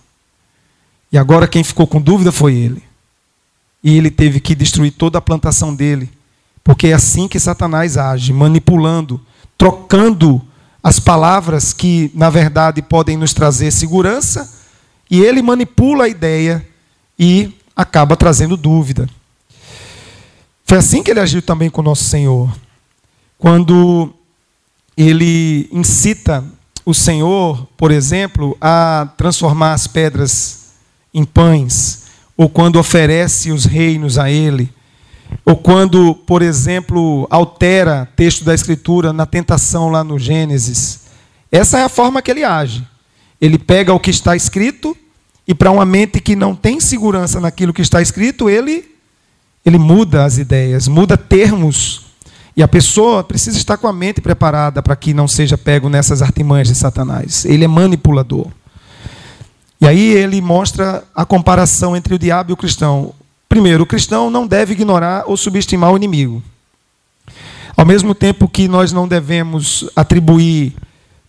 E 1.15 1.17
agora 1.17 1.47
quem 1.47 1.63
ficou 1.63 1.87
com 1.87 2.01
dúvida 2.01 2.29
foi 2.29 2.55
ele. 2.55 2.83
E 3.81 3.97
ele 3.97 4.11
teve 4.11 4.41
que 4.41 4.53
destruir 4.53 4.91
toda 4.91 5.17
a 5.17 5.21
plantação 5.21 5.73
dele. 5.73 6.11
Porque 6.61 6.87
é 6.87 6.93
assim 6.93 7.25
que 7.25 7.39
Satanás 7.39 7.95
age, 7.95 8.33
manipulando, 8.33 9.21
trocando 9.57 10.41
as 10.83 10.99
palavras 10.99 11.71
que, 11.71 12.11
na 12.13 12.29
verdade, 12.29 12.81
podem 12.81 13.15
nos 13.15 13.31
trazer 13.31 13.71
segurança, 13.71 14.53
e 15.09 15.21
ele 15.21 15.41
manipula 15.41 16.03
a 16.03 16.09
ideia 16.09 16.67
e 17.17 17.53
acaba 17.73 18.17
trazendo 18.17 18.57
dúvida. 18.57 19.09
Foi 20.65 20.79
assim 20.79 21.01
que 21.01 21.11
ele 21.11 21.21
agiu 21.21 21.41
também 21.41 21.69
com 21.69 21.79
o 21.79 21.85
nosso 21.85 22.03
Senhor. 22.03 22.53
Quando 23.37 24.13
ele 24.97 25.69
incita 25.71 26.43
o 26.85 26.93
Senhor, 26.93 27.65
por 27.77 27.89
exemplo, 27.89 28.57
a 28.59 29.07
transformar 29.15 29.71
as 29.71 29.87
pedras 29.87 30.64
em 31.15 31.23
pães, 31.23 32.03
ou 32.35 32.49
quando 32.49 32.77
oferece 32.77 33.49
os 33.49 33.63
reinos 33.63 34.19
a 34.19 34.29
ele, 34.29 34.69
ou 35.45 35.55
quando, 35.55 36.13
por 36.13 36.41
exemplo, 36.41 37.25
altera 37.29 38.07
texto 38.17 38.43
da 38.43 38.53
Escritura 38.53 39.13
na 39.13 39.25
tentação 39.25 39.89
lá 39.89 40.03
no 40.03 40.19
Gênesis. 40.19 41.05
Essa 41.49 41.79
é 41.79 41.83
a 41.83 41.89
forma 41.89 42.21
que 42.21 42.29
ele 42.29 42.43
age. 42.43 42.85
Ele 43.39 43.57
pega 43.57 43.93
o 43.93 43.99
que 43.99 44.09
está 44.09 44.35
escrito 44.35 44.95
e 45.47 45.55
para 45.55 45.71
uma 45.71 45.85
mente 45.85 46.19
que 46.19 46.35
não 46.35 46.53
tem 46.53 46.81
segurança 46.81 47.39
naquilo 47.39 47.73
que 47.73 47.81
está 47.81 48.01
escrito, 48.01 48.49
ele 48.49 48.93
ele 49.65 49.79
muda 49.79 50.25
as 50.25 50.37
ideias, 50.37 50.87
muda 50.87 51.17
termos. 51.17 52.05
E 52.55 52.61
a 52.61 52.67
pessoa 52.67 53.23
precisa 53.23 53.57
estar 53.57 53.77
com 53.77 53.87
a 53.87 53.93
mente 53.93 54.21
preparada 54.21 54.81
para 54.83 54.95
que 54.95 55.13
não 55.13 55.27
seja 55.27 55.57
pego 55.57 55.89
nessas 55.89 56.21
artimanhas 56.21 56.67
de 56.67 56.75
Satanás. 56.75 57.45
Ele 57.45 57.65
é 57.65 57.67
manipulador. 57.67 58.47
E 59.79 59.87
aí 59.87 60.13
ele 60.13 60.41
mostra 60.41 61.03
a 61.13 61.25
comparação 61.25 61.95
entre 61.95 62.15
o 62.15 62.19
diabo 62.19 62.51
e 62.51 62.53
o 62.53 62.57
cristão. 62.57 63.13
Primeiro, 63.47 63.83
o 63.83 63.87
cristão 63.87 64.29
não 64.29 64.47
deve 64.47 64.73
ignorar 64.73 65.23
ou 65.27 65.35
subestimar 65.37 65.91
o 65.91 65.97
inimigo. 65.97 66.41
Ao 67.75 67.85
mesmo 67.85 68.15
tempo 68.15 68.47
que 68.47 68.67
nós 68.67 68.91
não 68.91 69.07
devemos 69.07 69.89
atribuir 69.95 70.73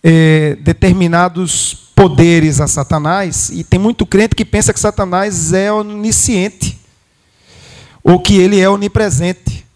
é, 0.03 0.57
determinados 0.61 1.91
poderes 1.95 2.61
a 2.61 2.69
Satanás, 2.69 3.51
e 3.51 3.65
tem 3.65 3.81
muito 3.81 4.05
crente 4.05 4.37
que 4.37 4.45
pensa 4.45 4.73
que 4.73 4.79
Satanás 4.79 5.53
é 5.53 5.73
onisciente 5.73 6.79
ou 8.05 8.21
que 8.21 8.37
ele 8.37 8.61
é 8.61 8.69
onipresente 8.69 9.67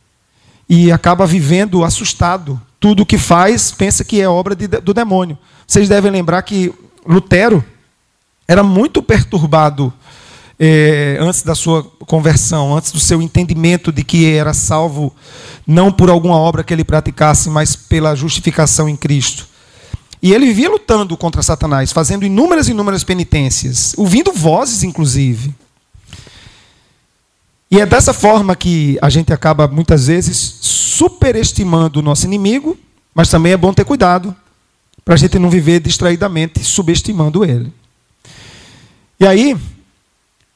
e 0.69 0.93
acaba 0.93 1.27
vivendo 1.27 1.83
assustado. 1.83 2.61
Tudo 2.79 3.03
o 3.03 3.07
que 3.07 3.19
faz 3.19 3.73
pensa 3.73 4.05
que 4.05 4.21
é 4.21 4.29
obra 4.29 4.55
de, 4.55 4.69
do 4.69 4.95
demônio. 4.95 5.37
Vocês 5.67 5.89
devem 5.89 6.13
lembrar 6.13 6.43
que 6.43 6.73
Lutero 7.05 7.65
era 8.51 8.65
muito 8.65 9.01
perturbado 9.01 9.93
é, 10.59 11.17
antes 11.21 11.43
da 11.43 11.55
sua 11.55 11.85
conversão, 12.01 12.77
antes 12.77 12.91
do 12.91 12.99
seu 12.99 13.23
entendimento 13.23 13.93
de 13.93 14.03
que 14.03 14.29
era 14.29 14.53
salvo 14.53 15.15
não 15.65 15.93
por 15.93 16.11
alguma 16.11 16.37
obra 16.37 16.65
que 16.65 16.75
ele 16.75 16.83
praticasse, 16.83 17.49
mas 17.49 17.77
pela 17.77 18.17
justificação 18.17 18.89
em 18.89 18.97
Cristo. 18.97 19.47
E 20.21 20.35
ele 20.35 20.47
vivia 20.47 20.69
lutando 20.69 21.17
contra 21.17 21.45
Satanás, 21.45 21.93
fazendo 21.93 22.27
inúmeras 22.27 22.67
e 22.67 22.73
inúmeras 22.73 23.05
penitências, 23.05 23.95
ouvindo 23.97 24.33
vozes, 24.33 24.83
inclusive. 24.83 25.55
E 27.71 27.81
é 27.81 27.87
dessa 27.87 28.13
forma 28.13 28.57
que 28.57 28.99
a 29.01 29.09
gente 29.09 29.33
acaba 29.33 29.69
muitas 29.69 30.09
vezes 30.09 30.37
superestimando 30.61 32.01
o 32.01 32.03
nosso 32.03 32.27
inimigo, 32.27 32.77
mas 33.15 33.31
também 33.31 33.53
é 33.53 33.57
bom 33.57 33.73
ter 33.73 33.85
cuidado 33.85 34.35
para 35.05 35.15
a 35.15 35.17
gente 35.17 35.39
não 35.39 35.49
viver 35.49 35.79
distraidamente 35.79 36.65
subestimando 36.65 37.45
ele. 37.45 37.73
E 39.21 39.27
aí, 39.27 39.55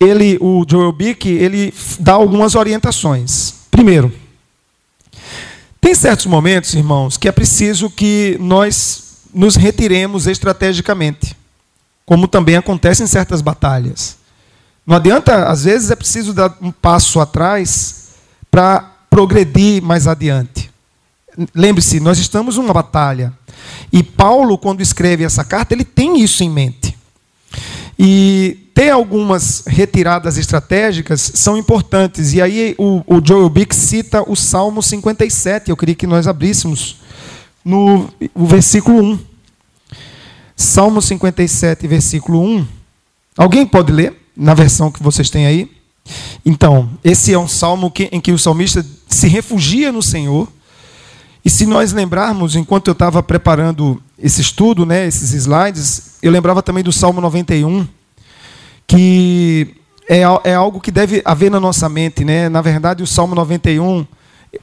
ele, 0.00 0.38
o 0.40 0.64
Joel 0.66 0.90
Bick, 0.90 1.28
ele 1.28 1.72
dá 2.00 2.14
algumas 2.14 2.54
orientações. 2.54 3.54
Primeiro, 3.70 4.10
tem 5.80 5.94
certos 5.94 6.24
momentos, 6.24 6.72
irmãos, 6.72 7.18
que 7.18 7.28
é 7.28 7.32
preciso 7.32 7.90
que 7.90 8.38
nós 8.40 9.18
nos 9.34 9.54
retiremos 9.54 10.26
estrategicamente, 10.26 11.36
como 12.06 12.26
também 12.26 12.56
acontece 12.56 13.02
em 13.02 13.06
certas 13.06 13.42
batalhas. 13.42 14.16
Não 14.86 14.96
adianta, 14.96 15.46
às 15.46 15.64
vezes 15.64 15.90
é 15.90 15.96
preciso 15.96 16.32
dar 16.32 16.56
um 16.62 16.70
passo 16.72 17.20
atrás 17.20 18.14
para 18.50 18.92
progredir 19.10 19.82
mais 19.82 20.06
adiante. 20.06 20.70
Lembre-se, 21.54 22.00
nós 22.00 22.18
estamos 22.18 22.56
numa 22.56 22.72
batalha. 22.72 23.32
E 23.92 24.02
Paulo, 24.02 24.56
quando 24.56 24.80
escreve 24.80 25.22
essa 25.24 25.44
carta, 25.44 25.74
ele 25.74 25.84
tem 25.84 26.22
isso 26.22 26.42
em 26.42 26.48
mente. 26.48 26.93
E 27.98 28.70
ter 28.74 28.90
algumas 28.90 29.64
retiradas 29.66 30.36
estratégicas 30.36 31.32
são 31.34 31.56
importantes. 31.56 32.32
E 32.32 32.42
aí 32.42 32.74
o, 32.78 33.02
o 33.06 33.20
Joel 33.24 33.48
Bick 33.48 33.74
cita 33.74 34.28
o 34.28 34.34
Salmo 34.34 34.82
57. 34.82 35.70
Eu 35.70 35.76
queria 35.76 35.94
que 35.94 36.06
nós 36.06 36.26
abríssemos 36.26 36.96
no 37.64 38.08
o 38.34 38.46
versículo 38.46 39.02
1. 39.02 39.18
Salmo 40.56 41.00
57, 41.00 41.86
versículo 41.86 42.40
1. 42.40 42.66
Alguém 43.36 43.66
pode 43.66 43.92
ler? 43.92 44.24
na 44.36 44.54
versão 44.54 44.90
que 44.90 45.02
vocês 45.02 45.30
têm 45.30 45.46
aí. 45.46 45.70
Então, 46.44 46.90
esse 47.02 47.32
é 47.32 47.38
um 47.38 47.48
salmo 47.48 47.90
que, 47.90 48.08
em 48.12 48.20
que 48.20 48.32
o 48.32 48.38
salmista 48.38 48.84
se 49.08 49.28
refugia 49.28 49.92
no 49.92 50.02
Senhor. 50.02 50.48
E 51.44 51.50
se 51.50 51.66
nós 51.66 51.92
lembrarmos, 51.92 52.56
enquanto 52.56 52.88
eu 52.88 52.92
estava 52.92 53.22
preparando 53.22 54.00
esse 54.18 54.40
estudo, 54.40 54.86
né, 54.86 55.06
esses 55.06 55.32
slides, 55.34 56.14
eu 56.22 56.32
lembrava 56.32 56.62
também 56.62 56.82
do 56.82 56.90
Salmo 56.90 57.20
91, 57.20 57.86
que 58.86 59.76
é, 60.08 60.20
é 60.44 60.54
algo 60.54 60.80
que 60.80 60.90
deve 60.90 61.20
haver 61.22 61.50
na 61.50 61.60
nossa 61.60 61.86
mente. 61.86 62.24
Né? 62.24 62.48
Na 62.48 62.62
verdade, 62.62 63.02
o 63.02 63.06
Salmo 63.06 63.34
91, 63.34 64.06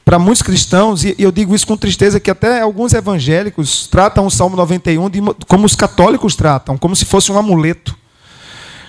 para 0.04 0.18
muitos 0.18 0.42
cristãos, 0.42 1.04
e 1.04 1.14
eu 1.16 1.30
digo 1.30 1.54
isso 1.54 1.66
com 1.68 1.76
tristeza, 1.76 2.18
que 2.18 2.30
até 2.30 2.60
alguns 2.60 2.92
evangélicos 2.92 3.86
tratam 3.86 4.26
o 4.26 4.30
Salmo 4.30 4.56
91 4.56 5.08
de, 5.08 5.20
como 5.46 5.64
os 5.64 5.76
católicos 5.76 6.34
tratam, 6.34 6.76
como 6.76 6.96
se 6.96 7.04
fosse 7.04 7.30
um 7.30 7.38
amuleto 7.38 7.96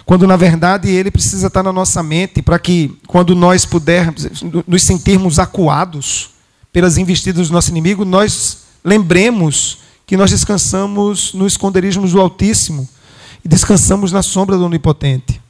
quando 0.06 0.27
na 0.27 0.36
verdade 0.36 0.89
ele 0.89 1.10
precisa 1.10 1.47
estar 1.47 1.63
na 1.63 1.71
nossa 1.71 2.03
mente 2.03 2.41
para 2.41 2.60
que, 2.60 2.93
quando 3.08 3.34
nós 3.34 3.65
pudermos 3.65 4.27
nos 4.67 4.84
sentirmos 4.84 5.39
acuados 5.39 6.33
pelas 6.73 6.97
investidas 6.97 7.47
do 7.47 7.53
nosso 7.53 7.69
inimigo, 7.69 8.03
nós 8.03 8.63
lembremos 8.83 9.77
que 10.05 10.17
nós 10.17 10.31
descansamos 10.31 11.33
no 11.33 11.47
esconderijo 11.47 12.01
do 12.01 12.19
Altíssimo 12.19 12.89
e 13.45 13.47
descansamos 13.47 14.12
na 14.12 14.21
sombra 14.21 14.57
do 14.57 14.65
Onipotente. 14.65 15.41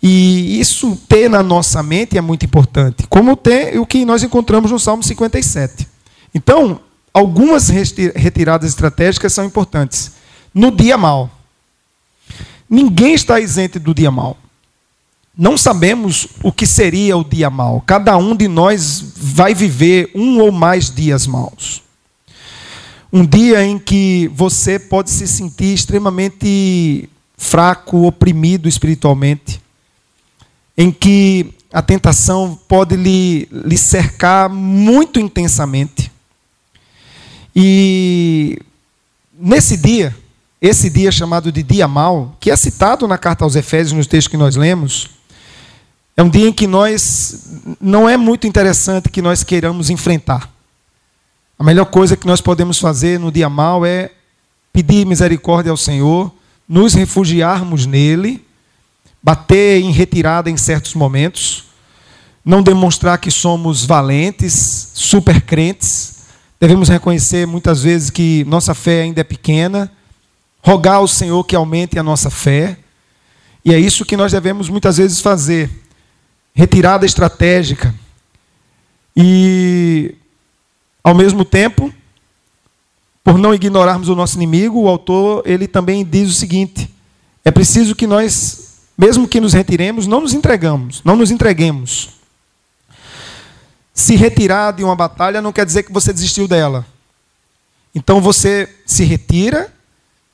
E 0.00 0.60
isso 0.60 0.96
ter 1.08 1.28
na 1.28 1.42
nossa 1.42 1.82
mente 1.82 2.16
é 2.16 2.20
muito 2.20 2.44
importante, 2.44 3.06
como 3.08 3.36
ter 3.36 3.80
o 3.80 3.86
que 3.86 4.04
nós 4.04 4.22
encontramos 4.22 4.70
no 4.70 4.78
Salmo 4.78 5.02
57. 5.02 5.88
Então, 6.32 6.80
algumas 7.12 7.68
retiradas 7.68 8.70
estratégicas 8.70 9.32
são 9.32 9.44
importantes. 9.44 10.12
No 10.54 10.70
dia 10.70 10.96
mal, 10.96 11.30
Ninguém 12.68 13.14
está 13.14 13.38
isento 13.38 13.78
do 13.78 13.94
dia 13.94 14.10
mal. 14.10 14.36
Não 15.36 15.58
sabemos 15.58 16.28
o 16.42 16.50
que 16.50 16.66
seria 16.66 17.16
o 17.16 17.22
dia 17.22 17.50
mal. 17.50 17.82
Cada 17.84 18.16
um 18.16 18.34
de 18.34 18.48
nós 18.48 19.04
vai 19.14 19.54
viver 19.54 20.10
um 20.14 20.40
ou 20.40 20.50
mais 20.50 20.90
dias 20.90 21.26
maus. 21.26 21.82
Um 23.12 23.24
dia 23.24 23.64
em 23.64 23.78
que 23.78 24.30
você 24.34 24.78
pode 24.78 25.10
se 25.10 25.28
sentir 25.28 25.74
extremamente 25.74 27.08
fraco, 27.36 28.06
oprimido 28.06 28.66
espiritualmente, 28.66 29.60
em 30.76 30.90
que 30.90 31.52
a 31.70 31.82
tentação 31.82 32.58
pode 32.66 32.96
lhe, 32.96 33.46
lhe 33.50 33.76
cercar 33.76 34.48
muito 34.48 35.20
intensamente. 35.20 36.10
E 37.54 38.58
nesse 39.38 39.76
dia, 39.76 40.16
esse 40.60 40.88
dia 40.88 41.12
chamado 41.12 41.52
de 41.52 41.62
dia 41.62 41.86
mal, 41.86 42.34
que 42.40 42.50
é 42.50 42.56
citado 42.56 43.06
na 43.06 43.18
carta 43.18 43.44
aos 43.44 43.54
Efésios, 43.54 43.92
nos 43.92 44.06
textos 44.06 44.30
que 44.30 44.36
nós 44.36 44.56
lemos, 44.56 45.15
é 46.16 46.22
um 46.22 46.30
dia 46.30 46.48
em 46.48 46.52
que 46.52 46.66
nós 46.66 47.46
não 47.78 48.08
é 48.08 48.16
muito 48.16 48.46
interessante 48.46 49.10
que 49.10 49.20
nós 49.20 49.44
queiramos 49.44 49.90
enfrentar. 49.90 50.50
A 51.58 51.62
melhor 51.62 51.84
coisa 51.86 52.16
que 52.16 52.26
nós 52.26 52.40
podemos 52.40 52.78
fazer 52.78 53.20
no 53.20 53.30
dia 53.30 53.50
mal 53.50 53.84
é 53.84 54.10
pedir 54.72 55.06
misericórdia 55.06 55.70
ao 55.70 55.76
Senhor, 55.76 56.32
nos 56.66 56.94
refugiarmos 56.94 57.84
nele, 57.84 58.44
bater 59.22 59.82
em 59.82 59.90
retirada 59.90 60.48
em 60.50 60.56
certos 60.56 60.94
momentos, 60.94 61.64
não 62.44 62.62
demonstrar 62.62 63.18
que 63.18 63.30
somos 63.30 63.84
valentes, 63.84 64.90
super 64.94 65.42
crentes. 65.42 66.16
Devemos 66.58 66.88
reconhecer 66.88 67.46
muitas 67.46 67.82
vezes 67.82 68.08
que 68.08 68.44
nossa 68.44 68.74
fé 68.74 69.02
ainda 69.02 69.20
é 69.20 69.24
pequena, 69.24 69.92
rogar 70.62 70.96
ao 70.96 71.08
Senhor 71.08 71.44
que 71.44 71.56
aumente 71.56 71.98
a 71.98 72.02
nossa 72.02 72.30
fé. 72.30 72.78
E 73.62 73.74
é 73.74 73.78
isso 73.78 74.04
que 74.04 74.16
nós 74.16 74.32
devemos 74.32 74.68
muitas 74.70 74.96
vezes 74.96 75.20
fazer. 75.20 75.85
Retirada 76.56 77.04
estratégica. 77.04 77.94
E 79.14 80.14
ao 81.04 81.14
mesmo 81.14 81.44
tempo, 81.44 81.92
por 83.22 83.36
não 83.36 83.54
ignorarmos 83.54 84.08
o 84.08 84.14
nosso 84.16 84.36
inimigo, 84.36 84.80
o 84.80 84.88
autor 84.88 85.42
ele 85.44 85.68
também 85.68 86.02
diz 86.02 86.30
o 86.30 86.32
seguinte: 86.32 86.90
é 87.44 87.50
preciso 87.50 87.94
que 87.94 88.06
nós, 88.06 88.78
mesmo 88.96 89.28
que 89.28 89.38
nos 89.38 89.52
retiremos, 89.52 90.06
não 90.06 90.22
nos 90.22 90.32
entregamos, 90.32 91.02
não 91.04 91.14
nos 91.14 91.30
entreguemos. 91.30 92.08
Se 93.92 94.16
retirar 94.16 94.72
de 94.72 94.82
uma 94.82 94.96
batalha 94.96 95.42
não 95.42 95.52
quer 95.52 95.66
dizer 95.66 95.82
que 95.82 95.92
você 95.92 96.10
desistiu 96.10 96.48
dela. 96.48 96.86
Então 97.94 98.18
você 98.18 98.68
se 98.86 99.04
retira, 99.04 99.70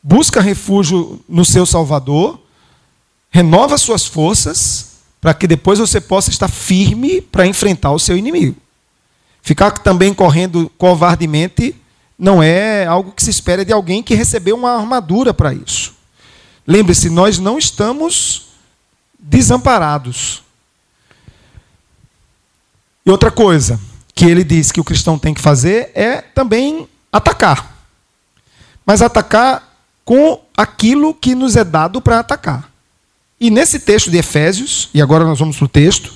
busca 0.01 0.41
refúgio 0.41 1.21
no 1.29 1.45
seu 1.45 1.67
Salvador, 1.67 2.41
renova 3.29 3.77
suas 3.77 4.07
forças, 4.07 4.92
para 5.23 5.33
que 5.33 5.47
depois 5.47 5.79
você 5.79 6.01
possa 6.01 6.31
estar 6.31 6.49
firme 6.49 7.21
para 7.21 7.47
enfrentar 7.47 7.93
o 7.93 7.99
seu 7.99 8.17
inimigo. 8.17 8.57
Ficar 9.41 9.71
também 9.71 10.13
correndo 10.13 10.69
covardemente 10.77 11.77
não 12.19 12.43
é 12.43 12.85
algo 12.85 13.13
que 13.13 13.23
se 13.23 13.31
espera 13.31 13.65
de 13.65 13.73
alguém 13.73 14.03
que 14.03 14.17
recebeu 14.17 14.57
uma 14.57 14.73
armadura 14.73 15.33
para 15.33 15.55
isso. 15.55 15.95
Lembre-se, 16.67 17.09
nós 17.09 17.39
não 17.39 17.57
estamos 17.57 18.49
desamparados. 19.17 20.43
E 23.07 23.11
outra 23.11 23.31
coisa 23.31 23.79
que 24.13 24.25
ele 24.25 24.43
diz 24.43 24.73
que 24.73 24.81
o 24.81 24.85
cristão 24.85 25.17
tem 25.17 25.33
que 25.33 25.41
fazer 25.41 25.93
é 25.95 26.21
também 26.21 26.89
atacar. 27.13 27.77
Mas 28.85 29.01
atacar 29.01 29.73
com 30.05 30.41
aquilo 30.57 31.15
que 31.15 31.37
nos 31.37 31.55
é 31.55 31.63
dado 31.63 32.01
para 32.01 32.19
atacar. 32.19 32.72
E 33.43 33.51
nesse 33.51 33.81
texto 33.81 34.09
de 34.09 34.19
Efésios, 34.19 34.89
e 34.95 35.03
agora 35.03 35.25
nós 35.25 35.41
vamos 35.41 35.57
para 35.57 35.65
o 35.65 35.69
texto, 35.69 36.13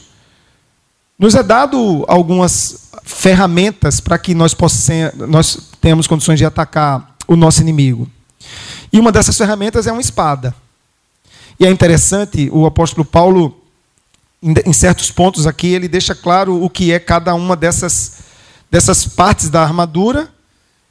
nos 1.18 1.34
é 1.34 1.42
dado 1.42 2.04
algumas 2.06 2.88
ferramentas 3.02 3.98
para 3.98 4.16
que 4.16 4.32
nós, 4.32 4.54
possamos, 4.54 5.12
nós 5.28 5.58
tenhamos 5.80 6.06
condições 6.06 6.38
de 6.38 6.44
atacar 6.44 7.16
o 7.26 7.34
nosso 7.34 7.60
inimigo. 7.60 8.08
E 8.92 9.00
uma 9.00 9.10
dessas 9.10 9.36
ferramentas 9.36 9.88
é 9.88 9.92
uma 9.92 10.00
espada. 10.00 10.54
E 11.58 11.66
é 11.66 11.68
interessante, 11.68 12.48
o 12.52 12.64
apóstolo 12.64 13.04
Paulo, 13.04 13.60
em 14.40 14.72
certos 14.72 15.10
pontos 15.10 15.48
aqui, 15.48 15.66
ele 15.66 15.88
deixa 15.88 16.14
claro 16.14 16.62
o 16.62 16.70
que 16.70 16.92
é 16.92 17.00
cada 17.00 17.34
uma 17.34 17.56
dessas, 17.56 18.18
dessas 18.70 19.04
partes 19.04 19.50
da 19.50 19.64
armadura 19.64 20.32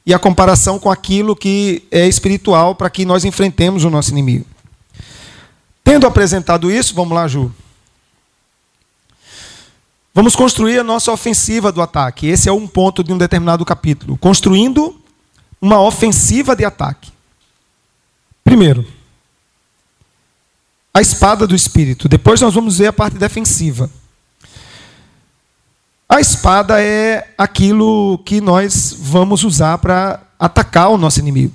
e 0.04 0.12
a 0.12 0.18
comparação 0.18 0.78
com 0.78 0.90
aquilo 0.90 1.34
que 1.34 1.84
é 1.90 2.06
espiritual 2.06 2.74
para 2.74 2.90
que 2.90 3.06
nós 3.06 3.24
enfrentemos 3.24 3.84
o 3.84 3.90
nosso 3.90 4.10
inimigo. 4.10 4.44
Tendo 5.86 6.04
apresentado 6.04 6.68
isso, 6.68 6.96
vamos 6.96 7.14
lá, 7.14 7.28
Ju. 7.28 7.54
Vamos 10.12 10.34
construir 10.34 10.80
a 10.80 10.82
nossa 10.82 11.12
ofensiva 11.12 11.70
do 11.70 11.80
ataque. 11.80 12.26
Esse 12.26 12.48
é 12.48 12.52
um 12.52 12.66
ponto 12.66 13.04
de 13.04 13.12
um 13.12 13.16
determinado 13.16 13.64
capítulo. 13.64 14.18
Construindo 14.18 15.00
uma 15.60 15.80
ofensiva 15.80 16.56
de 16.56 16.64
ataque. 16.64 17.12
Primeiro, 18.42 18.84
a 20.92 21.00
espada 21.00 21.46
do 21.46 21.54
espírito. 21.54 22.08
Depois 22.08 22.40
nós 22.40 22.52
vamos 22.52 22.78
ver 22.78 22.88
a 22.88 22.92
parte 22.92 23.16
defensiva. 23.16 23.88
A 26.08 26.20
espada 26.20 26.82
é 26.82 27.32
aquilo 27.38 28.18
que 28.24 28.40
nós 28.40 28.92
vamos 28.98 29.44
usar 29.44 29.78
para 29.78 30.20
atacar 30.36 30.88
o 30.88 30.98
nosso 30.98 31.20
inimigo. 31.20 31.54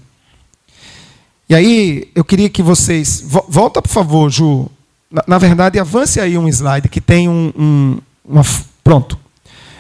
E 1.52 1.54
aí, 1.56 2.10
eu 2.16 2.24
queria 2.24 2.50
que 2.50 2.64
vocês. 2.64 3.22
Volta, 3.50 3.82
por 3.82 3.90
favor, 3.90 4.30
Ju. 4.30 4.72
Na, 5.12 5.22
na 5.28 5.38
verdade, 5.38 5.78
avance 5.78 6.18
aí 6.18 6.38
um 6.38 6.48
slide 6.48 6.88
que 6.88 7.02
tem 7.02 7.28
um, 7.28 7.52
um 7.60 7.98
uma, 8.24 8.42
pronto. 8.82 9.20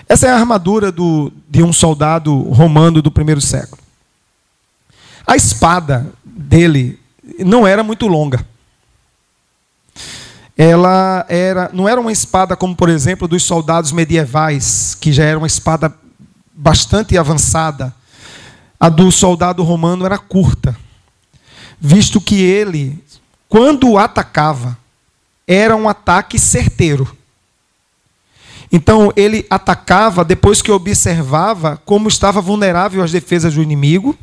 Essa 0.05 0.27
é 0.27 0.31
a 0.31 0.35
armadura 0.35 0.91
do, 0.91 1.31
de 1.49 1.63
um 1.63 1.71
soldado 1.71 2.37
romano 2.49 3.01
do 3.01 3.09
primeiro 3.09 3.39
século. 3.39 3.81
A 5.25 5.37
espada 5.37 6.11
dele 6.25 6.99
não 7.39 7.65
era 7.65 7.83
muito 7.83 8.05
longa. 8.05 8.45
Ela 10.57 11.25
era, 11.29 11.69
não 11.71 11.87
era 11.87 12.01
uma 12.01 12.11
espada 12.11 12.53
como, 12.57 12.75
por 12.75 12.89
exemplo, 12.89 13.29
dos 13.29 13.43
soldados 13.43 13.93
medievais, 13.93 14.93
que 14.99 15.13
já 15.13 15.23
era 15.23 15.37
uma 15.37 15.47
espada 15.47 15.95
bastante 16.53 17.17
avançada. 17.17 17.95
A 18.77 18.89
do 18.89 19.09
soldado 19.09 19.63
romano 19.63 20.05
era 20.05 20.17
curta, 20.17 20.75
visto 21.81 22.21
que 22.21 22.39
ele, 22.39 23.03
quando 23.49 23.97
atacava, 23.97 24.77
era 25.47 25.75
um 25.75 25.89
ataque 25.89 26.37
certeiro. 26.37 27.17
Então 28.71 29.11
ele 29.15 29.45
atacava 29.49 30.23
depois 30.23 30.61
que 30.61 30.71
observava 30.71 31.81
como 31.83 32.07
estava 32.07 32.39
vulnerável 32.39 33.03
às 33.03 33.11
defesas 33.11 33.55
do 33.55 33.63
inimigo. 33.63 34.15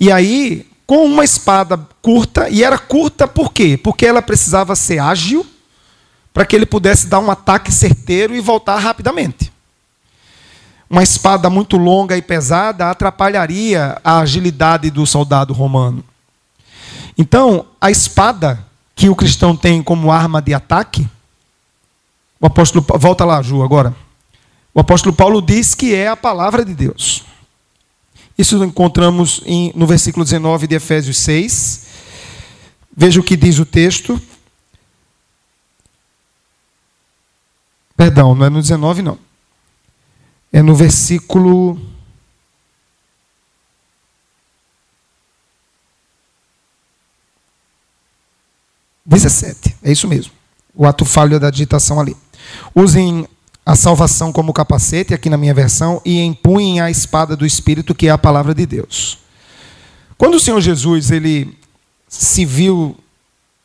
E 0.00 0.10
aí, 0.10 0.66
com 0.86 1.04
uma 1.04 1.22
espada 1.22 1.78
curta, 2.00 2.48
e 2.48 2.64
era 2.64 2.78
curta 2.78 3.28
por 3.28 3.52
quê? 3.52 3.76
Porque 3.76 4.06
ela 4.06 4.22
precisava 4.22 4.74
ser 4.74 4.98
ágil 4.98 5.46
para 6.32 6.44
que 6.44 6.56
ele 6.56 6.66
pudesse 6.66 7.06
dar 7.06 7.20
um 7.20 7.30
ataque 7.30 7.70
certeiro 7.70 8.34
e 8.34 8.40
voltar 8.40 8.78
rapidamente. 8.78 9.52
Uma 10.90 11.02
espada 11.02 11.48
muito 11.48 11.76
longa 11.76 12.16
e 12.16 12.22
pesada 12.22 12.90
atrapalharia 12.90 14.00
a 14.02 14.18
agilidade 14.18 14.90
do 14.90 15.06
soldado 15.06 15.52
romano. 15.52 16.04
Então, 17.16 17.66
a 17.80 17.90
espada 17.90 18.64
que 18.94 19.08
o 19.08 19.16
cristão 19.16 19.56
tem 19.56 19.82
como 19.82 20.10
arma 20.10 20.40
de 20.40 20.54
ataque 20.54 21.08
o 22.44 22.46
apóstolo 22.46 22.84
volta 22.98 23.24
lá, 23.24 23.40
Ju, 23.40 23.62
agora. 23.62 23.96
O 24.74 24.80
apóstolo 24.80 25.16
Paulo 25.16 25.40
diz 25.40 25.74
que 25.74 25.94
é 25.94 26.08
a 26.08 26.16
palavra 26.16 26.62
de 26.62 26.74
Deus. 26.74 27.24
Isso 28.36 28.62
encontramos 28.62 29.40
em, 29.46 29.72
no 29.74 29.86
versículo 29.86 30.26
19 30.26 30.66
de 30.66 30.74
Efésios 30.74 31.16
6. 31.20 31.86
Veja 32.94 33.18
o 33.18 33.24
que 33.24 33.34
diz 33.34 33.58
o 33.58 33.64
texto. 33.64 34.20
Perdão, 37.96 38.34
não 38.34 38.44
é 38.44 38.50
no 38.50 38.60
19, 38.60 39.00
não. 39.00 39.18
É 40.52 40.60
no 40.60 40.74
versículo. 40.74 41.80
Dezessete. 49.04 49.76
É 49.82 49.92
isso 49.92 50.08
mesmo. 50.08 50.32
O 50.74 50.86
ato 50.86 51.04
falho 51.04 51.38
da 51.38 51.50
digitação 51.50 52.00
ali. 52.00 52.16
Usem 52.74 53.28
a 53.66 53.74
salvação 53.74 54.32
como 54.32 54.52
capacete, 54.52 55.14
aqui 55.14 55.30
na 55.30 55.36
minha 55.36 55.54
versão, 55.54 56.00
e 56.04 56.20
empunhem 56.20 56.80
a 56.80 56.90
espada 56.90 57.36
do 57.36 57.46
Espírito, 57.46 57.94
que 57.94 58.08
é 58.08 58.10
a 58.10 58.18
palavra 58.18 58.54
de 58.54 58.66
Deus. 58.66 59.18
Quando 60.18 60.34
o 60.34 60.40
Senhor 60.40 60.60
Jesus 60.60 61.10
ele 61.10 61.56
se 62.08 62.44
viu 62.44 62.96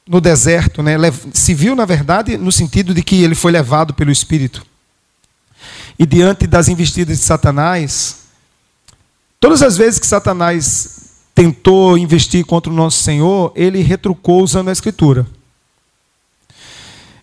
no 0.08 0.20
deserto, 0.20 0.82
né, 0.82 0.96
se 1.34 1.54
viu, 1.54 1.76
na 1.76 1.86
verdade, 1.86 2.38
no 2.38 2.52
sentido 2.52 2.94
de 2.94 3.04
que 3.04 3.22
ele 3.22 3.36
foi 3.36 3.52
levado 3.52 3.94
pelo 3.94 4.12
Espírito. 4.12 4.66
E 5.98 6.06
diante 6.06 6.48
das 6.48 6.68
investidas 6.68 7.20
de 7.20 7.24
Satanás, 7.24 8.20
todas 9.40 9.62
as 9.62 9.78
vezes 9.78 10.00
que 10.00 10.08
Satanás 10.08 10.99
tentou 11.40 11.98
investir 11.98 12.46
contra 12.46 12.72
o 12.72 12.76
nosso 12.76 13.02
Senhor, 13.02 13.52
ele 13.56 13.82
retrucou 13.82 14.44
usando 14.44 14.70
a 14.70 14.74
Escritura 14.74 15.26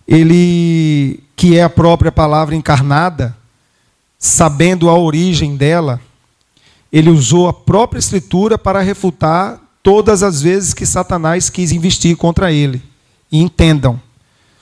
ele 0.07 1.19
que 1.35 1.57
é 1.57 1.63
a 1.63 1.69
própria 1.69 2.11
palavra 2.11 2.55
encarnada, 2.55 3.35
sabendo 4.17 4.89
a 4.89 4.97
origem 4.97 5.55
dela, 5.55 6.01
ele 6.91 7.09
usou 7.09 7.47
a 7.47 7.53
própria 7.53 7.99
Escritura 7.99 8.57
para 8.57 8.81
refutar 8.81 9.61
todas 9.83 10.23
as 10.23 10.41
vezes 10.41 10.73
que 10.73 10.85
Satanás 10.85 11.49
quis 11.49 11.71
investir 11.71 12.15
contra 12.15 12.51
ele. 12.51 12.81
E 13.31 13.39
entendam, 13.39 14.01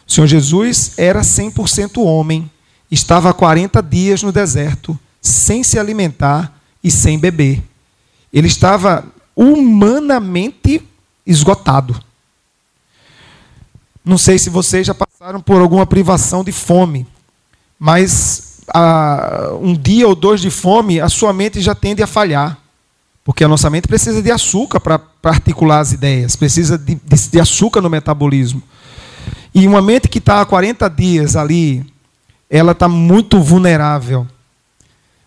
o 0.06 0.12
Senhor 0.12 0.28
Jesus 0.28 0.94
era 0.98 1.22
100% 1.22 2.04
homem, 2.04 2.50
estava 2.90 3.30
há 3.30 3.34
40 3.34 3.82
dias 3.82 4.24
no 4.24 4.32
deserto, 4.32 4.98
sem 5.22 5.64
se 5.64 5.80
alimentar 5.80 6.60
e 6.84 6.92
sem 6.92 7.18
beber. 7.18 7.64
Ele 8.34 8.48
estava 8.48 9.06
humanamente 9.36 10.82
esgotado. 11.26 12.00
Não 14.04 14.18
sei 14.18 14.38
se 14.38 14.50
vocês 14.50 14.86
já 14.86 14.94
passaram 14.94 15.42
por 15.42 15.60
alguma 15.60 15.86
privação 15.86 16.44
de 16.44 16.52
fome, 16.52 17.08
mas 17.80 18.62
ah, 18.74 19.52
um 19.60 19.74
dia 19.74 20.08
ou 20.08 20.16
dois 20.16 20.40
de 20.42 20.50
fome, 20.50 21.00
a 21.00 21.10
sua 21.10 21.34
mente 21.34 21.60
já 21.60 21.74
tende 21.74 22.04
a 22.04 22.08
falhar. 22.08 22.58
Porque 23.24 23.44
a 23.44 23.48
nossa 23.48 23.72
mente 23.72 23.88
precisa 23.88 24.22
de 24.22 24.32
açúcar 24.32 24.80
para 24.80 25.02
articular 25.24 25.80
as 25.80 25.92
ideias, 25.92 26.36
precisa 26.36 26.78
de, 26.78 26.94
de, 26.94 27.30
de 27.30 27.40
açúcar 27.40 27.82
no 27.82 27.90
metabolismo. 27.90 28.62
E 29.54 29.68
uma 29.68 29.82
mente 29.82 30.08
que 30.08 30.20
está 30.20 30.42
há 30.42 30.46
40 30.46 30.88
dias 30.90 31.36
ali, 31.36 31.84
ela 32.48 32.74
está 32.74 32.88
muito 32.88 33.42
vulnerável. 33.42 34.28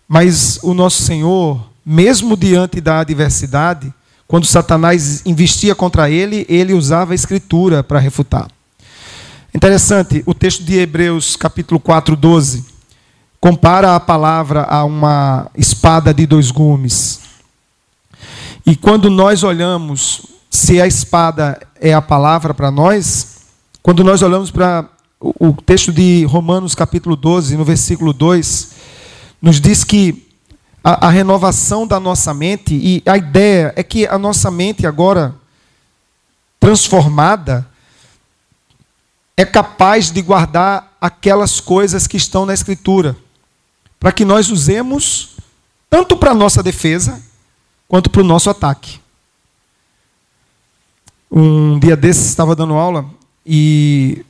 Mas 0.07 0.59
o 0.63 0.73
nosso 0.73 1.03
Senhor, 1.03 1.61
mesmo 1.85 2.37
diante 2.37 2.79
da 2.79 2.99
adversidade, 2.99 3.93
quando 4.29 4.45
Satanás 4.45 5.23
investia 5.25 5.73
contra 5.73 6.07
ele, 6.07 6.45
ele 6.47 6.75
usava 6.75 7.13
a 7.13 7.15
escritura 7.15 7.83
para 7.83 7.97
refutar. 7.97 8.47
Interessante, 9.51 10.21
o 10.23 10.35
texto 10.35 10.63
de 10.63 10.77
Hebreus, 10.77 11.35
capítulo 11.35 11.79
4, 11.79 12.15
12, 12.15 12.63
compara 13.41 13.95
a 13.95 13.99
palavra 13.99 14.67
a 14.69 14.85
uma 14.85 15.49
espada 15.57 16.13
de 16.13 16.27
dois 16.27 16.51
gumes. 16.51 17.21
E 18.67 18.75
quando 18.75 19.09
nós 19.09 19.41
olhamos 19.41 20.27
se 20.47 20.79
a 20.79 20.85
espada 20.85 21.59
é 21.81 21.91
a 21.91 22.01
palavra 22.01 22.53
para 22.53 22.69
nós, 22.69 23.37
quando 23.81 24.03
nós 24.03 24.21
olhamos 24.21 24.51
para 24.51 24.87
o 25.19 25.53
texto 25.53 25.91
de 25.91 26.23
Romanos, 26.25 26.75
capítulo 26.75 27.15
12, 27.15 27.57
no 27.57 27.65
versículo 27.65 28.13
2, 28.13 28.73
nos 29.41 29.59
diz 29.59 29.83
que 29.83 30.28
a, 30.83 31.07
a 31.07 31.09
renovação 31.09 31.85
da 31.85 31.99
nossa 31.99 32.33
mente, 32.33 32.73
e 32.73 33.03
a 33.05 33.17
ideia 33.17 33.73
é 33.75 33.83
que 33.83 34.07
a 34.07 34.17
nossa 34.17 34.49
mente 34.49 34.85
agora 34.87 35.35
transformada, 36.59 37.67
é 39.35 39.45
capaz 39.45 40.11
de 40.11 40.21
guardar 40.21 40.97
aquelas 40.99 41.61
coisas 41.61 42.05
que 42.05 42.17
estão 42.17 42.45
na 42.45 42.53
Escritura, 42.53 43.15
para 43.99 44.11
que 44.11 44.25
nós 44.25 44.49
usemos 44.49 45.37
tanto 45.89 46.15
para 46.17 46.33
nossa 46.33 46.61
defesa, 46.61 47.21
quanto 47.87 48.09
para 48.09 48.21
o 48.21 48.25
nosso 48.25 48.49
ataque. 48.49 48.99
Um 51.31 51.79
dia 51.79 51.95
desses 51.95 52.25
estava 52.25 52.55
dando 52.55 52.73
aula 52.73 53.05
e 53.45 54.25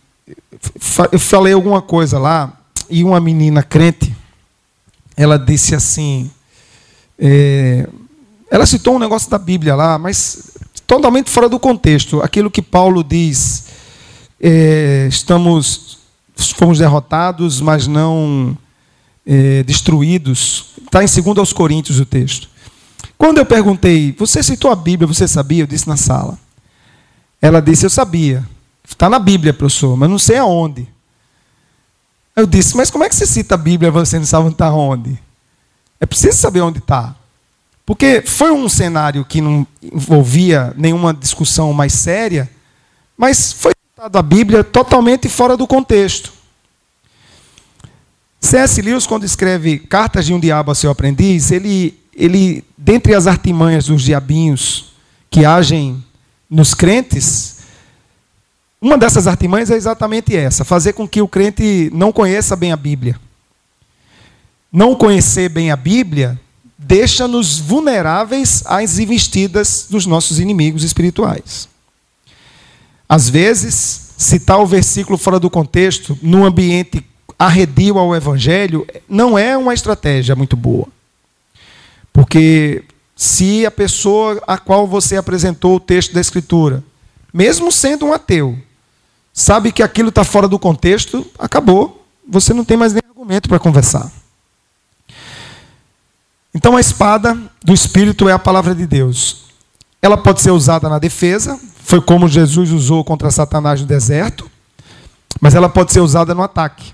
eu 1.11 1.19
falei 1.19 1.53
alguma 1.53 1.81
coisa 1.81 2.19
lá 2.19 2.53
e 2.89 3.03
uma 3.03 3.19
menina 3.19 3.63
crente, 3.63 4.15
ela 5.15 5.37
disse 5.37 5.75
assim, 5.75 6.31
é, 7.19 7.87
ela 8.49 8.65
citou 8.65 8.95
um 8.95 8.99
negócio 8.99 9.29
da 9.29 9.37
Bíblia 9.37 9.75
lá, 9.75 9.99
mas 9.99 10.51
totalmente 10.87 11.29
fora 11.29 11.49
do 11.49 11.59
contexto. 11.59 12.21
Aquilo 12.21 12.49
que 12.49 12.61
Paulo 12.61 13.03
diz 13.03 13.65
é, 14.39 15.07
estamos, 15.09 15.99
fomos 16.55 16.79
derrotados, 16.79 17.59
mas 17.61 17.85
não 17.85 18.57
é, 19.25 19.61
destruídos. 19.63 20.73
Está 20.85 21.03
em 21.03 21.07
2 21.07 21.37
aos 21.37 21.53
Coríntios 21.53 21.99
o 21.99 22.05
texto. 22.05 22.49
Quando 23.17 23.37
eu 23.37 23.45
perguntei, 23.45 24.15
você 24.17 24.41
citou 24.41 24.71
a 24.71 24.75
Bíblia, 24.75 25.05
você 25.05 25.27
sabia? 25.27 25.63
Eu 25.63 25.67
disse 25.67 25.87
na 25.87 25.97
sala. 25.97 26.39
Ela 27.41 27.61
disse, 27.61 27.85
eu 27.85 27.89
sabia. 27.89 28.47
Está 28.87 29.09
na 29.09 29.19
Bíblia, 29.19 29.53
professor, 29.53 29.95
mas 29.95 30.09
não 30.09 30.17
sei 30.17 30.37
aonde. 30.37 30.87
Eu 32.35 32.47
disse, 32.47 32.75
mas 32.75 32.89
como 32.89 33.03
é 33.03 33.09
que 33.09 33.15
você 33.15 33.25
cita 33.25 33.55
a 33.55 33.57
Bíblia 33.57 33.91
você 33.91 34.17
não 34.17 34.25
sabe 34.25 34.45
onde 34.45 34.55
está 34.55 34.71
onde? 34.71 35.19
É 35.99 36.05
preciso 36.05 36.37
saber 36.37 36.61
onde 36.61 36.79
está. 36.79 37.15
Porque 37.85 38.21
foi 38.25 38.51
um 38.51 38.69
cenário 38.69 39.25
que 39.25 39.41
não 39.41 39.65
envolvia 39.81 40.73
nenhuma 40.77 41.13
discussão 41.13 41.73
mais 41.73 41.93
séria, 41.93 42.49
mas 43.17 43.51
foi 43.51 43.73
a 43.97 44.21
Bíblia 44.21 44.63
totalmente 44.63 45.27
fora 45.27 45.57
do 45.57 45.65
contexto. 45.65 46.31
C.S. 48.39 48.81
Lewis, 48.81 49.05
quando 49.05 49.25
escreve 49.25 49.79
Cartas 49.79 50.25
de 50.25 50.33
um 50.33 50.39
Diabo 50.39 50.71
a 50.71 50.75
seu 50.75 50.89
aprendiz, 50.89 51.51
ele, 51.51 51.99
ele, 52.15 52.63
dentre 52.77 53.13
as 53.13 53.27
artimanhas 53.27 53.87
dos 53.87 54.03
diabinhos 54.03 54.93
que 55.29 55.43
agem 55.43 56.03
nos 56.49 56.73
crentes, 56.73 57.57
uma 58.81 58.97
dessas 58.97 59.27
artimanhas 59.27 59.69
é 59.69 59.75
exatamente 59.75 60.35
essa: 60.35 60.63
fazer 60.63 60.93
com 60.93 61.07
que 61.07 61.21
o 61.21 61.27
crente 61.27 61.89
não 61.93 62.11
conheça 62.11 62.55
bem 62.55 62.71
a 62.71 62.77
Bíblia. 62.77 63.19
Não 64.71 64.95
conhecer 64.95 65.49
bem 65.49 65.71
a 65.71 65.75
Bíblia 65.75 66.39
deixa-nos 66.77 67.59
vulneráveis 67.59 68.63
às 68.65 68.99
investidas 68.99 69.87
dos 69.89 70.05
nossos 70.05 70.39
inimigos 70.39 70.83
espirituais. 70.83 71.67
Às 73.07 73.27
vezes, 73.29 74.13
citar 74.17 74.59
o 74.59 74.65
versículo 74.65 75.17
fora 75.17 75.39
do 75.39 75.49
contexto, 75.49 76.17
num 76.21 76.45
ambiente 76.45 77.05
arredio 77.37 77.97
ao 77.97 78.15
evangelho, 78.15 78.87
não 79.07 79.37
é 79.37 79.57
uma 79.57 79.73
estratégia 79.73 80.35
muito 80.35 80.55
boa. 80.55 80.87
Porque 82.13 82.83
se 83.15 83.65
a 83.65 83.71
pessoa 83.71 84.41
a 84.47 84.57
qual 84.57 84.87
você 84.87 85.17
apresentou 85.17 85.75
o 85.75 85.79
texto 85.79 86.13
da 86.13 86.21
Escritura, 86.21 86.83
mesmo 87.33 87.71
sendo 87.71 88.05
um 88.05 88.13
ateu, 88.13 88.57
sabe 89.33 89.71
que 89.71 89.83
aquilo 89.83 90.09
está 90.09 90.23
fora 90.23 90.47
do 90.47 90.59
contexto, 90.59 91.25
acabou. 91.37 92.05
Você 92.27 92.53
não 92.53 92.63
tem 92.63 92.77
mais 92.77 92.93
nem 92.93 93.01
argumento 93.07 93.49
para 93.49 93.59
conversar. 93.59 94.18
Então 96.53 96.75
a 96.75 96.79
espada 96.79 97.37
do 97.63 97.73
Espírito 97.73 98.27
é 98.27 98.31
a 98.31 98.39
palavra 98.39 98.73
de 98.73 98.87
Deus. 98.87 99.45
Ela 100.01 100.17
pode 100.17 100.41
ser 100.41 100.51
usada 100.51 100.87
na 100.89 100.97
defesa, 100.97 101.59
foi 101.83 102.01
como 102.01 102.27
Jesus 102.27 102.71
usou 102.71 103.03
contra 103.03 103.29
Satanás 103.29 103.81
no 103.81 103.87
deserto, 103.87 104.49
mas 105.41 105.55
ela 105.55 105.69
pode 105.69 105.91
ser 105.91 105.99
usada 105.99 106.33
no 106.33 106.41
ataque. 106.41 106.93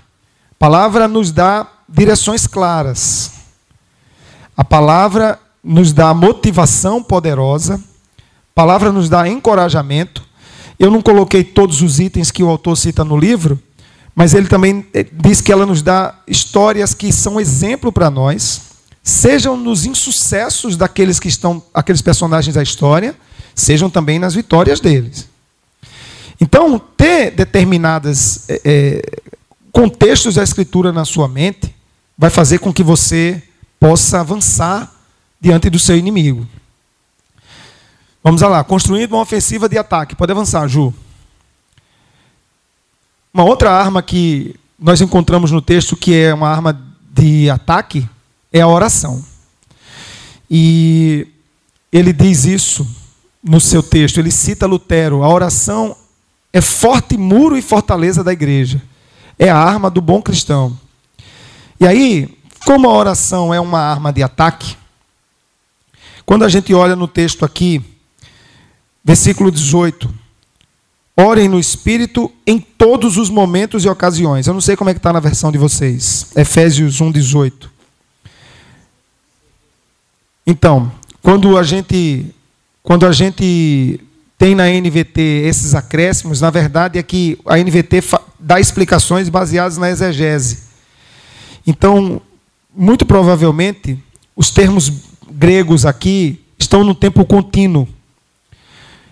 A 0.52 0.54
palavra 0.58 1.06
nos 1.06 1.30
dá 1.30 1.66
direções 1.88 2.46
claras. 2.46 3.32
A 4.56 4.64
palavra 4.64 5.38
nos 5.62 5.92
dá 5.92 6.14
motivação 6.14 7.02
poderosa. 7.02 7.74
A 7.74 8.54
palavra 8.54 8.90
nos 8.90 9.08
dá 9.08 9.28
encorajamento. 9.28 10.24
Eu 10.78 10.90
não 10.90 11.02
coloquei 11.02 11.44
todos 11.44 11.82
os 11.82 12.00
itens 12.00 12.30
que 12.30 12.42
o 12.42 12.48
autor 12.48 12.76
cita 12.76 13.04
no 13.04 13.16
livro, 13.16 13.60
mas 14.14 14.34
ele 14.34 14.46
também 14.46 14.86
eh, 14.92 15.06
diz 15.12 15.40
que 15.40 15.52
ela 15.52 15.66
nos 15.66 15.82
dá 15.82 16.14
histórias 16.26 16.94
que 16.94 17.12
são 17.12 17.40
exemplo 17.40 17.90
para 17.90 18.10
nós, 18.10 18.62
sejam 19.06 19.56
nos 19.56 19.86
insucessos 19.86 20.76
daqueles 20.76 21.20
que 21.20 21.28
estão, 21.28 21.62
aqueles 21.72 22.02
personagens 22.02 22.56
da 22.56 22.62
história, 22.62 23.14
sejam 23.54 23.88
também 23.88 24.18
nas 24.18 24.34
vitórias 24.34 24.80
deles. 24.80 25.28
Então, 26.40 26.76
ter 26.76 27.30
determinados 27.30 28.50
é, 28.50 28.60
é, 28.64 29.02
contextos 29.70 30.34
da 30.34 30.42
Escritura 30.42 30.92
na 30.92 31.04
sua 31.04 31.28
mente 31.28 31.72
vai 32.18 32.30
fazer 32.30 32.58
com 32.58 32.72
que 32.72 32.82
você 32.82 33.40
possa 33.78 34.18
avançar 34.18 34.92
diante 35.40 35.70
do 35.70 35.78
seu 35.78 35.96
inimigo. 35.96 36.44
Vamos 38.24 38.40
lá, 38.42 38.64
construindo 38.64 39.12
uma 39.12 39.22
ofensiva 39.22 39.68
de 39.68 39.78
ataque. 39.78 40.16
Pode 40.16 40.32
avançar, 40.32 40.66
Ju. 40.66 40.92
Uma 43.32 43.44
outra 43.44 43.70
arma 43.70 44.02
que 44.02 44.56
nós 44.76 45.00
encontramos 45.00 45.52
no 45.52 45.62
texto 45.62 45.96
que 45.96 46.12
é 46.12 46.34
uma 46.34 46.48
arma 46.48 46.76
de 47.14 47.48
ataque 47.48 48.08
é 48.56 48.62
a 48.62 48.68
oração. 48.68 49.22
E 50.50 51.26
ele 51.92 52.12
diz 52.12 52.44
isso 52.44 52.86
no 53.42 53.60
seu 53.60 53.82
texto, 53.82 54.18
ele 54.18 54.30
cita 54.30 54.66
Lutero: 54.66 55.22
a 55.22 55.28
oração 55.28 55.96
é 56.52 56.60
forte 56.60 57.16
muro 57.16 57.56
e 57.56 57.62
fortaleza 57.62 58.24
da 58.24 58.32
igreja, 58.32 58.80
é 59.38 59.48
a 59.48 59.56
arma 59.56 59.90
do 59.90 60.00
bom 60.00 60.22
cristão. 60.22 60.78
E 61.78 61.86
aí, 61.86 62.38
como 62.64 62.88
a 62.88 62.94
oração 62.94 63.52
é 63.52 63.60
uma 63.60 63.80
arma 63.80 64.12
de 64.12 64.22
ataque, 64.22 64.76
quando 66.24 66.44
a 66.44 66.48
gente 66.48 66.72
olha 66.72 66.96
no 66.96 67.06
texto 67.06 67.44
aqui, 67.44 67.84
versículo 69.04 69.50
18: 69.50 70.12
Orem 71.14 71.48
no 71.48 71.60
Espírito 71.60 72.32
em 72.46 72.58
todos 72.58 73.16
os 73.16 73.28
momentos 73.28 73.84
e 73.84 73.88
ocasiões. 73.88 74.46
Eu 74.46 74.54
não 74.54 74.60
sei 74.60 74.76
como 74.76 74.88
é 74.90 74.94
que 74.94 74.98
está 74.98 75.12
na 75.12 75.20
versão 75.20 75.52
de 75.52 75.58
vocês. 75.58 76.30
Efésios 76.34 77.00
1, 77.00 77.12
18. 77.12 77.75
Então, 80.46 80.92
quando 81.22 81.58
a 81.58 81.62
gente 81.62 82.32
quando 82.82 83.04
a 83.04 83.10
gente 83.10 84.00
tem 84.38 84.54
na 84.54 84.68
NVT 84.68 85.20
esses 85.44 85.74
acréscimos, 85.74 86.40
na 86.40 86.50
verdade 86.50 87.00
é 87.00 87.02
que 87.02 87.36
a 87.44 87.56
NVT 87.58 88.00
dá 88.38 88.60
explicações 88.60 89.28
baseadas 89.28 89.76
na 89.76 89.90
exegese. 89.90 90.66
Então, 91.66 92.22
muito 92.72 93.04
provavelmente, 93.04 93.98
os 94.36 94.50
termos 94.50 94.92
gregos 95.28 95.84
aqui 95.84 96.40
estão 96.56 96.84
no 96.84 96.94
tempo 96.94 97.24
contínuo. 97.24 97.88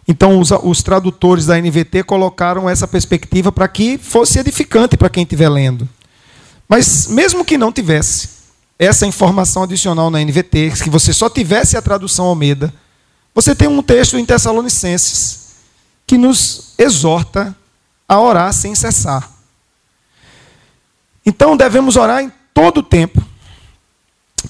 Então, 0.07 0.39
os, 0.39 0.53
os 0.63 0.83
tradutores 0.85 1.47
da 1.47 1.61
NVT 1.61 2.05
colocaram 2.05 2.71
essa 2.71 2.87
perspectiva 2.87 3.51
para 3.51 3.67
que 3.67 3.99
fosse 3.99 4.39
edificante 4.39 4.97
para 4.97 5.09
quem 5.09 5.25
estiver 5.25 5.49
lendo. 5.49 5.89
Mas, 6.69 7.09
mesmo 7.09 7.45
que 7.45 7.59
não 7.59 7.73
tivesse 7.73 8.34
essa 8.79 9.07
informação 9.07 9.63
adicional 9.63 10.11
na 10.11 10.19
NVT, 10.21 10.73
que 10.83 10.91
você 10.91 11.13
só 11.13 11.31
tivesse 11.31 11.77
a 11.77 11.83
tradução 11.83 12.27
Almeida, 12.27 12.73
você 13.35 13.55
tem 13.55 13.69
um 13.69 13.83
texto 13.83 14.19
em 14.19 14.25
Tessalonicenses 14.25 15.45
que 16.07 16.19
nos 16.19 16.75
exorta 16.79 17.57
a 18.09 18.21
orar 18.21 18.53
sem 18.53 18.75
cessar. 18.75 19.31
Então, 21.25 21.57
devemos 21.57 21.97
orar 21.97 22.23
em 22.23 22.33
todo 22.53 22.79
o 22.79 22.83
tempo. 22.83 23.23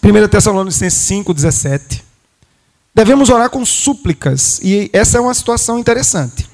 1 0.02 0.28
Tessalonicenses 0.28 1.00
5, 1.06 1.32
17. 1.32 2.04
Devemos 2.94 3.30
orar 3.30 3.50
com 3.50 3.64
súplicas, 3.64 4.60
e 4.62 4.90
essa 4.92 5.18
é 5.18 5.20
uma 5.20 5.34
situação 5.34 5.78
interessante. 5.78 6.48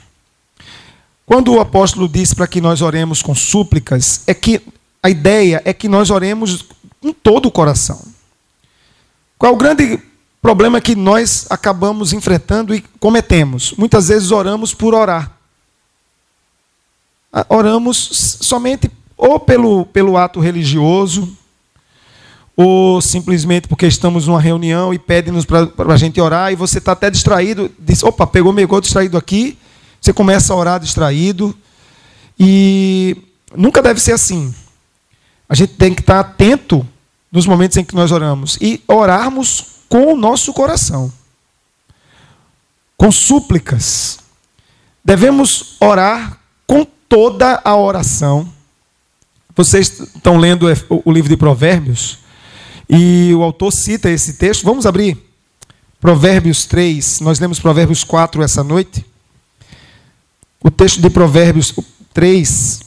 Quando 1.27 1.53
o 1.53 1.61
apóstolo 1.61 2.09
diz 2.09 2.35
para 2.35 2.47
que 2.47 2.61
nós 2.61 2.83
oremos 2.83 3.23
com 3.23 3.35
súplicas, 3.35 4.23
é 4.27 4.35
que 4.35 4.61
a 5.03 5.09
ideia 5.09 5.63
é 5.65 5.73
que 5.73 5.89
nós 5.89 6.11
oremos 6.11 6.67
com 7.01 7.13
todo 7.13 7.47
o 7.47 7.51
coração. 7.51 8.01
Qual 9.39 9.53
é 9.53 9.55
o 9.55 9.59
grande 9.59 9.99
problema 10.43 10.81
que 10.81 10.95
nós 10.95 11.47
acabamos 11.49 12.13
enfrentando 12.13 12.75
e 12.75 12.83
cometemos? 12.99 13.73
Muitas 13.77 14.09
vezes 14.09 14.31
oramos 14.31 14.75
por 14.75 14.95
orar. 14.95 15.33
Ah, 17.33 17.47
oramos 17.49 17.97
somente 18.43 18.91
ou 19.17 19.39
pelo, 19.39 19.85
pelo 19.87 20.17
ato 20.17 20.41
religioso, 20.41 21.37
ou 22.57 23.01
simplesmente 23.01 23.69
porque 23.69 23.87
estamos 23.87 24.27
numa 24.27 24.41
reunião 24.41 24.93
e 24.93 24.99
pedem-nos 24.99 25.45
para 25.45 25.69
a 25.89 25.97
gente 25.97 26.21
orar 26.21 26.53
e 26.53 26.57
você 26.57 26.79
está 26.79 26.93
até 26.93 27.11
distraído, 27.11 27.71
diz, 27.79 28.03
opa, 28.03 28.27
pegou, 28.27 28.53
megou 28.53 28.81
distraído 28.81 29.17
aqui, 29.17 29.57
você 30.01 30.13
começa 30.13 30.53
a 30.53 30.57
orar 30.57 30.81
distraído. 30.81 31.57
E 32.39 33.17
nunca 33.55 33.83
deve 33.83 34.01
ser 34.01 34.13
assim. 34.13 34.55
A 35.51 35.55
gente 35.57 35.75
tem 35.75 35.93
que 35.93 36.01
estar 36.01 36.21
atento 36.21 36.87
nos 37.33 37.45
momentos 37.45 37.77
em 37.77 37.85
que 37.85 37.93
nós 37.93 38.13
oramos 38.13 38.57
e 38.61 38.81
orarmos 38.87 39.81
com 39.89 40.13
o 40.13 40.17
nosso 40.17 40.53
coração, 40.53 41.13
com 42.97 43.11
súplicas. 43.11 44.21
Devemos 45.05 45.75
orar 45.81 46.39
com 46.69 46.87
toda 47.09 47.61
a 47.65 47.77
oração. 47.77 48.49
Vocês 49.57 49.99
estão 50.15 50.37
lendo 50.37 50.69
o 50.89 51.11
livro 51.11 51.29
de 51.29 51.37
Provérbios? 51.37 52.21
E 52.89 53.35
o 53.35 53.43
autor 53.43 53.73
cita 53.73 54.09
esse 54.09 54.35
texto. 54.35 54.65
Vamos 54.65 54.87
abrir 54.87 55.19
Provérbios 56.01 56.65
3. 56.65 57.21
Nós 57.21 57.41
lemos 57.41 57.59
Provérbios 57.59 58.05
4 58.05 58.41
essa 58.45 58.63
noite. 58.63 59.05
O 60.63 60.71
texto 60.71 61.01
de 61.01 61.11
Provérbios 61.11 61.75
3, 62.15 62.81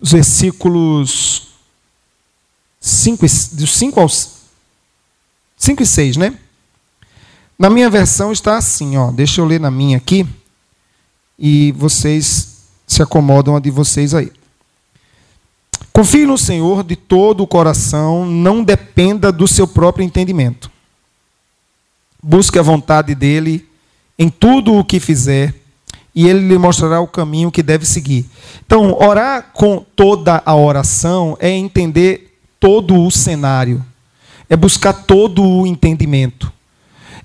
os 0.00 0.12
versículos 0.12 1.48
5, 2.80 3.26
dos 3.52 3.76
5 3.76 4.00
aos 4.00 4.38
5 5.56 5.82
e 5.82 5.86
6, 5.86 6.16
né? 6.16 6.38
Na 7.58 7.68
minha 7.68 7.90
versão 7.90 8.30
está 8.30 8.56
assim, 8.56 8.96
ó. 8.96 9.10
Deixa 9.10 9.40
eu 9.40 9.44
ler 9.44 9.58
na 9.58 9.70
minha 9.70 9.96
aqui. 9.96 10.26
E 11.36 11.72
vocês 11.72 12.58
se 12.86 13.02
acomodam 13.02 13.56
a 13.56 13.60
de 13.60 13.70
vocês 13.70 14.14
aí. 14.14 14.32
Confie 15.92 16.26
no 16.26 16.38
Senhor 16.38 16.84
de 16.84 16.94
todo 16.94 17.42
o 17.42 17.46
coração, 17.46 18.24
não 18.24 18.62
dependa 18.62 19.32
do 19.32 19.48
seu 19.48 19.66
próprio 19.66 20.04
entendimento. 20.04 20.70
Busque 22.22 22.58
a 22.58 22.62
vontade 22.62 23.14
dele 23.14 23.68
em 24.16 24.28
tudo 24.28 24.74
o 24.74 24.84
que 24.84 25.00
fizer, 25.00 25.54
e 26.14 26.26
ele 26.26 26.48
lhe 26.48 26.58
mostrará 26.58 27.00
o 27.00 27.06
caminho 27.06 27.50
que 27.50 27.62
deve 27.62 27.86
seguir. 27.86 28.26
Então, 28.64 28.96
orar 29.00 29.50
com 29.52 29.84
toda 29.94 30.42
a 30.44 30.54
oração 30.54 31.36
é 31.40 31.50
entender 31.50 32.38
todo 32.58 33.02
o 33.02 33.10
cenário, 33.10 33.84
é 34.48 34.56
buscar 34.56 34.92
todo 34.92 35.42
o 35.42 35.66
entendimento, 35.66 36.52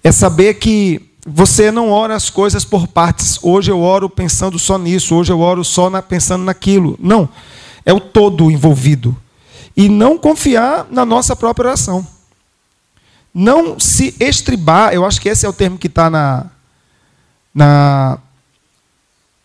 é 0.04 0.12
saber 0.12 0.56
que 0.56 1.10
você 1.26 1.72
não 1.72 1.90
ora 1.90 2.16
as 2.16 2.30
coisas 2.30 2.66
por 2.66 2.88
partes. 2.88 3.40
Hoje 3.42 3.72
eu 3.72 3.82
oro 3.82 4.10
pensando 4.10 4.60
só 4.60 4.78
nisso, 4.78 5.16
hoje 5.16 5.32
eu 5.32 5.40
oro 5.40 5.64
só 5.64 5.90
na, 5.90 6.02
pensando 6.02 6.44
naquilo. 6.44 6.98
Não 7.00 7.30
é 7.86 7.94
o 7.94 8.00
todo 8.00 8.52
envolvido. 8.52 9.16
E 9.76 9.90
não 9.90 10.18
confiar 10.18 10.88
na 10.92 11.06
nossa 11.06 11.36
própria 11.36 11.70
oração. 11.70 12.06
Não 13.34 13.80
se 13.80 14.16
estribar, 14.20 14.94
eu 14.94 15.06
acho 15.06 15.20
que 15.20 15.28
esse 15.28 15.46
é 15.46 15.50
o 15.50 15.54
termo 15.54 15.78
que 15.78 15.88
está 15.88 16.10
na, 16.10 16.46
na. 17.54 18.20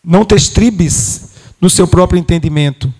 Não 0.03 0.25
te 0.25 0.35
estribes 0.35 1.29
no 1.59 1.69
seu 1.69 1.87
próprio 1.87 2.19
entendimento. 2.19 2.93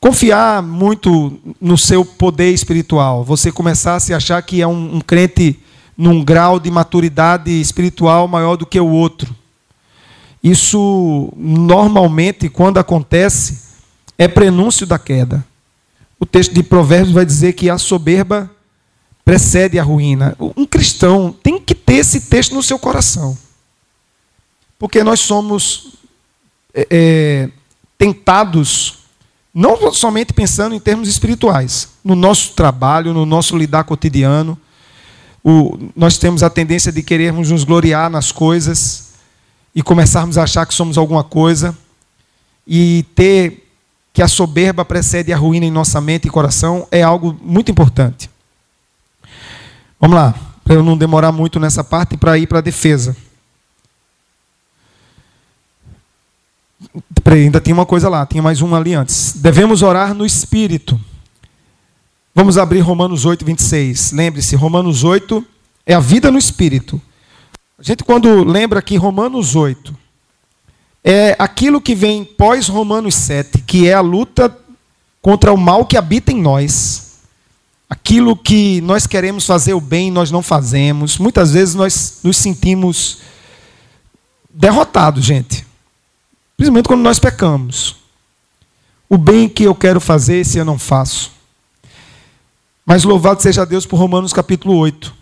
Confiar 0.00 0.62
muito 0.62 1.38
no 1.60 1.78
seu 1.78 2.04
poder 2.04 2.52
espiritual. 2.52 3.22
Você 3.24 3.52
começar 3.52 3.96
a 3.96 4.00
se 4.00 4.12
achar 4.12 4.42
que 4.42 4.60
é 4.60 4.66
um, 4.66 4.96
um 4.96 5.00
crente 5.00 5.60
num 5.96 6.24
grau 6.24 6.58
de 6.58 6.70
maturidade 6.70 7.50
espiritual 7.50 8.26
maior 8.26 8.56
do 8.56 8.66
que 8.66 8.80
o 8.80 8.88
outro. 8.88 9.34
Isso, 10.42 11.32
normalmente, 11.36 12.48
quando 12.48 12.78
acontece, 12.78 13.60
é 14.18 14.26
prenúncio 14.26 14.84
da 14.84 14.98
queda. 14.98 15.44
O 16.18 16.26
texto 16.26 16.52
de 16.52 16.62
Provérbios 16.62 17.12
vai 17.12 17.24
dizer 17.24 17.52
que 17.52 17.70
a 17.70 17.78
soberba 17.78 18.50
precede 19.24 19.78
a 19.78 19.82
ruína. 19.84 20.36
Um 20.56 20.66
cristão 20.66 21.32
tem 21.42 21.60
que 21.60 21.74
ter 21.74 21.94
esse 21.94 22.22
texto 22.22 22.54
no 22.54 22.62
seu 22.62 22.78
coração. 22.78 23.38
Porque 24.78 25.04
nós 25.04 25.20
somos 25.20 25.92
é, 26.74 26.86
é, 26.90 27.48
tentados, 27.98 28.98
não 29.54 29.92
somente 29.92 30.32
pensando 30.32 30.74
em 30.74 30.80
termos 30.80 31.08
espirituais, 31.08 31.90
no 32.04 32.14
nosso 32.14 32.54
trabalho, 32.54 33.12
no 33.12 33.26
nosso 33.26 33.56
lidar 33.56 33.84
cotidiano. 33.84 34.58
O, 35.44 35.78
nós 35.94 36.18
temos 36.18 36.42
a 36.42 36.50
tendência 36.50 36.92
de 36.92 37.02
querermos 37.02 37.50
nos 37.50 37.64
gloriar 37.64 38.08
nas 38.08 38.32
coisas 38.32 39.12
e 39.74 39.82
começarmos 39.82 40.38
a 40.38 40.44
achar 40.44 40.66
que 40.66 40.74
somos 40.74 40.96
alguma 40.96 41.24
coisa 41.24 41.76
e 42.66 43.04
ter 43.14 43.68
que 44.12 44.22
a 44.22 44.28
soberba 44.28 44.84
precede 44.84 45.32
a 45.32 45.36
ruína 45.36 45.66
em 45.66 45.70
nossa 45.70 46.00
mente 46.00 46.28
e 46.28 46.30
coração 46.30 46.86
é 46.90 47.02
algo 47.02 47.36
muito 47.42 47.70
importante. 47.70 48.30
Vamos 49.98 50.16
lá, 50.16 50.34
para 50.64 50.74
eu 50.74 50.82
não 50.82 50.96
demorar 50.96 51.32
muito 51.32 51.58
nessa 51.58 51.82
parte 51.82 52.16
para 52.16 52.36
ir 52.36 52.46
para 52.46 52.58
a 52.58 52.62
defesa. 52.62 53.16
Ainda 57.24 57.60
tinha 57.60 57.74
uma 57.74 57.86
coisa 57.86 58.08
lá, 58.08 58.26
tinha 58.26 58.42
mais 58.42 58.60
uma 58.60 58.76
ali 58.76 58.94
antes. 58.94 59.34
Devemos 59.36 59.82
orar 59.82 60.14
no 60.14 60.26
Espírito. 60.26 61.00
Vamos 62.34 62.58
abrir 62.58 62.80
Romanos 62.80 63.24
8, 63.24 63.44
26. 63.44 64.12
Lembre-se, 64.12 64.56
Romanos 64.56 65.04
8 65.04 65.44
é 65.86 65.94
a 65.94 66.00
vida 66.00 66.30
no 66.30 66.38
Espírito. 66.38 67.00
A 67.78 67.82
gente, 67.82 68.04
quando 68.04 68.44
lembra 68.44 68.80
que 68.82 68.96
Romanos 68.96 69.56
8 69.56 69.96
é 71.04 71.34
aquilo 71.38 71.80
que 71.80 71.94
vem 71.94 72.24
pós 72.24 72.68
Romanos 72.68 73.14
7, 73.16 73.58
que 73.62 73.88
é 73.88 73.94
a 73.94 74.00
luta 74.00 74.56
contra 75.20 75.52
o 75.52 75.56
mal 75.56 75.84
que 75.84 75.96
habita 75.96 76.32
em 76.32 76.40
nós. 76.40 77.12
Aquilo 77.88 78.36
que 78.36 78.80
nós 78.82 79.06
queremos 79.06 79.44
fazer 79.44 79.74
o 79.74 79.80
bem, 79.80 80.10
nós 80.10 80.30
não 80.30 80.42
fazemos. 80.42 81.18
Muitas 81.18 81.52
vezes 81.52 81.74
nós 81.74 82.20
nos 82.22 82.36
sentimos 82.36 83.18
derrotados, 84.48 85.24
gente. 85.24 85.61
Principalmente 86.56 86.86
quando 86.86 87.02
nós 87.02 87.18
pecamos. 87.18 87.96
O 89.08 89.18
bem 89.18 89.48
que 89.48 89.64
eu 89.64 89.74
quero 89.74 90.00
fazer, 90.00 90.36
esse 90.36 90.58
eu 90.58 90.64
não 90.64 90.78
faço. 90.78 91.32
Mas 92.84 93.04
louvado 93.04 93.42
seja 93.42 93.66
Deus 93.66 93.86
por 93.86 93.96
Romanos 93.96 94.32
capítulo 94.32 94.76
8, 94.76 95.14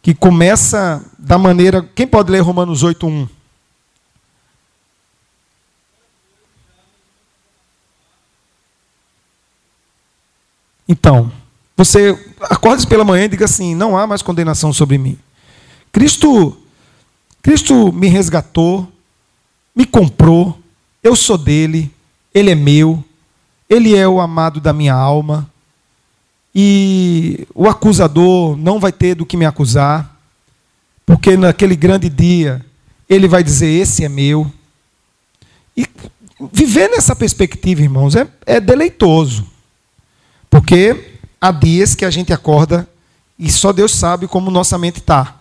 que 0.00 0.14
começa 0.14 1.04
da 1.18 1.38
maneira. 1.38 1.82
Quem 1.94 2.06
pode 2.06 2.30
ler 2.30 2.40
Romanos 2.40 2.82
8, 2.82 3.06
1? 3.06 3.28
Então, 10.88 11.32
você 11.76 12.16
acorde 12.42 12.86
pela 12.86 13.04
manhã 13.04 13.24
e 13.24 13.28
diga 13.28 13.46
assim: 13.46 13.74
não 13.74 13.96
há 13.96 14.06
mais 14.06 14.22
condenação 14.22 14.72
sobre 14.72 14.98
mim. 14.98 15.18
Cristo, 15.90 16.56
Cristo 17.42 17.90
me 17.92 18.08
resgatou, 18.08 18.86
me 19.74 19.86
comprou, 19.86 20.58
eu 21.02 21.16
sou 21.16 21.38
dele, 21.38 21.90
ele 22.34 22.50
é 22.50 22.54
meu, 22.54 23.02
ele 23.68 23.96
é 23.96 24.06
o 24.06 24.20
amado 24.20 24.60
da 24.60 24.72
minha 24.72 24.94
alma. 24.94 25.50
E 26.54 27.46
o 27.54 27.66
acusador 27.66 28.56
não 28.56 28.78
vai 28.78 28.92
ter 28.92 29.14
do 29.14 29.24
que 29.24 29.36
me 29.36 29.46
acusar, 29.46 30.20
porque 31.06 31.36
naquele 31.36 31.74
grande 31.74 32.10
dia 32.10 32.64
ele 33.08 33.26
vai 33.26 33.42
dizer: 33.42 33.68
Esse 33.68 34.04
é 34.04 34.08
meu. 34.08 34.50
E 35.74 35.86
viver 36.52 36.88
nessa 36.88 37.16
perspectiva, 37.16 37.80
irmãos, 37.80 38.14
é, 38.14 38.28
é 38.44 38.60
deleitoso. 38.60 39.46
Porque 40.50 41.18
há 41.40 41.50
dias 41.50 41.94
que 41.94 42.04
a 42.04 42.10
gente 42.10 42.30
acorda 42.30 42.86
E 43.38 43.50
só 43.50 43.72
Deus 43.72 43.92
sabe 43.92 44.28
como 44.28 44.50
nossa 44.50 44.76
mente 44.76 44.98
está. 44.98 45.40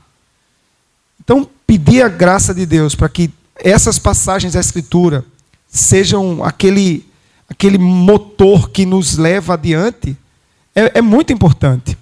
Então, 1.20 1.48
pedir 1.68 2.02
a 2.02 2.08
graça 2.08 2.54
de 2.54 2.66
Deus 2.66 2.96
para 2.96 3.10
que 3.10 3.30
essas 3.64 3.98
passagens 3.98 4.54
da 4.54 4.60
Escritura 4.60 5.26
sejam 5.68 6.44
aquele, 6.44 7.06
aquele 7.50 7.78
motor 7.78 8.70
que 8.70 8.86
nos 8.86 9.18
leva 9.18 9.54
adiante 9.54 10.18
é, 10.76 11.00
é 11.00 11.02
muito 11.02 11.32
importante. 11.32 11.98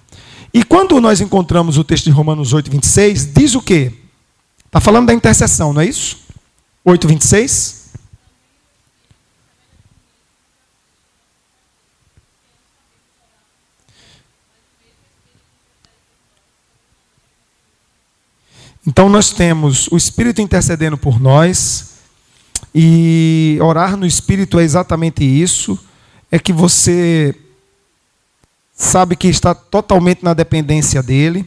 E 0.52 0.64
quando 0.64 1.00
nós 1.00 1.20
encontramos 1.20 1.78
o 1.78 1.84
texto 1.84 2.04
de 2.04 2.10
Romanos 2.10 2.52
8, 2.52 2.70
26, 2.70 3.32
diz 3.32 3.54
o 3.54 3.62
quê? 3.62 3.92
Está 4.66 4.80
falando 4.80 5.06
da 5.06 5.14
intercessão, 5.14 5.72
não 5.72 5.80
é 5.80 5.86
isso? 5.86 6.18
8, 6.84 7.06
26? 7.06 7.79
Então 18.86 19.08
nós 19.10 19.30
temos 19.30 19.88
o 19.88 19.96
Espírito 19.96 20.40
intercedendo 20.40 20.96
por 20.96 21.20
nós, 21.20 21.90
e 22.74 23.58
orar 23.60 23.96
no 23.96 24.06
Espírito 24.06 24.58
é 24.58 24.62
exatamente 24.62 25.24
isso, 25.24 25.78
é 26.30 26.38
que 26.38 26.52
você 26.52 27.34
sabe 28.74 29.16
que 29.16 29.28
está 29.28 29.54
totalmente 29.54 30.24
na 30.24 30.32
dependência 30.32 31.02
dele, 31.02 31.46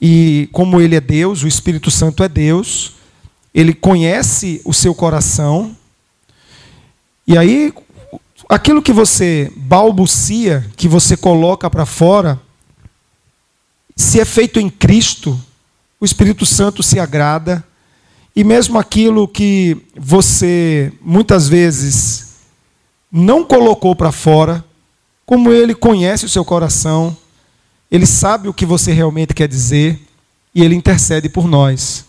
e 0.00 0.48
como 0.50 0.80
ele 0.80 0.96
é 0.96 1.00
Deus, 1.00 1.42
o 1.42 1.48
Espírito 1.48 1.90
Santo 1.90 2.24
é 2.24 2.28
Deus, 2.28 2.94
ele 3.54 3.72
conhece 3.72 4.60
o 4.64 4.72
seu 4.72 4.94
coração, 4.94 5.76
e 7.26 7.38
aí 7.38 7.72
aquilo 8.48 8.82
que 8.82 8.92
você 8.92 9.52
balbucia, 9.54 10.68
que 10.76 10.88
você 10.88 11.16
coloca 11.16 11.70
para 11.70 11.86
fora, 11.86 12.40
se 13.94 14.18
é 14.18 14.24
feito 14.24 14.58
em 14.58 14.68
Cristo, 14.68 15.40
o 16.00 16.04
Espírito 16.04 16.46
Santo 16.46 16.82
se 16.82 16.98
agrada, 16.98 17.62
e 18.34 18.42
mesmo 18.42 18.78
aquilo 18.78 19.28
que 19.28 19.76
você 19.94 20.92
muitas 21.02 21.46
vezes 21.46 22.36
não 23.12 23.44
colocou 23.44 23.94
para 23.94 24.10
fora, 24.10 24.64
como 25.26 25.52
ele 25.52 25.74
conhece 25.74 26.24
o 26.24 26.28
seu 26.28 26.44
coração, 26.44 27.16
ele 27.90 28.06
sabe 28.06 28.48
o 28.48 28.54
que 28.54 28.64
você 28.64 28.92
realmente 28.92 29.34
quer 29.34 29.46
dizer 29.46 30.00
e 30.54 30.62
ele 30.64 30.74
intercede 30.74 31.28
por 31.28 31.46
nós. 31.46 32.06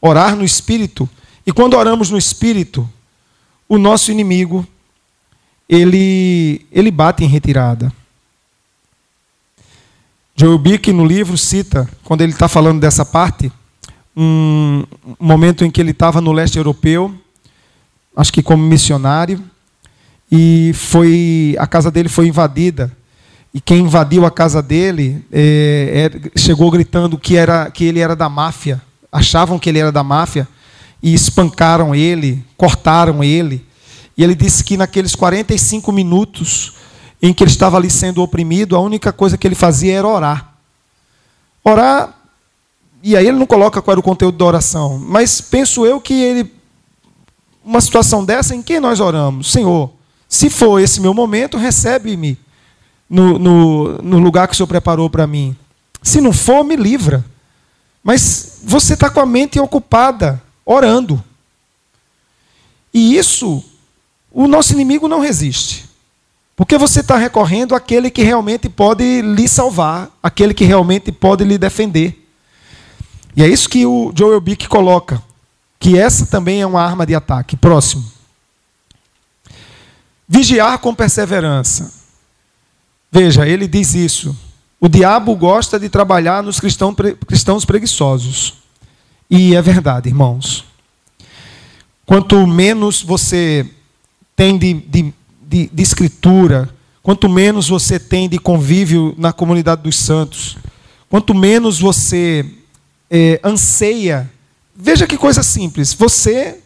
Orar 0.00 0.36
no 0.36 0.44
Espírito, 0.44 1.08
e 1.46 1.52
quando 1.52 1.74
oramos 1.74 2.10
no 2.10 2.18
Espírito, 2.18 2.88
o 3.68 3.78
nosso 3.78 4.12
inimigo, 4.12 4.66
ele, 5.68 6.64
ele 6.70 6.90
bate 6.90 7.24
em 7.24 7.28
retirada. 7.28 7.92
Joel 10.38 10.58
Bick, 10.58 10.92
no 10.92 11.06
livro, 11.06 11.34
cita, 11.38 11.88
quando 12.04 12.20
ele 12.20 12.32
está 12.32 12.46
falando 12.46 12.78
dessa 12.78 13.06
parte, 13.06 13.50
um 14.14 14.84
momento 15.18 15.64
em 15.64 15.70
que 15.70 15.80
ele 15.80 15.92
estava 15.92 16.20
no 16.20 16.30
leste 16.30 16.58
europeu, 16.58 17.14
acho 18.14 18.30
que 18.30 18.42
como 18.42 18.62
missionário, 18.62 19.42
e 20.30 20.72
foi 20.74 21.56
a 21.58 21.66
casa 21.66 21.90
dele 21.90 22.10
foi 22.10 22.26
invadida. 22.26 22.94
E 23.54 23.62
quem 23.62 23.78
invadiu 23.78 24.26
a 24.26 24.30
casa 24.30 24.60
dele 24.60 25.24
é, 25.32 26.10
é, 26.12 26.38
chegou 26.38 26.70
gritando 26.70 27.16
que, 27.16 27.34
era, 27.34 27.70
que 27.70 27.84
ele 27.84 28.00
era 28.00 28.14
da 28.14 28.28
máfia. 28.28 28.82
Achavam 29.10 29.58
que 29.58 29.70
ele 29.70 29.78
era 29.78 29.90
da 29.90 30.04
máfia 30.04 30.46
e 31.02 31.14
espancaram 31.14 31.94
ele, 31.94 32.44
cortaram 32.58 33.24
ele. 33.24 33.64
E 34.18 34.22
ele 34.22 34.34
disse 34.34 34.62
que 34.62 34.76
naqueles 34.76 35.14
45 35.14 35.90
minutos 35.92 36.74
em 37.20 37.32
que 37.32 37.42
ele 37.42 37.50
estava 37.50 37.76
ali 37.76 37.90
sendo 37.90 38.22
oprimido, 38.22 38.76
a 38.76 38.80
única 38.80 39.12
coisa 39.12 39.38
que 39.38 39.46
ele 39.46 39.54
fazia 39.54 39.94
era 39.94 40.06
orar. 40.06 40.54
Orar, 41.64 42.14
e 43.02 43.16
aí 43.16 43.26
ele 43.26 43.38
não 43.38 43.46
coloca 43.46 43.80
qual 43.80 43.92
era 43.92 44.00
o 44.00 44.02
conteúdo 44.02 44.38
da 44.38 44.44
oração, 44.44 44.98
mas 44.98 45.40
penso 45.40 45.86
eu 45.86 46.00
que 46.00 46.14
ele, 46.14 46.52
uma 47.64 47.80
situação 47.80 48.24
dessa, 48.24 48.54
em 48.54 48.62
que 48.62 48.78
nós 48.78 49.00
oramos? 49.00 49.50
Senhor, 49.50 49.90
se 50.28 50.50
for 50.50 50.80
esse 50.80 51.00
meu 51.00 51.14
momento, 51.14 51.56
recebe-me 51.56 52.38
no, 53.08 53.38
no, 53.38 54.02
no 54.02 54.18
lugar 54.18 54.48
que 54.48 54.54
o 54.54 54.56
Senhor 54.56 54.66
preparou 54.66 55.08
para 55.08 55.26
mim. 55.26 55.56
Se 56.02 56.20
não 56.20 56.32
for, 56.32 56.64
me 56.64 56.76
livra. 56.76 57.24
Mas 58.02 58.60
você 58.62 58.94
está 58.94 59.10
com 59.10 59.20
a 59.20 59.26
mente 59.26 59.58
ocupada, 59.58 60.40
orando. 60.64 61.22
E 62.92 63.16
isso, 63.16 63.64
o 64.30 64.46
nosso 64.46 64.72
inimigo 64.72 65.08
não 65.08 65.20
resiste. 65.20 65.85
Porque 66.56 66.78
você 66.78 67.00
está 67.00 67.18
recorrendo 67.18 67.74
àquele 67.74 68.10
que 68.10 68.22
realmente 68.22 68.66
pode 68.66 69.20
lhe 69.20 69.46
salvar, 69.46 70.10
aquele 70.22 70.54
que 70.54 70.64
realmente 70.64 71.12
pode 71.12 71.44
lhe 71.44 71.58
defender. 71.58 72.26
E 73.36 73.42
é 73.42 73.46
isso 73.46 73.68
que 73.68 73.84
o 73.84 74.10
Joel 74.16 74.40
Bick 74.40 74.66
coloca, 74.66 75.22
que 75.78 75.98
essa 75.98 76.24
também 76.24 76.62
é 76.62 76.66
uma 76.66 76.82
arma 76.82 77.04
de 77.04 77.14
ataque. 77.14 77.54
Próximo. 77.54 78.10
Vigiar 80.26 80.78
com 80.78 80.94
perseverança. 80.94 81.92
Veja, 83.12 83.46
ele 83.46 83.68
diz 83.68 83.94
isso. 83.94 84.34
O 84.80 84.88
diabo 84.88 85.36
gosta 85.36 85.78
de 85.78 85.90
trabalhar 85.90 86.42
nos 86.42 86.58
cristãos 86.58 87.64
preguiçosos. 87.66 88.54
E 89.30 89.54
é 89.54 89.60
verdade, 89.60 90.08
irmãos. 90.08 90.64
Quanto 92.06 92.46
menos 92.46 93.02
você 93.02 93.68
tem 94.34 94.56
de, 94.56 94.74
de 94.74 95.14
de, 95.46 95.70
de 95.72 95.82
escritura, 95.82 96.68
quanto 97.02 97.28
menos 97.28 97.68
você 97.68 97.98
tem 97.98 98.28
de 98.28 98.38
convívio 98.38 99.14
na 99.16 99.32
comunidade 99.32 99.82
dos 99.82 99.96
santos, 99.96 100.58
quanto 101.08 101.34
menos 101.34 101.78
você 101.78 102.44
é, 103.10 103.40
anseia. 103.44 104.30
Veja 104.74 105.06
que 105.06 105.16
coisa 105.16 105.42
simples. 105.42 105.94
Você 105.94 106.58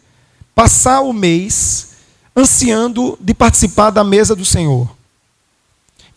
passar 0.55 1.01
o 1.01 1.13
mês 1.13 1.91
ansiando 2.35 3.17
de 3.21 3.33
participar 3.33 3.89
da 3.89 4.03
mesa 4.03 4.35
do 4.35 4.45
Senhor. 4.45 4.89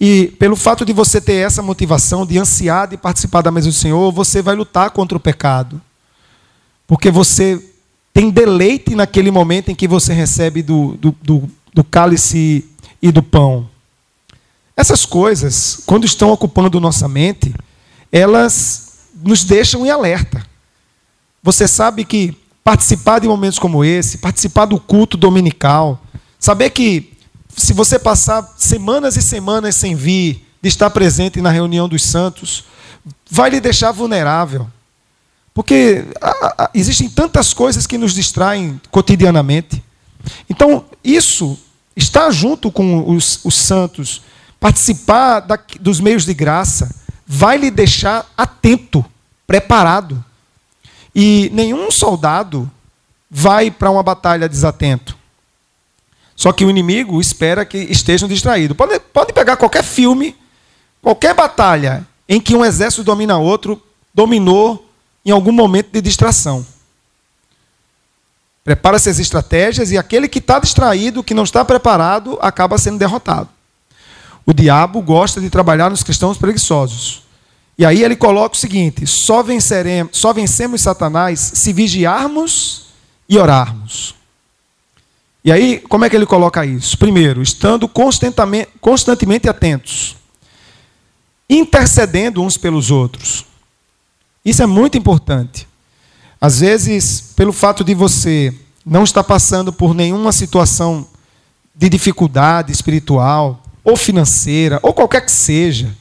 E 0.01 0.29
pelo 0.39 0.57
fato 0.57 0.85
de 0.85 0.93
você 0.93 1.21
ter 1.21 1.35
essa 1.35 1.63
motivação 1.63 2.27
de 2.27 2.39
ansiar 2.39 2.89
de 2.89 2.97
participar 2.97 3.43
da 3.43 3.51
mesa 3.51 3.69
do 3.69 3.75
Senhor, 3.75 4.11
você 4.13 4.43
vai 4.43 4.55
lutar 4.55 4.91
contra 4.91 5.17
o 5.17 5.21
pecado. 5.21 5.81
Porque 6.87 7.11
você 7.11 7.63
tem 8.13 8.31
deleite 8.31 8.95
naquele 8.95 9.31
momento 9.31 9.71
em 9.71 9.75
que 9.75 9.89
você 9.89 10.13
recebe 10.13 10.63
do, 10.63 10.97
do, 10.97 11.15
do 11.23 11.51
do 11.75 11.85
cálice 11.85 12.65
e 13.03 13.13
do 13.13 13.23
pão. 13.23 13.69
Essas 14.77 15.05
coisas, 15.05 15.83
quando 15.85 16.05
estão 16.05 16.31
ocupando 16.31 16.81
nossa 16.81 17.07
mente, 17.07 17.55
elas 18.11 19.09
nos 19.23 19.45
deixam 19.45 19.85
em 19.85 19.91
alerta. 19.91 20.45
Você 21.43 21.69
sabe 21.69 22.05
que 22.05 22.37
participar 22.63 23.19
de 23.19 23.29
momentos 23.29 23.59
como 23.59 23.85
esse, 23.85 24.19
participar 24.19 24.65
do 24.65 24.81
culto 24.81 25.17
dominical, 25.17 26.01
saber 26.39 26.71
que 26.71 27.13
se 27.55 27.73
você 27.73 27.99
passar 27.99 28.55
semanas 28.57 29.17
e 29.17 29.23
semanas 29.23 29.75
sem 29.75 29.95
vir, 29.95 30.45
de 30.65 30.69
estar 30.69 30.89
presente 30.89 31.43
na 31.43 31.51
reunião 31.51 31.87
dos 31.87 32.03
santos, 32.03 32.65
vai 33.31 33.51
lhe 33.51 33.61
deixar 33.61 33.93
vulnerável. 33.93 34.67
Porque 35.53 36.05
existem 36.73 37.09
tantas 37.09 37.53
coisas 37.53 37.87
que 37.87 37.99
nos 37.99 38.15
distraem 38.15 38.81
cotidianamente. 38.91 39.85
Então, 40.49 40.85
isso, 41.03 41.59
estar 41.97 42.31
junto 42.31 42.71
com 42.71 43.11
os, 43.15 43.41
os 43.45 43.55
santos, 43.55 44.23
participar 44.59 45.41
da, 45.41 45.59
dos 45.81 46.01
meios 46.01 46.25
de 46.25 46.35
graça, 46.35 46.95
vai 47.27 47.57
lhe 47.57 47.71
deixar 47.71 48.27
atento, 48.37 49.05
preparado. 49.47 50.25
E 51.15 51.51
nenhum 51.53 51.91
soldado 51.91 52.71
vai 53.31 53.71
para 53.71 53.91
uma 53.91 54.03
batalha 54.03 54.49
desatento. 54.49 55.17
Só 56.37 56.53
que 56.53 56.65
o 56.65 56.71
inimigo 56.71 57.21
espera 57.21 57.65
que 57.65 57.79
estejam 57.79 58.29
distraídos. 58.29 58.77
Pode, 58.77 58.99
pode 58.99 59.33
pegar 59.33 59.57
qualquer 59.57 59.85
filme, 59.85 60.37
qualquer 61.01 61.35
batalha 61.35 62.07
em 62.29 62.41
que 62.41 62.57
um 62.57 62.65
exército 62.65 63.05
domina 63.05 63.39
outro, 63.39 63.81
dominou 64.13 64.89
em 65.25 65.31
algum 65.31 65.53
momento 65.53 65.91
de 65.93 66.01
distração. 66.01 66.67
Prepara-se 68.65 69.11
as 69.11 69.19
estratégias 69.19 69.93
e 69.93 69.99
aquele 69.99 70.27
que 70.27 70.39
está 70.39 70.59
distraído, 70.59 71.23
que 71.23 71.35
não 71.35 71.45
está 71.45 71.63
preparado, 71.63 72.39
acaba 72.41 72.79
sendo 72.79 72.99
derrotado. 72.99 73.51
O 74.47 74.55
diabo 74.55 75.03
gosta 75.03 75.39
de 75.39 75.51
trabalhar 75.51 75.91
nos 75.91 76.03
cristãos 76.03 76.39
preguiçosos. 76.39 77.23
E 77.77 77.85
aí 77.85 78.03
ele 78.03 78.17
coloca 78.17 78.55
o 78.55 78.59
seguinte: 78.59 79.07
só, 79.07 79.43
venceremos, 79.43 80.17
só 80.17 80.33
vencemos 80.33 80.81
Satanás 80.81 81.39
se 81.55 81.73
vigiarmos 81.73 82.87
e 83.29 83.39
orarmos. 83.39 84.15
E 85.45 85.53
aí, 85.53 85.79
como 85.79 86.07
é 86.07 86.11
que 86.11 86.17
ele 86.17 86.25
coloca 86.25 86.65
isso? 86.65 86.97
Primeiro, 86.97 87.43
estando 87.43 87.87
constantemente, 87.87 88.71
constantemente 88.81 89.47
atentos, 89.47 90.17
intercedendo 91.51 92.43
uns 92.43 92.57
pelos 92.57 92.91
outros. 92.91 93.45
Isso 94.43 94.63
é 94.63 94.67
muito 94.67 94.97
importante. 94.97 95.69
Às 96.45 96.61
vezes, 96.61 97.33
pelo 97.35 97.55
fato 97.55 97.83
de 97.83 97.95
você 97.95 98.53
não 98.85 99.03
estar 99.03 99.25
passando 99.25 99.73
por 99.73 99.95
nenhuma 99.95 100.31
situação 100.31 101.07
de 101.75 101.89
dificuldade 101.89 102.71
espiritual, 102.71 103.63
ou 103.83 103.97
financeira, 103.97 104.79
ou 104.83 104.93
qualquer 104.93 105.25
que 105.25 105.33
seja, 105.33 105.97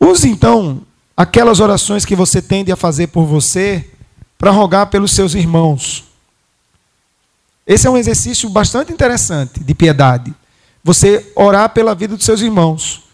Use 0.00 0.28
então 0.28 0.82
aquelas 1.16 1.60
orações 1.60 2.04
que 2.04 2.16
você 2.16 2.42
tende 2.42 2.72
a 2.72 2.76
fazer 2.76 3.06
por 3.06 3.24
você 3.24 3.88
para 4.36 4.50
rogar 4.50 4.88
pelos 4.88 5.12
seus 5.12 5.36
irmãos. 5.36 6.02
Esse 7.64 7.86
é 7.86 7.90
um 7.90 7.96
exercício 7.96 8.50
bastante 8.50 8.92
interessante 8.92 9.62
de 9.62 9.72
piedade. 9.72 10.34
Você 10.82 11.30
orar 11.36 11.68
pela 11.68 11.94
vida 11.94 12.16
dos 12.16 12.26
seus 12.26 12.40
irmãos. 12.40 13.04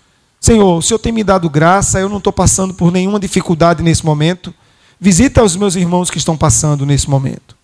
Senhor, 0.41 0.79
o 0.79 0.81
Senhor 0.81 0.99
tem 0.99 1.13
me 1.13 1.23
dado 1.23 1.51
graça, 1.51 2.01
eu 2.01 2.09
não 2.09 2.17
estou 2.17 2.33
passando 2.33 2.73
por 2.73 2.91
nenhuma 2.91 3.21
dificuldade 3.21 3.83
nesse 3.83 4.07
momento. 4.07 4.55
Visita 5.01 5.43
os 5.43 5.57
meus 5.57 5.77
irmãos 5.77 6.11
que 6.11 6.19
estão 6.19 6.37
passando 6.37 6.85
nesse 6.85 7.09
momento. 7.09 7.57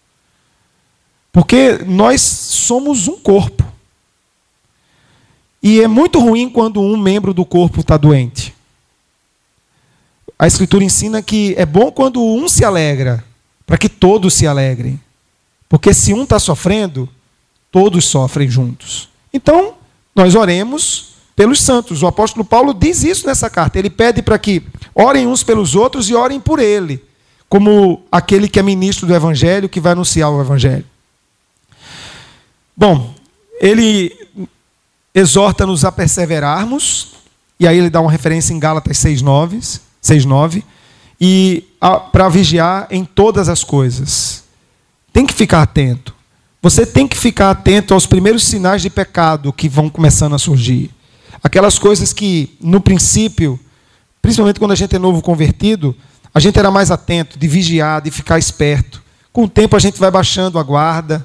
Porque 1.32 1.78
nós 1.85 2.20
somos 2.20 3.09
um 3.09 3.18
corpo. 3.18 3.64
E 5.62 5.80
é 5.80 5.89
muito 5.89 6.20
ruim 6.20 6.49
quando 6.49 6.80
um 6.80 6.97
membro 6.97 7.35
do 7.35 7.45
corpo 7.45 7.80
está 7.80 7.97
doente. 7.97 8.55
A 10.39 10.47
Escritura 10.47 10.85
ensina 10.85 11.22
que 11.22 11.55
é 11.57 11.64
bom 11.64 11.91
quando 11.91 12.22
um 12.22 12.49
se 12.49 12.64
alegra, 12.64 13.24
para 13.66 13.78
que 13.78 13.89
todos 13.89 14.35
se 14.35 14.47
alegrem. 14.47 15.01
Porque 15.68 15.95
se 15.95 16.12
um 16.12 16.22
está 16.22 16.39
sofrendo, 16.39 17.09
todos 17.72 18.05
sofrem 18.05 18.49
juntos. 18.49 19.09
Então, 19.32 19.74
nós 20.14 20.35
oremos 20.35 21.14
pelos 21.35 21.61
santos. 21.61 22.03
O 22.03 22.07
apóstolo 22.07 22.45
Paulo 22.45 22.72
diz 22.72 23.03
isso 23.03 23.26
nessa 23.26 23.51
carta. 23.51 23.78
Ele 23.78 23.91
pede 23.91 24.22
para 24.22 24.39
que 24.39 24.62
orem 24.95 25.26
uns 25.26 25.43
pelos 25.43 25.74
outros 25.74 26.09
e 26.09 26.14
orem 26.14 26.39
por 26.39 26.61
ele, 26.61 27.03
como 27.55 28.03
aquele 28.11 28.49
que 28.49 28.59
é 28.59 28.63
ministro 28.65 29.07
do 29.07 29.15
evangelho, 29.15 29.69
que 29.69 29.79
vai 29.79 29.93
anunciar 29.93 30.29
o 30.29 30.41
evangelho. 30.41 30.85
Bom, 32.77 33.15
ele 33.61 34.13
exorta-nos 35.15 35.85
a 35.85 35.93
perseverarmos, 35.93 37.13
e 37.61 37.69
aí 37.69 37.79
ele 37.79 37.91
dá 37.91 38.01
uma 38.01 38.11
referência 38.11 38.53
em 38.53 38.59
Gálatas 38.59 38.99
6:9, 38.99 39.81
6:9, 40.03 40.65
e 41.21 41.63
para 42.11 42.29
vigiar 42.29 42.89
em 42.91 43.05
todas 43.05 43.49
as 43.49 43.63
coisas. 43.63 44.43
Tem 45.13 45.25
que 45.25 45.33
ficar 45.33 45.63
atento. 45.63 46.13
Você 46.61 46.85
tem 46.85 47.07
que 47.07 47.17
ficar 47.17 47.53
atento 47.53 47.95
aos 47.95 48.05
primeiros 48.05 48.43
sinais 48.43 48.83
de 48.83 48.91
pecado 48.91 49.53
que 49.53 49.69
vão 49.69 49.89
começando 49.89 50.35
a 50.35 50.41
surgir. 50.41 50.91
Aquelas 51.41 51.79
coisas 51.79 52.13
que, 52.13 52.57
no 52.61 52.81
princípio, 52.81 53.61
principalmente 54.21 54.59
quando 54.59 54.73
a 54.73 54.75
gente 54.75 54.97
é 54.97 54.99
novo 54.99 55.23
convertido, 55.23 55.95
a 56.35 56.41
gente 56.41 56.59
era 56.59 56.70
mais 56.70 56.91
atento, 56.91 57.39
de 57.39 57.47
vigiar, 57.47 58.03
de 58.03 58.11
ficar 58.11 58.41
esperto. 58.41 59.01
Com 59.32 59.45
o 59.45 59.49
tempo 59.49 59.76
a 59.76 59.78
gente 59.78 60.01
vai 60.01 60.11
baixando 60.11 60.59
a 60.59 60.62
guarda, 60.64 61.24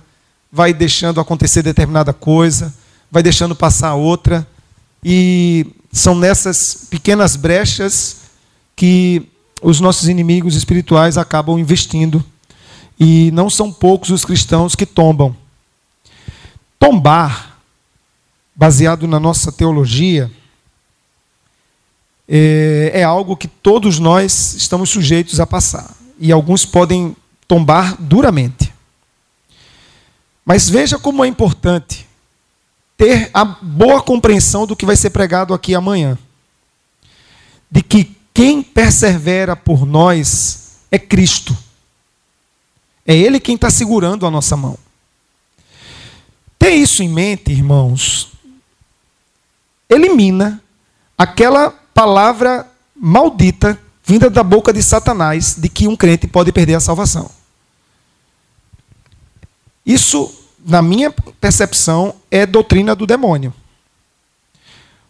vai 0.52 0.72
deixando 0.72 1.20
acontecer 1.20 1.64
determinada 1.64 2.14
coisa, 2.14 2.72
vai 3.12 3.24
deixando 3.24 3.56
passar 3.56 3.96
outra, 3.96 4.48
e 5.04 5.66
são 5.92 6.14
nessas 6.14 6.86
pequenas 6.90 7.36
brechas 7.36 8.18
que 8.76 9.28
os 9.62 9.80
nossos 9.80 10.08
inimigos 10.08 10.56
espirituais 10.56 11.18
acabam 11.18 11.58
investindo. 11.58 12.24
E 13.00 13.32
não 13.32 13.50
são 13.50 13.72
poucos 13.72 14.10
os 14.10 14.26
cristãos 14.26 14.76
que 14.76 14.86
tombam. 14.86 15.36
Tombar, 16.78 17.58
baseado 18.56 19.08
na 19.08 19.20
nossa 19.20 19.52
teologia, 19.52 20.30
é, 22.32 22.92
é 22.94 23.04
algo 23.04 23.36
que 23.36 23.48
todos 23.48 23.98
nós 23.98 24.54
estamos 24.54 24.92
sujeitos 24.92 25.40
a 25.40 25.48
passar. 25.48 25.96
E 26.20 26.32
alguns 26.32 26.64
podem 26.64 27.16
tombar 27.48 28.00
duramente. 28.00 28.72
Mas 30.46 30.70
veja 30.70 31.00
como 31.00 31.26
é 31.26 31.28
importante 31.28 32.08
ter 32.96 33.32
a 33.34 33.44
boa 33.44 34.02
compreensão 34.02 34.68
do 34.68 34.76
que 34.76 34.86
vai 34.86 34.96
ser 34.96 35.10
pregado 35.10 35.54
aqui 35.56 35.74
amanhã. 35.74 36.18
De 37.72 37.82
que 37.82 38.16
quem 38.32 38.62
persevera 38.62 39.56
por 39.56 39.86
nós 39.86 40.78
é 40.92 41.00
Cristo. 41.00 41.58
É 43.08 43.16
Ele 43.16 43.40
quem 43.40 43.56
está 43.56 43.72
segurando 43.72 44.28
a 44.28 44.32
nossa 44.32 44.56
mão. 44.56 44.78
Ter 46.60 46.72
isso 46.72 47.02
em 47.02 47.10
mente, 47.10 47.52
irmãos, 47.52 48.34
elimina 49.90 50.62
aquela 51.18 51.74
palavra 52.00 52.66
maldita 52.96 53.78
vinda 54.06 54.30
da 54.30 54.42
boca 54.42 54.72
de 54.72 54.82
Satanás 54.82 55.56
de 55.58 55.68
que 55.68 55.86
um 55.86 55.98
crente 55.98 56.28
pode 56.28 56.50
perder 56.50 56.76
a 56.76 56.80
salvação. 56.80 57.30
Isso 59.86 60.34
na 60.66 60.82
minha 60.82 61.12
percepção, 61.12 62.16
é 62.32 62.46
doutrina 62.46 62.96
do 62.96 63.06
demônio. 63.06 63.54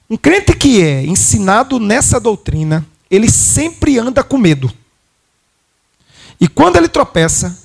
Um 0.09 0.17
crente 0.17 0.55
que 0.55 0.81
é 0.81 1.05
ensinado 1.05 1.79
nessa 1.79 2.19
doutrina, 2.19 2.83
ele 3.09 3.29
sempre 3.29 3.99
anda 3.99 4.23
com 4.23 4.39
medo. 4.39 4.71
E 6.41 6.47
quando 6.47 6.77
ele 6.77 6.87
tropeça, 6.87 7.55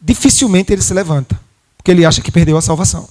dificilmente 0.00 0.72
ele 0.72 0.82
se 0.82 0.92
levanta, 0.92 1.40
porque 1.76 1.92
ele 1.92 2.04
acha 2.04 2.20
que 2.20 2.32
perdeu 2.32 2.56
a 2.56 2.62
salvação. 2.62 3.08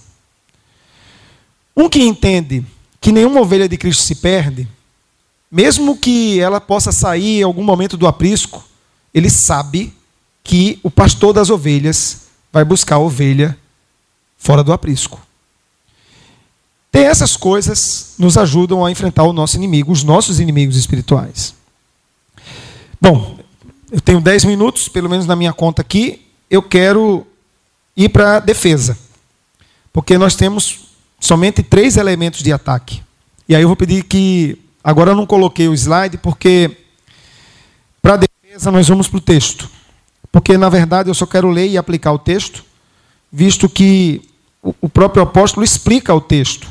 Um 1.77 1.87
que 1.87 2.03
entende 2.03 2.65
que 2.99 3.13
nenhuma 3.13 3.39
ovelha 3.39 3.69
de 3.69 3.77
Cristo 3.77 4.03
se 4.03 4.15
perde, 4.15 4.67
mesmo 5.51 5.97
que 5.97 6.39
ela 6.39 6.61
possa 6.61 6.91
sair 6.91 7.39
em 7.39 7.43
algum 7.43 7.63
momento 7.63 7.97
do 7.97 8.07
aprisco, 8.07 8.63
ele 9.13 9.29
sabe 9.29 9.93
que 10.43 10.79
o 10.81 10.89
pastor 10.89 11.33
das 11.33 11.49
ovelhas 11.49 12.27
vai 12.51 12.63
buscar 12.63 12.95
a 12.95 12.99
ovelha 12.99 13.57
fora 14.37 14.63
do 14.63 14.73
aprisco. 14.73 15.19
Tem 16.91 17.05
essas 17.05 17.37
coisas 17.37 18.15
nos 18.17 18.37
ajudam 18.37 18.85
a 18.85 18.91
enfrentar 18.91 19.23
o 19.23 19.33
nosso 19.33 19.55
inimigo, 19.55 19.91
os 19.91 20.03
nossos 20.03 20.39
inimigos 20.39 20.75
espirituais. 20.75 21.53
Bom, 22.99 23.37
eu 23.91 23.99
tenho 24.01 24.21
10 24.21 24.45
minutos, 24.45 24.87
pelo 24.87 25.09
menos 25.09 25.25
na 25.25 25.35
minha 25.35 25.53
conta 25.53 25.81
aqui, 25.81 26.27
eu 26.49 26.61
quero 26.61 27.25
ir 27.95 28.09
para 28.09 28.37
a 28.37 28.39
defesa. 28.39 28.97
Porque 29.93 30.17
nós 30.17 30.35
temos 30.35 30.91
somente 31.19 31.63
três 31.63 31.97
elementos 31.97 32.41
de 32.41 32.51
ataque. 32.51 33.01
E 33.47 33.55
aí 33.55 33.61
eu 33.61 33.67
vou 33.67 33.75
pedir 33.75 34.03
que. 34.03 34.57
Agora 34.83 35.11
eu 35.11 35.15
não 35.15 35.25
coloquei 35.25 35.67
o 35.67 35.73
slide, 35.73 36.17
porque 36.17 36.77
para 38.01 38.15
a 38.15 38.17
defesa 38.17 38.71
nós 38.71 38.87
vamos 38.87 39.07
para 39.07 39.17
o 39.17 39.21
texto. 39.21 39.69
Porque, 40.31 40.57
na 40.57 40.69
verdade, 40.69 41.09
eu 41.09 41.13
só 41.13 41.25
quero 41.25 41.49
ler 41.49 41.67
e 41.67 41.77
aplicar 41.77 42.13
o 42.13 42.19
texto, 42.19 42.63
visto 43.31 43.69
que 43.69 44.21
o 44.61 44.87
próprio 44.87 45.23
apóstolo 45.23 45.63
explica 45.63 46.13
o 46.13 46.21
texto. 46.21 46.67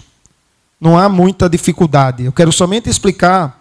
Não 0.80 0.98
há 0.98 1.08
muita 1.08 1.48
dificuldade. 1.48 2.24
Eu 2.24 2.32
quero 2.32 2.50
somente 2.52 2.88
explicar 2.88 3.60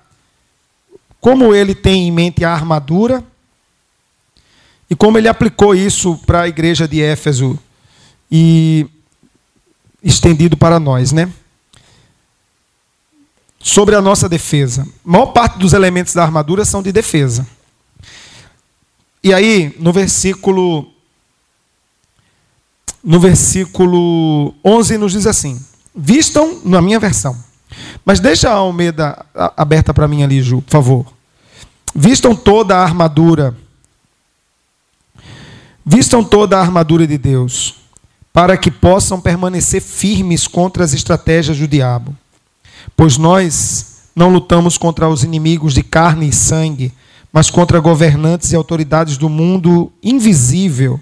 como 1.20 1.54
ele 1.54 1.76
tem 1.76 2.08
em 2.08 2.12
mente 2.12 2.46
a 2.46 2.54
armadura 2.54 3.24
e 4.90 4.96
como 4.96 5.18
ele 5.18 5.28
aplicou 5.28 5.76
isso 5.76 6.18
para 6.26 6.42
a 6.42 6.48
igreja 6.48 6.88
de 6.88 7.02
Éfeso 7.02 7.60
e 8.32 8.88
estendido 10.02 10.56
para 10.56 10.80
nós, 10.80 11.12
né? 11.12 11.32
Sobre 13.60 13.96
a 13.96 14.02
nossa 14.02 14.30
defesa. 14.30 14.88
A 15.06 15.12
maior 15.12 15.28
parte 15.28 15.60
dos 15.60 15.74
elementos 15.74 16.14
da 16.14 16.24
armadura 16.24 16.64
são 16.64 16.82
de 16.82 16.92
defesa. 16.92 17.46
E 19.24 19.34
aí, 19.34 19.76
no 19.80 19.92
versículo 19.92 20.90
no 23.04 23.20
versículo 23.20 24.54
11 24.64 24.98
nos 24.98 25.14
diz 25.14 25.26
assim: 25.26 25.60
Vistam, 25.96 26.62
na 26.64 26.82
minha 26.82 27.00
versão, 27.00 27.36
mas 28.06 28.20
deixa 28.20 28.50
a 28.50 28.54
Almeida 28.54 29.26
aberta 29.56 29.94
para 29.94 30.08
mim 30.08 30.24
ali, 30.24 30.42
Ju, 30.42 30.62
por 30.62 30.72
favor. 30.72 31.14
Vistam 31.96 32.36
toda 32.36 32.78
a 32.78 32.84
armadura, 32.84 33.56
vistam 35.86 36.24
toda 36.24 36.58
a 36.58 36.62
armadura 36.62 37.08
de 37.08 37.18
Deus, 37.18 37.76
para 38.32 38.58
que 38.58 38.70
possam 38.70 39.20
permanecer 39.20 39.82
firmes 39.82 40.48
contra 40.48 40.84
as 40.84 40.94
estratégias 40.94 41.58
do 41.58 41.68
diabo. 41.68 42.16
Pois 43.00 43.18
nós 43.18 44.10
não 44.14 44.28
lutamos 44.28 44.78
contra 44.78 45.08
os 45.08 45.24
inimigos 45.24 45.74
de 45.74 45.82
carne 45.82 46.28
e 46.28 46.34
sangue, 46.34 46.92
mas 47.32 47.50
contra 47.50 47.80
governantes 47.80 48.52
e 48.52 48.58
autoridades 48.58 49.16
do 49.16 49.30
mundo 49.30 49.90
invisível 50.04 51.00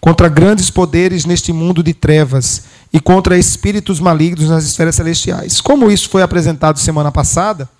contra 0.00 0.28
grandes 0.28 0.70
poderes 0.70 1.24
neste 1.24 1.52
mundo 1.52 1.84
de 1.84 1.94
trevas 1.94 2.64
e 2.92 2.98
contra 2.98 3.38
espíritos 3.38 4.00
malignos 4.00 4.48
nas 4.48 4.64
esferas 4.64 4.96
celestiais. 4.96 5.60
Como 5.60 5.88
isso 5.88 6.08
foi 6.08 6.20
apresentado 6.20 6.80
semana 6.80 7.12
passada, 7.12 7.70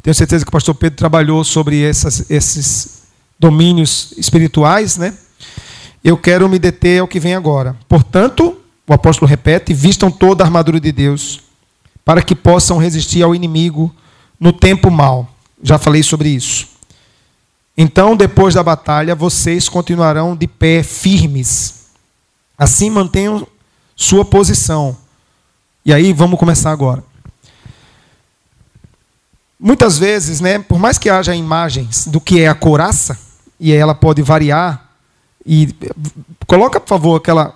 tenho 0.00 0.14
certeza 0.14 0.44
que 0.44 0.50
o 0.50 0.52
pastor 0.52 0.76
Pedro 0.76 0.96
trabalhou 0.96 1.42
sobre 1.42 1.82
essas, 1.82 2.30
esses 2.30 3.02
domínios 3.36 4.14
espirituais, 4.16 4.96
né? 4.96 5.12
Eu 6.04 6.16
quero 6.16 6.48
me 6.48 6.56
deter 6.56 7.00
ao 7.00 7.08
que 7.08 7.18
vem 7.18 7.34
agora. 7.34 7.74
Portanto, 7.88 8.56
o 8.86 8.94
apóstolo 8.94 9.28
repete: 9.28 9.74
vistam 9.74 10.08
toda 10.08 10.44
a 10.44 10.46
armadura 10.46 10.78
de 10.78 10.92
Deus, 10.92 11.40
para 12.04 12.22
que 12.22 12.34
possam 12.34 12.78
resistir 12.78 13.22
ao 13.22 13.34
inimigo 13.34 13.94
no 14.38 14.52
tempo 14.52 14.90
mal. 14.90 15.28
Já 15.62 15.78
falei 15.78 16.02
sobre 16.02 16.28
isso. 16.28 16.68
Então, 17.76 18.16
depois 18.16 18.54
da 18.54 18.62
batalha, 18.62 19.14
vocês 19.14 19.68
continuarão 19.68 20.36
de 20.36 20.46
pé 20.46 20.82
firmes. 20.82 21.86
Assim 22.58 22.90
mantenham 22.90 23.46
sua 23.96 24.24
posição. 24.24 24.96
E 25.84 25.92
aí, 25.92 26.12
vamos 26.12 26.38
começar 26.38 26.70
agora. 26.70 27.02
muitas 29.58 29.96
vezes, 29.96 30.40
né, 30.40 30.58
por 30.58 30.78
mais 30.78 30.98
que 30.98 31.08
haja 31.08 31.34
imagens 31.36 32.08
do 32.08 32.20
que 32.20 32.40
é 32.40 32.48
a 32.48 32.54
couraça, 32.54 33.16
e 33.60 33.72
ela 33.72 33.94
pode 33.94 34.20
variar, 34.20 34.90
e 35.46 35.72
coloca, 36.48 36.80
por 36.80 36.88
favor, 36.88 37.16
aquela, 37.16 37.54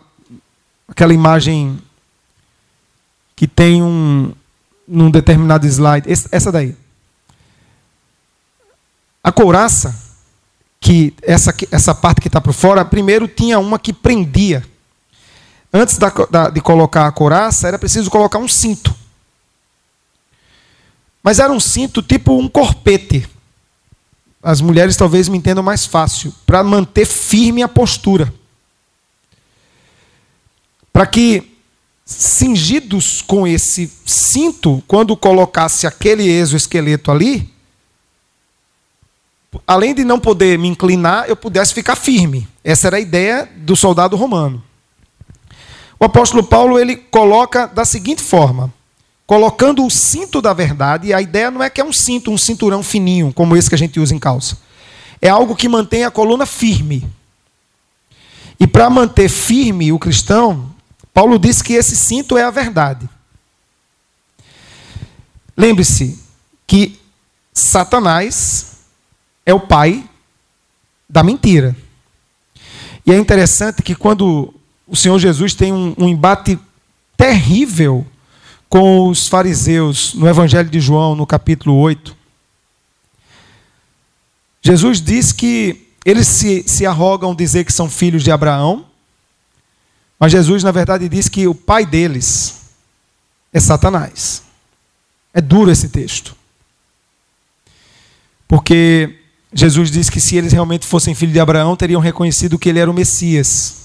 aquela 0.88 1.12
imagem 1.12 1.78
que 3.36 3.46
tem 3.46 3.82
um 3.82 4.32
num 4.88 5.10
determinado 5.10 5.66
slide, 5.66 6.08
essa 6.30 6.50
daí. 6.50 6.74
A 9.22 9.32
couraça, 9.32 9.94
que 10.80 11.12
essa, 11.22 11.52
essa 11.72 11.94
parte 11.94 12.20
que 12.20 12.28
está 12.28 12.40
por 12.40 12.52
fora, 12.52 12.84
primeiro 12.84 13.26
tinha 13.26 13.58
uma 13.58 13.78
que 13.78 13.92
prendia. 13.92 14.64
Antes 15.72 15.98
da, 15.98 16.10
da, 16.30 16.48
de 16.48 16.60
colocar 16.60 17.06
a 17.06 17.12
couraça, 17.12 17.66
era 17.66 17.78
preciso 17.78 18.08
colocar 18.08 18.38
um 18.38 18.46
cinto. 18.46 18.94
Mas 21.22 21.40
era 21.40 21.52
um 21.52 21.58
cinto 21.58 22.00
tipo 22.00 22.38
um 22.38 22.48
corpete. 22.48 23.28
As 24.40 24.60
mulheres 24.60 24.96
talvez 24.96 25.28
me 25.28 25.36
entendam 25.36 25.64
mais 25.64 25.84
fácil, 25.84 26.32
para 26.46 26.62
manter 26.62 27.04
firme 27.04 27.64
a 27.64 27.68
postura. 27.68 28.32
Para 30.92 31.04
que, 31.04 31.55
cingidos 32.06 33.20
com 33.20 33.44
esse 33.44 33.92
cinto, 34.06 34.80
quando 34.86 35.16
colocasse 35.16 35.88
aquele 35.88 36.22
exoesqueleto 36.30 37.10
ali, 37.10 37.52
além 39.66 39.92
de 39.92 40.04
não 40.04 40.20
poder 40.20 40.56
me 40.56 40.68
inclinar, 40.68 41.24
eu 41.28 41.34
pudesse 41.34 41.74
ficar 41.74 41.96
firme. 41.96 42.46
Essa 42.62 42.86
era 42.86 42.98
a 42.98 43.00
ideia 43.00 43.50
do 43.56 43.74
soldado 43.74 44.14
romano. 44.14 44.62
O 45.98 46.04
apóstolo 46.04 46.44
Paulo 46.44 46.78
ele 46.78 46.94
coloca 46.94 47.66
da 47.66 47.84
seguinte 47.84 48.22
forma: 48.22 48.72
colocando 49.26 49.84
o 49.84 49.90
cinto 49.90 50.40
da 50.40 50.52
verdade, 50.52 51.12
a 51.12 51.20
ideia 51.20 51.50
não 51.50 51.62
é 51.62 51.68
que 51.68 51.80
é 51.80 51.84
um 51.84 51.92
cinto, 51.92 52.30
um 52.30 52.38
cinturão 52.38 52.84
fininho, 52.84 53.32
como 53.32 53.56
esse 53.56 53.68
que 53.68 53.74
a 53.74 53.78
gente 53.78 53.98
usa 53.98 54.14
em 54.14 54.18
calça. 54.18 54.58
É 55.20 55.28
algo 55.28 55.56
que 55.56 55.68
mantém 55.68 56.04
a 56.04 56.10
coluna 56.10 56.46
firme. 56.46 57.04
E 58.60 58.66
para 58.66 58.88
manter 58.88 59.28
firme 59.28 59.92
o 59.92 59.98
cristão, 59.98 60.75
Paulo 61.16 61.38
diz 61.38 61.62
que 61.62 61.72
esse 61.72 61.96
cinto 61.96 62.36
é 62.36 62.42
a 62.42 62.50
verdade. 62.50 63.08
Lembre-se 65.56 66.22
que 66.66 67.00
Satanás 67.54 68.80
é 69.46 69.54
o 69.54 69.60
pai 69.60 70.06
da 71.08 71.22
mentira. 71.22 71.74
E 73.06 73.12
é 73.12 73.16
interessante 73.16 73.80
que 73.80 73.94
quando 73.94 74.52
o 74.86 74.94
Senhor 74.94 75.18
Jesus 75.18 75.54
tem 75.54 75.72
um, 75.72 75.94
um 75.96 76.06
embate 76.06 76.58
terrível 77.16 78.06
com 78.68 79.08
os 79.08 79.26
fariseus 79.26 80.12
no 80.12 80.28
Evangelho 80.28 80.68
de 80.68 80.80
João, 80.80 81.16
no 81.16 81.26
capítulo 81.26 81.76
8. 81.76 82.14
Jesus 84.60 85.00
diz 85.00 85.32
que 85.32 85.88
eles 86.04 86.28
se, 86.28 86.62
se 86.66 86.84
arrogam 86.84 87.34
dizer 87.34 87.64
que 87.64 87.72
são 87.72 87.88
filhos 87.88 88.22
de 88.22 88.30
Abraão, 88.30 88.85
mas 90.18 90.32
Jesus, 90.32 90.62
na 90.62 90.72
verdade, 90.72 91.08
diz 91.08 91.28
que 91.28 91.46
o 91.46 91.54
pai 91.54 91.84
deles 91.84 92.54
é 93.52 93.60
Satanás. 93.60 94.42
É 95.32 95.40
duro 95.40 95.70
esse 95.70 95.88
texto. 95.88 96.34
Porque 98.48 99.18
Jesus 99.52 99.90
diz 99.90 100.08
que 100.08 100.20
se 100.20 100.36
eles 100.36 100.52
realmente 100.52 100.86
fossem 100.86 101.14
filhos 101.14 101.34
de 101.34 101.40
Abraão, 101.40 101.76
teriam 101.76 102.00
reconhecido 102.00 102.58
que 102.58 102.68
ele 102.68 102.78
era 102.78 102.90
o 102.90 102.94
Messias. 102.94 103.84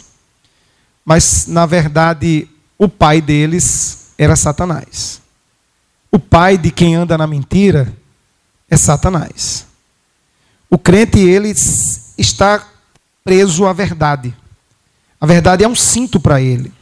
Mas, 1.03 1.47
na 1.47 1.65
verdade, 1.65 2.47
o 2.77 2.87
pai 2.87 3.21
deles 3.21 4.11
era 4.17 4.35
Satanás. 4.35 5.21
O 6.11 6.19
pai 6.19 6.57
de 6.57 6.71
quem 6.71 6.95
anda 6.95 7.17
na 7.17 7.27
mentira 7.27 7.93
é 8.69 8.77
Satanás. 8.77 9.65
O 10.69 10.77
crente, 10.77 11.19
ele 11.19 11.53
está 12.17 12.65
preso 13.23 13.65
à 13.65 13.73
verdade. 13.73 14.33
A 15.21 15.25
verdade 15.27 15.63
é 15.63 15.67
um 15.67 15.75
cinto 15.75 16.19
para 16.19 16.41
ele. 16.41 16.73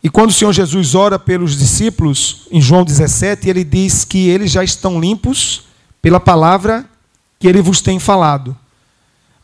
E 0.00 0.08
quando 0.08 0.30
o 0.30 0.32
Senhor 0.32 0.52
Jesus 0.52 0.94
ora 0.94 1.18
pelos 1.18 1.58
discípulos, 1.58 2.46
em 2.52 2.60
João 2.60 2.84
17, 2.84 3.48
ele 3.48 3.64
diz 3.64 4.04
que 4.04 4.28
eles 4.28 4.50
já 4.50 4.62
estão 4.62 5.00
limpos 5.00 5.64
pela 6.00 6.20
palavra 6.20 6.84
que 7.40 7.48
ele 7.48 7.60
vos 7.60 7.80
tem 7.80 7.98
falado. 7.98 8.56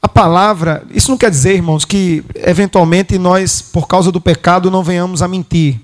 A 0.00 0.08
palavra, 0.08 0.84
isso 0.90 1.10
não 1.10 1.18
quer 1.18 1.30
dizer, 1.30 1.54
irmãos, 1.54 1.84
que 1.84 2.24
eventualmente 2.36 3.18
nós, 3.18 3.60
por 3.60 3.88
causa 3.88 4.12
do 4.12 4.20
pecado, 4.20 4.70
não 4.70 4.84
venhamos 4.84 5.20
a 5.20 5.26
mentir. 5.26 5.80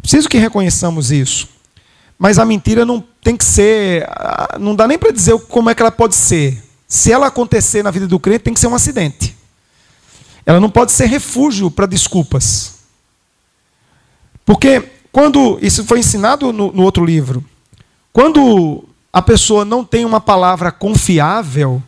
Preciso 0.00 0.28
que 0.28 0.38
reconheçamos 0.38 1.12
isso. 1.12 1.48
Mas 2.18 2.38
a 2.40 2.44
mentira 2.44 2.84
não 2.84 3.02
tem 3.22 3.36
que 3.36 3.44
ser. 3.44 4.04
Ah, 4.08 4.56
não 4.58 4.74
dá 4.74 4.88
nem 4.88 4.98
para 4.98 5.12
dizer 5.12 5.38
como 5.48 5.70
é 5.70 5.74
que 5.74 5.82
ela 5.82 5.92
pode 5.92 6.16
ser. 6.16 6.60
Se 6.88 7.12
ela 7.12 7.28
acontecer 7.28 7.84
na 7.84 7.92
vida 7.92 8.08
do 8.08 8.18
crente, 8.18 8.40
tem 8.40 8.54
que 8.54 8.58
ser 8.58 8.66
um 8.66 8.74
acidente. 8.74 9.27
Ela 10.44 10.60
não 10.60 10.70
pode 10.70 10.92
ser 10.92 11.06
refúgio 11.06 11.70
para 11.70 11.86
desculpas. 11.86 12.78
Porque 14.44 14.82
quando. 15.12 15.58
Isso 15.60 15.84
foi 15.84 15.98
ensinado 15.98 16.52
no, 16.52 16.72
no 16.72 16.82
outro 16.82 17.04
livro. 17.04 17.44
Quando 18.12 18.84
a 19.12 19.22
pessoa 19.22 19.64
não 19.64 19.84
tem 19.84 20.04
uma 20.04 20.20
palavra 20.20 20.72
confiável, 20.72 21.82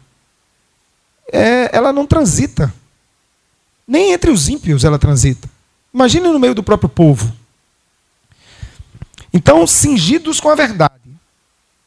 é, 1.32 1.74
ela 1.74 1.92
não 1.92 2.06
transita. 2.06 2.72
Nem 3.86 4.12
entre 4.12 4.30
os 4.30 4.48
ímpios 4.48 4.84
ela 4.84 4.98
transita. 4.98 5.48
Imagine 5.92 6.28
no 6.28 6.38
meio 6.38 6.54
do 6.54 6.62
próprio 6.62 6.88
povo. 6.88 7.32
Então, 9.32 9.66
cingidos 9.66 10.40
com 10.40 10.48
a 10.48 10.54
verdade. 10.54 10.94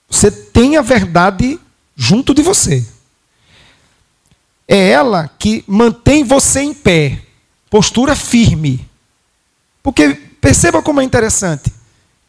Você 0.09 0.31
tem 0.31 0.77
a 0.77 0.81
verdade 0.81 1.59
junto 1.95 2.33
de 2.33 2.41
você. 2.41 2.85
É 4.67 4.89
ela 4.89 5.29
que 5.39 5.63
mantém 5.67 6.23
você 6.23 6.61
em 6.61 6.73
pé, 6.73 7.21
postura 7.69 8.15
firme. 8.15 8.87
Porque 9.81 10.13
perceba 10.39 10.81
como 10.81 11.01
é 11.01 11.03
interessante. 11.03 11.71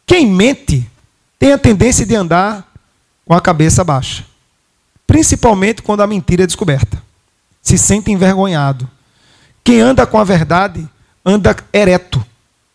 Quem 0.05 0.25
mente 0.27 0.89
tem 1.39 1.53
a 1.53 1.57
tendência 1.57 2.05
de 2.05 2.15
andar 2.15 2.71
com 3.25 3.33
a 3.33 3.41
cabeça 3.41 3.83
baixa. 3.83 4.25
Principalmente 5.07 5.81
quando 5.81 6.01
a 6.01 6.07
mentira 6.07 6.43
é 6.43 6.47
descoberta. 6.47 7.01
Se 7.61 7.77
sente 7.77 8.11
envergonhado. 8.11 8.89
Quem 9.63 9.79
anda 9.79 10.05
com 10.05 10.19
a 10.19 10.23
verdade 10.23 10.87
anda 11.25 11.55
ereto 11.73 12.23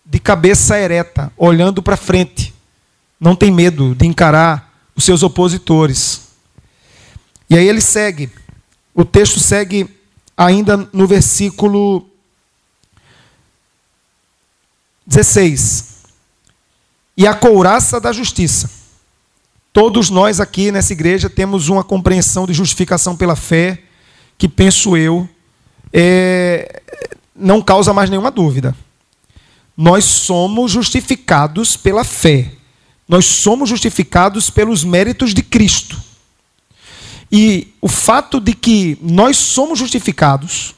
de 0.04 0.18
cabeça 0.18 0.76
ereta, 0.76 1.32
olhando 1.36 1.80
para 1.80 1.96
frente. 1.96 2.52
Não 3.20 3.36
tem 3.36 3.50
medo 3.50 3.94
de 3.94 4.06
encarar 4.06 4.72
os 4.96 5.04
seus 5.04 5.22
opositores. 5.22 6.30
E 7.48 7.56
aí 7.56 7.68
ele 7.68 7.80
segue. 7.80 8.28
O 9.01 9.05
texto 9.07 9.40
segue 9.40 9.88
ainda 10.36 10.76
no 10.92 11.07
versículo 11.07 12.07
16. 15.07 16.03
E 17.16 17.26
a 17.26 17.32
couraça 17.32 17.98
da 17.98 18.12
justiça. 18.12 18.70
Todos 19.72 20.11
nós 20.11 20.38
aqui 20.38 20.70
nessa 20.70 20.92
igreja 20.92 21.30
temos 21.30 21.70
uma 21.70 21.82
compreensão 21.82 22.46
de 22.46 22.53
justificação 22.53 23.16
pela 23.16 23.34
fé, 23.34 23.82
que 24.36 24.46
penso 24.46 24.94
eu, 24.94 25.26
é, 25.90 26.82
não 27.34 27.62
causa 27.62 27.94
mais 27.94 28.11
nenhuma 28.11 28.30
dúvida. 28.30 28.76
Nós 29.74 30.05
somos 30.05 30.72
justificados 30.72 31.74
pela 31.74 32.05
fé. 32.05 32.53
Nós 33.09 33.24
somos 33.24 33.70
justificados 33.70 34.51
pelos 34.51 34.84
méritos 34.84 35.32
de 35.32 35.42
Cristo. 35.42 36.09
E 37.31 37.72
o 37.81 37.89
fato 37.89 38.41
de 38.41 38.55
que 38.55 38.99
nós 39.01 39.37
somos 39.37 39.78
justificados, 39.78 40.74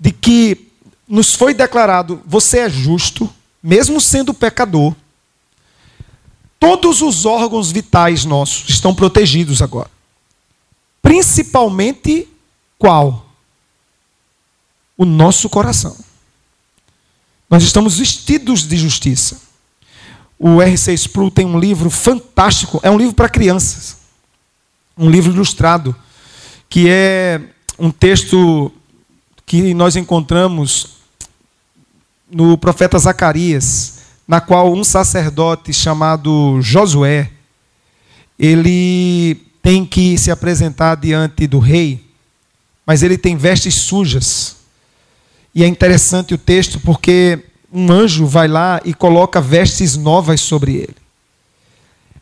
de 0.00 0.10
que 0.12 0.68
nos 1.06 1.34
foi 1.34 1.52
declarado, 1.52 2.22
você 2.26 2.60
é 2.60 2.70
justo, 2.70 3.28
mesmo 3.62 4.00
sendo 4.00 4.32
pecador, 4.32 4.94
todos 6.58 7.02
os 7.02 7.24
órgãos 7.24 7.70
vitais 7.70 8.24
nossos 8.24 8.68
estão 8.68 8.94
protegidos 8.94 9.60
agora. 9.60 9.90
Principalmente 11.02 12.28
qual? 12.78 13.26
O 14.96 15.04
nosso 15.04 15.48
coração. 15.48 15.96
Nós 17.48 17.62
estamos 17.62 17.98
vestidos 17.98 18.66
de 18.66 18.76
justiça. 18.76 19.40
O 20.38 20.62
R.C. 20.62 20.92
Sproul 20.94 21.30
tem 21.30 21.46
um 21.46 21.58
livro 21.58 21.90
fantástico, 21.90 22.78
é 22.82 22.90
um 22.90 22.98
livro 22.98 23.14
para 23.14 23.28
crianças, 23.28 23.97
um 24.98 25.08
livro 25.08 25.32
ilustrado, 25.32 25.94
que 26.68 26.88
é 26.88 27.40
um 27.78 27.90
texto 27.90 28.72
que 29.46 29.72
nós 29.72 29.96
encontramos 29.96 30.98
no 32.30 32.58
profeta 32.58 32.98
Zacarias, 32.98 33.98
na 34.26 34.40
qual 34.40 34.72
um 34.72 34.84
sacerdote 34.84 35.72
chamado 35.72 36.60
Josué, 36.60 37.30
ele 38.38 39.40
tem 39.62 39.86
que 39.86 40.18
se 40.18 40.30
apresentar 40.30 40.96
diante 40.96 41.46
do 41.46 41.58
rei, 41.58 42.04
mas 42.84 43.02
ele 43.02 43.16
tem 43.16 43.36
vestes 43.36 43.74
sujas. 43.76 44.56
E 45.54 45.64
é 45.64 45.66
interessante 45.66 46.34
o 46.34 46.38
texto 46.38 46.78
porque 46.80 47.44
um 47.72 47.90
anjo 47.90 48.26
vai 48.26 48.48
lá 48.48 48.80
e 48.84 48.92
coloca 48.92 49.40
vestes 49.40 49.96
novas 49.96 50.40
sobre 50.40 50.74
ele. 50.76 51.07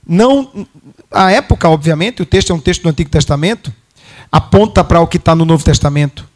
Não 0.07 0.66
a 1.11 1.32
época, 1.32 1.68
obviamente, 1.68 2.22
o 2.22 2.26
texto 2.26 2.52
é 2.52 2.54
um 2.54 2.61
texto 2.61 2.82
do 2.82 2.88
Antigo 2.88 3.11
Testamento, 3.11 3.72
aponta 4.30 4.84
para 4.84 5.00
o 5.00 5.07
que 5.07 5.16
está 5.16 5.34
no 5.34 5.44
Novo 5.44 5.64
Testamento. 5.64 6.28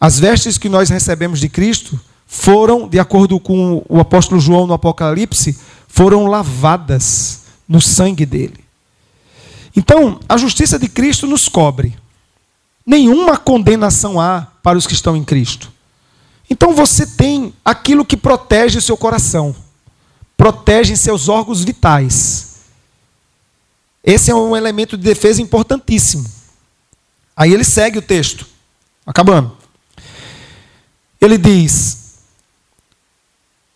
As 0.00 0.18
vestes 0.18 0.58
que 0.58 0.68
nós 0.68 0.90
recebemos 0.90 1.40
de 1.40 1.48
Cristo 1.48 2.00
foram, 2.26 2.88
de 2.88 2.98
acordo 2.98 3.38
com 3.38 3.84
o 3.88 4.00
apóstolo 4.00 4.40
João 4.40 4.66
no 4.66 4.74
Apocalipse, 4.74 5.58
foram 5.86 6.26
lavadas 6.26 7.42
no 7.68 7.80
sangue 7.80 8.26
dele. 8.26 8.64
Então, 9.76 10.18
a 10.28 10.36
justiça 10.36 10.78
de 10.78 10.88
Cristo 10.88 11.26
nos 11.26 11.48
cobre. 11.48 11.94
Nenhuma 12.84 13.36
condenação 13.36 14.20
há 14.20 14.48
para 14.62 14.76
os 14.76 14.86
que 14.86 14.94
estão 14.94 15.16
em 15.16 15.24
Cristo. 15.24 15.70
Então 16.52 16.74
você 16.74 17.06
tem 17.06 17.54
aquilo 17.64 18.04
que 18.04 18.14
protege 18.14 18.78
o 18.78 18.82
seu 18.82 18.94
coração, 18.94 19.56
protege 20.36 20.94
seus 20.96 21.26
órgãos 21.26 21.64
vitais. 21.64 22.51
Esse 24.04 24.30
é 24.30 24.34
um 24.34 24.56
elemento 24.56 24.96
de 24.96 25.04
defesa 25.04 25.40
importantíssimo. 25.40 26.28
Aí 27.36 27.52
ele 27.52 27.64
segue 27.64 27.98
o 27.98 28.02
texto, 28.02 28.46
acabando. 29.06 29.56
Ele 31.20 31.38
diz: 31.38 32.16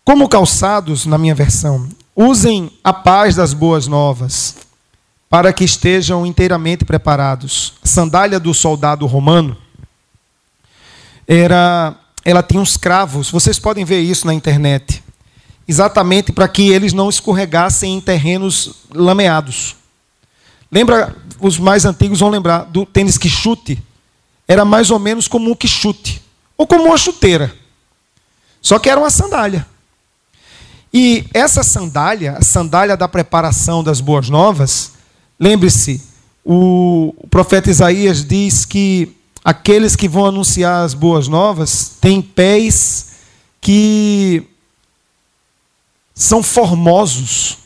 Como 0.04 0.28
calçados, 0.28 1.06
na 1.06 1.16
minha 1.16 1.34
versão, 1.34 1.88
usem 2.14 2.70
a 2.82 2.92
paz 2.92 3.36
das 3.36 3.52
boas 3.52 3.86
novas, 3.86 4.56
para 5.30 5.52
que 5.52 5.64
estejam 5.64 6.26
inteiramente 6.26 6.84
preparados. 6.84 7.74
Sandália 7.84 8.40
do 8.40 8.52
soldado 8.52 9.06
romano 9.06 9.56
era 11.26 11.96
ela 12.24 12.42
tinha 12.42 12.60
uns 12.60 12.76
cravos, 12.76 13.30
vocês 13.30 13.56
podem 13.56 13.84
ver 13.84 14.00
isso 14.00 14.26
na 14.26 14.34
internet. 14.34 15.00
Exatamente 15.68 16.32
para 16.32 16.48
que 16.48 16.70
eles 16.70 16.92
não 16.92 17.08
escorregassem 17.08 17.94
em 17.94 18.00
terrenos 18.00 18.74
lameados. 18.92 19.76
Lembra, 20.70 21.14
os 21.40 21.58
mais 21.58 21.84
antigos 21.84 22.20
vão 22.20 22.28
lembrar 22.28 22.64
do 22.64 22.84
tênis 22.84 23.18
que 23.18 23.28
chute? 23.28 23.82
Era 24.48 24.64
mais 24.64 24.90
ou 24.90 24.98
menos 24.98 25.28
como 25.28 25.50
um 25.50 25.54
que 25.54 25.68
chute, 25.68 26.22
ou 26.56 26.66
como 26.66 26.84
uma 26.84 26.96
chuteira. 26.96 27.54
Só 28.60 28.78
que 28.78 28.88
era 28.88 29.00
uma 29.00 29.10
sandália. 29.10 29.66
E 30.92 31.26
essa 31.34 31.62
sandália, 31.62 32.32
a 32.38 32.42
sandália 32.42 32.96
da 32.96 33.06
preparação 33.06 33.82
das 33.82 34.00
boas 34.00 34.28
novas, 34.28 34.92
lembre-se, 35.38 36.02
o 36.44 37.14
profeta 37.28 37.70
Isaías 37.70 38.24
diz 38.24 38.64
que 38.64 39.14
aqueles 39.44 39.94
que 39.94 40.08
vão 40.08 40.26
anunciar 40.26 40.84
as 40.84 40.94
boas 40.94 41.28
novas 41.28 41.96
têm 42.00 42.22
pés 42.22 43.08
que 43.60 44.44
são 46.14 46.42
formosos. 46.42 47.58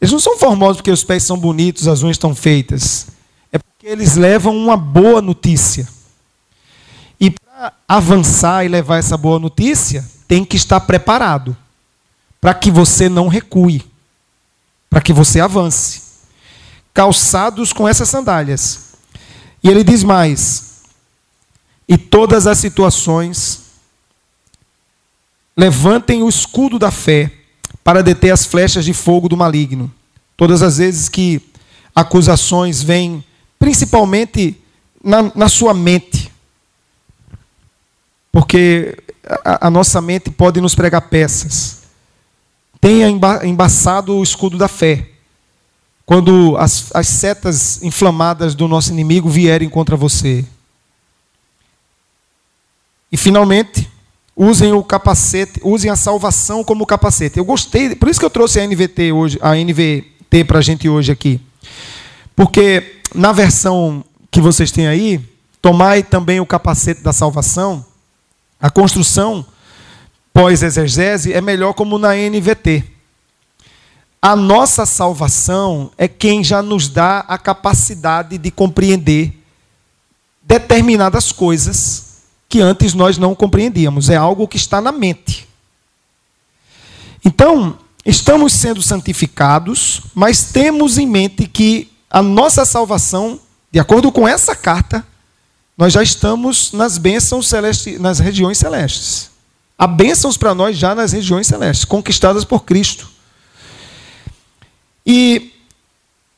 Eles 0.00 0.12
não 0.12 0.20
são 0.20 0.38
formosos 0.38 0.76
porque 0.76 0.90
os 0.90 1.02
pés 1.02 1.24
são 1.24 1.36
bonitos, 1.38 1.88
as 1.88 2.02
unhas 2.02 2.14
estão 2.14 2.34
feitas. 2.34 3.08
É 3.52 3.58
porque 3.58 3.86
eles 3.86 4.16
levam 4.16 4.56
uma 4.56 4.76
boa 4.76 5.20
notícia. 5.20 5.88
E 7.20 7.30
para 7.30 7.72
avançar 7.86 8.64
e 8.64 8.68
levar 8.68 8.98
essa 8.98 9.16
boa 9.16 9.38
notícia, 9.38 10.08
tem 10.28 10.44
que 10.44 10.56
estar 10.56 10.80
preparado 10.80 11.56
para 12.40 12.54
que 12.54 12.70
você 12.70 13.08
não 13.08 13.26
recue, 13.26 13.84
para 14.88 15.00
que 15.00 15.12
você 15.12 15.40
avance. 15.40 16.02
Calçados 16.94 17.72
com 17.72 17.88
essas 17.88 18.08
sandálias. 18.08 18.94
E 19.62 19.68
ele 19.68 19.82
diz 19.82 20.04
mais: 20.04 20.82
e 21.88 21.96
todas 21.96 22.46
as 22.46 22.58
situações, 22.58 23.62
levantem 25.56 26.22
o 26.22 26.28
escudo 26.28 26.78
da 26.78 26.90
fé 26.90 27.37
para 27.88 28.02
deter 28.02 28.30
as 28.30 28.44
flechas 28.44 28.84
de 28.84 28.92
fogo 28.92 29.30
do 29.30 29.36
maligno. 29.36 29.90
Todas 30.36 30.60
as 30.62 30.76
vezes 30.76 31.08
que 31.08 31.40
acusações 31.94 32.82
vêm, 32.82 33.24
principalmente 33.58 34.60
na, 35.02 35.32
na 35.34 35.48
sua 35.48 35.72
mente, 35.72 36.30
porque 38.30 38.94
a, 39.42 39.68
a, 39.68 39.70
nossa 39.70 40.02
mente 40.02 40.30
pode 40.30 40.60
nos 40.60 40.74
pregar 40.74 41.00
peças. 41.08 41.84
Tenha 42.78 43.08
emba, 43.08 43.46
embaçado 43.46 44.14
o 44.14 44.22
escudo 44.22 44.58
da 44.58 44.68
fé. 44.68 45.08
Quando 46.04 46.58
as, 46.58 46.94
as 46.94 47.08
setas 47.08 47.82
inflamadas 47.82 48.54
do 48.54 48.68
nosso 48.68 48.92
inimigo 48.92 49.30
vierem 49.30 49.70
contra 49.70 49.96
você, 49.96 50.44
e 53.10 53.16
finalmente, 53.16 53.90
usem 54.38 54.72
o 54.72 54.84
capacete, 54.84 55.60
usem 55.64 55.90
a 55.90 55.96
salvação 55.96 56.62
como 56.62 56.86
capacete. 56.86 57.38
Eu 57.38 57.44
gostei, 57.44 57.96
por 57.96 58.08
isso 58.08 58.20
que 58.20 58.24
eu 58.24 58.30
trouxe 58.30 58.60
a 58.60 58.66
NVT 58.66 59.10
hoje, 59.10 59.36
a 59.42 59.56
NVT 59.56 60.44
para 60.44 60.60
a 60.60 60.62
gente 60.62 60.88
hoje 60.88 61.10
aqui. 61.10 61.40
Porque 62.36 63.00
na 63.12 63.32
versão 63.32 64.04
que 64.30 64.40
vocês 64.40 64.70
têm 64.70 64.86
aí, 64.86 65.20
tomai 65.60 66.04
também 66.04 66.38
o 66.38 66.46
capacete 66.46 67.02
da 67.02 67.12
salvação, 67.12 67.84
a 68.60 68.70
construção 68.70 69.44
pós-exegese 70.32 71.32
é 71.32 71.40
melhor 71.40 71.74
como 71.74 71.98
na 71.98 72.14
NVT. 72.14 72.84
A 74.22 74.36
nossa 74.36 74.86
salvação 74.86 75.90
é 75.98 76.06
quem 76.06 76.44
já 76.44 76.62
nos 76.62 76.88
dá 76.88 77.20
a 77.26 77.36
capacidade 77.38 78.38
de 78.38 78.52
compreender 78.52 79.32
determinadas 80.44 81.32
coisas 81.32 82.07
que 82.48 82.60
antes 82.60 82.94
nós 82.94 83.18
não 83.18 83.34
compreendíamos. 83.34 84.08
É 84.08 84.16
algo 84.16 84.48
que 84.48 84.56
está 84.56 84.80
na 84.80 84.90
mente. 84.90 85.46
Então, 87.24 87.78
estamos 88.06 88.52
sendo 88.54 88.80
santificados, 88.80 90.00
mas 90.14 90.44
temos 90.44 90.96
em 90.96 91.06
mente 91.06 91.46
que 91.46 91.92
a 92.10 92.22
nossa 92.22 92.64
salvação, 92.64 93.38
de 93.70 93.78
acordo 93.78 94.10
com 94.10 94.26
essa 94.26 94.56
carta, 94.56 95.06
nós 95.76 95.92
já 95.92 96.02
estamos 96.02 96.72
nas 96.72 96.96
bênçãos 96.96 97.48
celestes, 97.48 98.00
nas 98.00 98.18
regiões 98.18 98.56
celestes. 98.56 99.30
Há 99.76 99.86
bênçãos 99.86 100.36
para 100.36 100.54
nós 100.54 100.76
já 100.76 100.94
nas 100.94 101.12
regiões 101.12 101.46
celestes, 101.46 101.84
conquistadas 101.84 102.44
por 102.44 102.64
Cristo. 102.64 103.08
E 105.06 105.52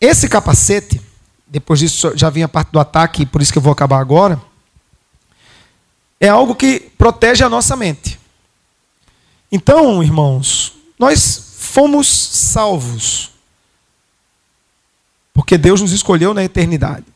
esse 0.00 0.28
capacete, 0.28 1.00
depois 1.46 1.78
disso 1.80 2.12
já 2.16 2.28
vem 2.28 2.42
a 2.42 2.48
parte 2.48 2.70
do 2.70 2.80
ataque, 2.80 3.24
por 3.24 3.40
isso 3.40 3.52
que 3.52 3.58
eu 3.58 3.62
vou 3.62 3.72
acabar 3.72 3.98
agora 3.98 4.49
é 6.20 6.28
algo 6.28 6.54
que 6.54 6.78
protege 6.98 7.42
a 7.42 7.48
nossa 7.48 7.74
mente. 7.74 8.20
Então, 9.50 10.02
irmãos, 10.02 10.74
nós 10.98 11.54
fomos 11.56 12.08
salvos. 12.08 13.30
Porque 15.32 15.56
Deus 15.56 15.80
nos 15.80 15.92
escolheu 15.92 16.34
na 16.34 16.44
eternidade. 16.44 17.06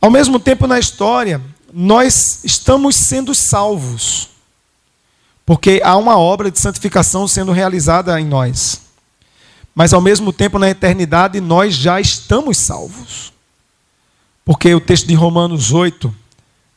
Ao 0.00 0.10
mesmo 0.10 0.38
tempo, 0.38 0.66
na 0.66 0.78
história, 0.78 1.42
nós 1.72 2.44
estamos 2.44 2.94
sendo 2.94 3.34
salvos. 3.34 4.28
Porque 5.44 5.80
há 5.84 5.96
uma 5.96 6.16
obra 6.16 6.50
de 6.50 6.60
santificação 6.60 7.26
sendo 7.26 7.50
realizada 7.50 8.18
em 8.20 8.24
nós. 8.24 8.80
Mas 9.74 9.92
ao 9.92 10.00
mesmo 10.00 10.32
tempo, 10.32 10.58
na 10.58 10.70
eternidade, 10.70 11.40
nós 11.40 11.74
já 11.74 12.00
estamos 12.00 12.58
salvos. 12.58 13.32
Porque 14.44 14.72
o 14.74 14.80
texto 14.80 15.06
de 15.06 15.14
Romanos 15.14 15.72
8, 15.72 16.14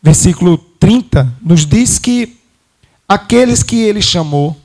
versículo 0.01 0.57
30, 0.79 1.33
nos 1.41 1.65
diz 1.65 1.99
que 1.99 2.37
aqueles 3.07 3.63
que 3.63 3.77
ele 3.77 4.01
chamou, 4.01 4.59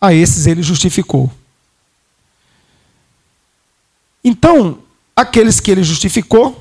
a 0.00 0.12
esses 0.12 0.46
ele 0.46 0.62
justificou. 0.62 1.32
Então, 4.24 4.82
aqueles 5.14 5.60
que 5.60 5.70
ele 5.70 5.82
justificou, 5.82 6.60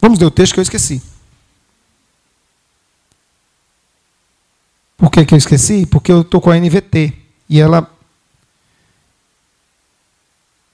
vamos 0.00 0.18
ler 0.18 0.26
o 0.26 0.30
texto 0.30 0.54
que 0.54 0.60
eu 0.60 0.62
esqueci. 0.62 1.02
Por 4.96 5.10
que, 5.10 5.24
que 5.24 5.32
eu 5.32 5.38
esqueci? 5.38 5.86
Porque 5.86 6.10
eu 6.10 6.22
estou 6.22 6.40
com 6.40 6.50
a 6.50 6.58
NVT. 6.58 7.12
E 7.48 7.60
ela. 7.60 7.88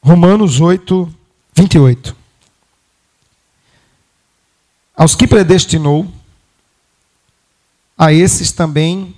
Romanos 0.02 0.60
8, 0.60 1.14
28. 1.54 2.16
Aos 4.96 5.14
que 5.14 5.26
predestinou, 5.26 6.10
a 7.98 8.12
esses 8.12 8.52
também 8.52 9.16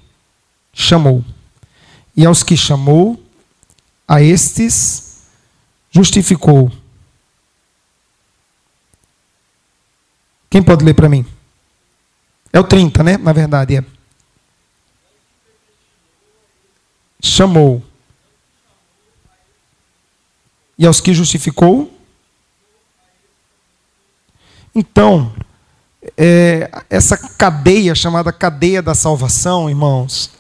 chamou. 0.72 1.24
E 2.16 2.24
aos 2.24 2.42
que 2.42 2.56
chamou, 2.56 3.22
a 4.08 4.22
estes 4.22 5.26
justificou. 5.90 6.70
Quem 10.48 10.62
pode 10.62 10.84
ler 10.84 10.94
para 10.94 11.08
mim? 11.08 11.26
É 12.52 12.58
o 12.58 12.64
30, 12.64 13.02
né? 13.02 13.18
Na 13.18 13.32
verdade, 13.32 13.76
é. 13.76 13.84
Chamou. 17.22 17.84
E 20.78 20.86
aos 20.86 21.00
que 21.00 21.12
justificou? 21.12 21.92
Então, 24.74 25.34
é, 26.16 26.70
essa 26.90 27.16
cadeia 27.16 27.94
chamada 27.94 28.32
cadeia 28.32 28.82
da 28.82 28.94
salvação, 28.94 29.68
irmãos, 29.68 30.30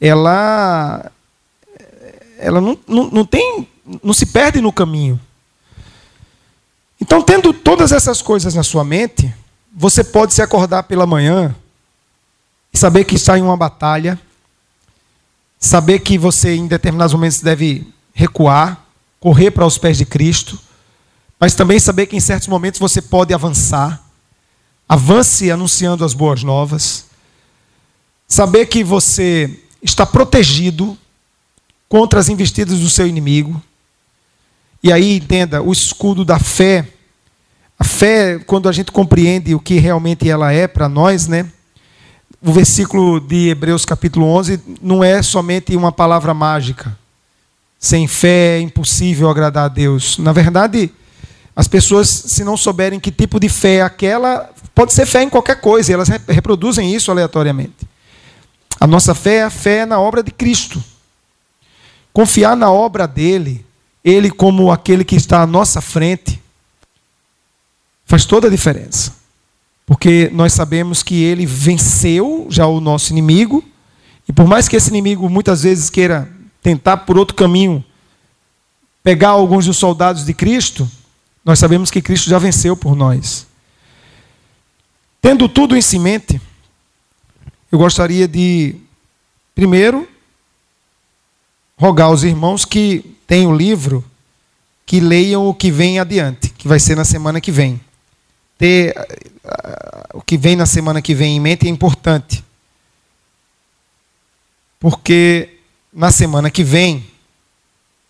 ela 0.00 1.10
ela 2.38 2.60
não, 2.60 2.78
não, 2.86 3.10
não 3.10 3.24
tem, 3.24 3.68
não 4.02 4.14
se 4.14 4.26
perde 4.26 4.60
no 4.60 4.72
caminho. 4.72 5.20
Então, 7.00 7.22
tendo 7.22 7.52
todas 7.52 7.92
essas 7.92 8.22
coisas 8.22 8.54
na 8.54 8.62
sua 8.62 8.84
mente, 8.84 9.32
você 9.74 10.02
pode 10.02 10.34
se 10.34 10.42
acordar 10.42 10.84
pela 10.84 11.06
manhã 11.06 11.54
e 12.72 12.78
saber 12.78 13.04
que 13.04 13.16
está 13.16 13.38
em 13.38 13.42
uma 13.42 13.56
batalha, 13.56 14.18
saber 15.58 16.00
que 16.00 16.16
você 16.16 16.54
em 16.54 16.66
determinados 16.66 17.12
momentos 17.12 17.40
deve 17.40 17.92
recuar, 18.12 18.84
correr 19.20 19.50
para 19.50 19.66
os 19.66 19.78
pés 19.78 19.98
de 19.98 20.04
Cristo, 20.04 20.58
mas 21.38 21.54
também 21.54 21.78
saber 21.78 22.06
que 22.06 22.16
em 22.16 22.20
certos 22.20 22.48
momentos 22.48 22.80
você 22.80 23.00
pode 23.00 23.32
avançar. 23.32 24.02
Avance 24.88 25.50
anunciando 25.50 26.04
as 26.04 26.14
boas 26.14 26.42
novas. 26.42 27.04
Saber 28.26 28.66
que 28.66 28.82
você 28.82 29.60
está 29.82 30.06
protegido 30.06 30.96
contra 31.88 32.18
as 32.20 32.28
investidas 32.28 32.78
do 32.78 32.88
seu 32.88 33.06
inimigo. 33.06 33.62
E 34.82 34.92
aí, 34.92 35.16
entenda, 35.16 35.62
o 35.62 35.72
escudo 35.72 36.24
da 36.24 36.38
fé. 36.38 36.88
A 37.78 37.84
fé, 37.84 38.38
quando 38.38 38.68
a 38.68 38.72
gente 38.72 38.90
compreende 38.90 39.54
o 39.54 39.60
que 39.60 39.78
realmente 39.78 40.28
ela 40.28 40.52
é 40.52 40.66
para 40.66 40.88
nós, 40.88 41.26
né? 41.26 41.50
O 42.40 42.52
versículo 42.52 43.20
de 43.20 43.48
Hebreus 43.48 43.84
capítulo 43.84 44.26
11 44.26 44.60
não 44.80 45.02
é 45.02 45.22
somente 45.22 45.74
uma 45.76 45.90
palavra 45.90 46.32
mágica. 46.32 46.96
Sem 47.78 48.06
fé 48.06 48.58
é 48.58 48.60
impossível 48.60 49.28
agradar 49.28 49.64
a 49.66 49.68
Deus. 49.68 50.18
Na 50.18 50.32
verdade, 50.32 50.92
as 51.54 51.66
pessoas, 51.66 52.08
se 52.08 52.44
não 52.44 52.56
souberem 52.56 53.00
que 53.00 53.10
tipo 53.10 53.40
de 53.40 53.48
fé 53.48 53.76
é 53.76 53.82
aquela, 53.82 54.50
pode 54.78 54.92
ser 54.92 55.06
fé 55.06 55.24
em 55.24 55.28
qualquer 55.28 55.60
coisa, 55.60 55.90
e 55.90 55.94
elas 55.94 56.06
reproduzem 56.28 56.94
isso 56.94 57.10
aleatoriamente. 57.10 57.84
A 58.78 58.86
nossa 58.86 59.12
fé 59.12 59.38
é 59.38 59.42
a 59.42 59.50
fé 59.50 59.84
na 59.84 59.98
obra 59.98 60.22
de 60.22 60.30
Cristo. 60.30 60.80
Confiar 62.12 62.56
na 62.56 62.70
obra 62.70 63.04
dele, 63.04 63.66
ele 64.04 64.30
como 64.30 64.70
aquele 64.70 65.04
que 65.04 65.16
está 65.16 65.42
à 65.42 65.46
nossa 65.48 65.80
frente, 65.80 66.40
faz 68.06 68.24
toda 68.24 68.46
a 68.46 68.50
diferença. 68.50 69.16
Porque 69.84 70.30
nós 70.32 70.52
sabemos 70.52 71.02
que 71.02 71.24
ele 71.24 71.44
venceu 71.44 72.46
já 72.48 72.68
o 72.68 72.80
nosso 72.80 73.10
inimigo, 73.10 73.64
e 74.28 74.32
por 74.32 74.46
mais 74.46 74.68
que 74.68 74.76
esse 74.76 74.90
inimigo 74.90 75.28
muitas 75.28 75.64
vezes 75.64 75.90
queira 75.90 76.30
tentar 76.62 76.98
por 76.98 77.18
outro 77.18 77.34
caminho 77.34 77.84
pegar 79.02 79.30
alguns 79.30 79.66
dos 79.66 79.76
soldados 79.76 80.24
de 80.24 80.32
Cristo, 80.32 80.88
nós 81.44 81.58
sabemos 81.58 81.90
que 81.90 82.00
Cristo 82.00 82.30
já 82.30 82.38
venceu 82.38 82.76
por 82.76 82.94
nós. 82.94 83.48
Tendo 85.20 85.48
tudo 85.48 85.76
em 85.76 85.98
mente, 85.98 86.40
eu 87.70 87.78
gostaria 87.78 88.26
de, 88.26 88.76
primeiro, 89.54 90.08
rogar 91.76 92.08
aos 92.08 92.22
irmãos 92.22 92.64
que 92.64 93.16
têm 93.26 93.46
o 93.46 93.54
livro, 93.54 94.04
que 94.86 95.00
leiam 95.00 95.46
o 95.46 95.54
que 95.54 95.70
vem 95.70 95.98
adiante, 95.98 96.50
que 96.50 96.66
vai 96.66 96.80
ser 96.80 96.96
na 96.96 97.04
semana 97.04 97.40
que 97.40 97.52
vem. 97.52 97.80
Ter 98.56 98.94
uh, 98.96 100.18
o 100.18 100.22
que 100.22 100.36
vem 100.36 100.56
na 100.56 100.66
semana 100.66 101.02
que 101.02 101.14
vem 101.14 101.36
em 101.36 101.40
mente 101.40 101.66
é 101.66 101.70
importante. 101.70 102.42
Porque 104.80 105.58
na 105.92 106.10
semana 106.10 106.50
que 106.50 106.64
vem, 106.64 107.06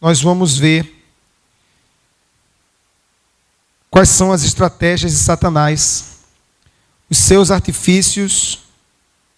nós 0.00 0.20
vamos 0.22 0.56
ver 0.56 0.94
quais 3.90 4.08
são 4.08 4.30
as 4.30 4.44
estratégias 4.44 5.12
de 5.12 5.18
Satanás, 5.18 6.07
os 7.10 7.18
seus 7.18 7.50
artifícios 7.50 8.60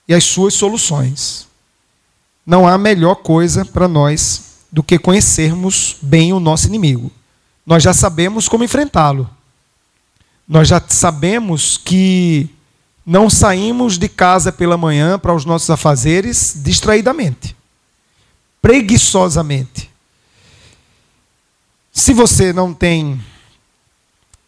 e 0.08 0.14
as 0.14 0.24
suas 0.24 0.54
soluções. 0.54 1.46
Não 2.44 2.66
há 2.66 2.76
melhor 2.76 3.16
coisa 3.16 3.64
para 3.64 3.86
nós 3.86 4.50
do 4.72 4.82
que 4.82 4.98
conhecermos 4.98 5.96
bem 6.02 6.32
o 6.32 6.40
nosso 6.40 6.66
inimigo. 6.66 7.10
Nós 7.64 7.82
já 7.82 7.92
sabemos 7.92 8.48
como 8.48 8.64
enfrentá-lo. 8.64 9.28
Nós 10.48 10.66
já 10.66 10.82
sabemos 10.88 11.76
que 11.76 12.50
não 13.06 13.30
saímos 13.30 13.98
de 13.98 14.08
casa 14.08 14.50
pela 14.50 14.76
manhã 14.76 15.18
para 15.18 15.34
os 15.34 15.44
nossos 15.44 15.70
afazeres 15.70 16.54
distraidamente, 16.56 17.56
preguiçosamente. 18.60 19.90
Se 21.92 22.12
você 22.12 22.52
não 22.52 22.72
tem 22.74 23.20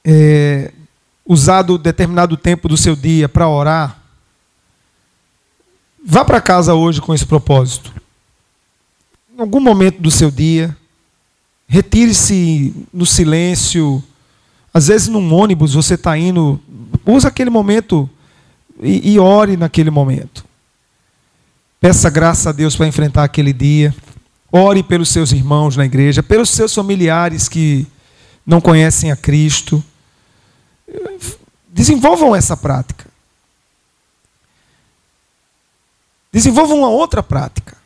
é, 0.05 0.73
usado 1.25 1.79
determinado 1.79 2.37
tempo 2.37 2.69
do 2.69 2.77
seu 2.77 2.97
dia 2.97 3.29
para 3.29 3.49
orar, 3.49 4.03
Vá 6.05 6.25
para 6.25 6.41
casa 6.41 6.75
hoje 6.75 7.01
com 7.01 7.15
esse 7.15 7.25
propósito. 7.25 7.93
Em 9.37 9.41
algum 9.41 9.61
momento 9.61 10.03
do 10.03 10.11
seu 10.11 10.31
dia, 10.31 10.77
retire-se 11.69 12.75
no 12.93 13.07
silêncio. 13.07 14.03
Às 14.75 14.89
vezes, 14.89 15.07
num 15.07 15.33
ônibus, 15.33 15.75
você 15.75 15.95
está 15.95 16.19
indo, 16.19 16.61
usa 17.07 17.29
aquele 17.29 17.51
momento 17.51 18.11
e, 18.83 19.13
e 19.13 19.19
ore 19.19 19.57
naquele 19.57 19.91
momento. 19.91 20.45
Peça 21.81 22.11
graça 22.11 22.51
a 22.51 22.53
Deus 22.53 22.75
para 22.75 22.89
enfrentar 22.89 23.23
aquele 23.23 23.53
dia. 23.53 23.95
Ore 24.51 24.83
pelos 24.83 25.09
seus 25.09 25.31
irmãos 25.31 25.77
na 25.77 25.85
igreja, 25.85 26.23
pelos 26.23 26.51
seus 26.51 26.75
familiares 26.75 27.49
que 27.49 27.87
não 28.45 28.61
conhecem 28.61 29.13
a 29.13 29.17
Cristo. 29.17 29.83
Desenvolvam 31.69 32.35
essa 32.35 32.57
prática. 32.57 33.07
Desenvolva 36.33 36.75
uma 36.75 36.89
outra 36.89 37.23
prática. 37.23 37.77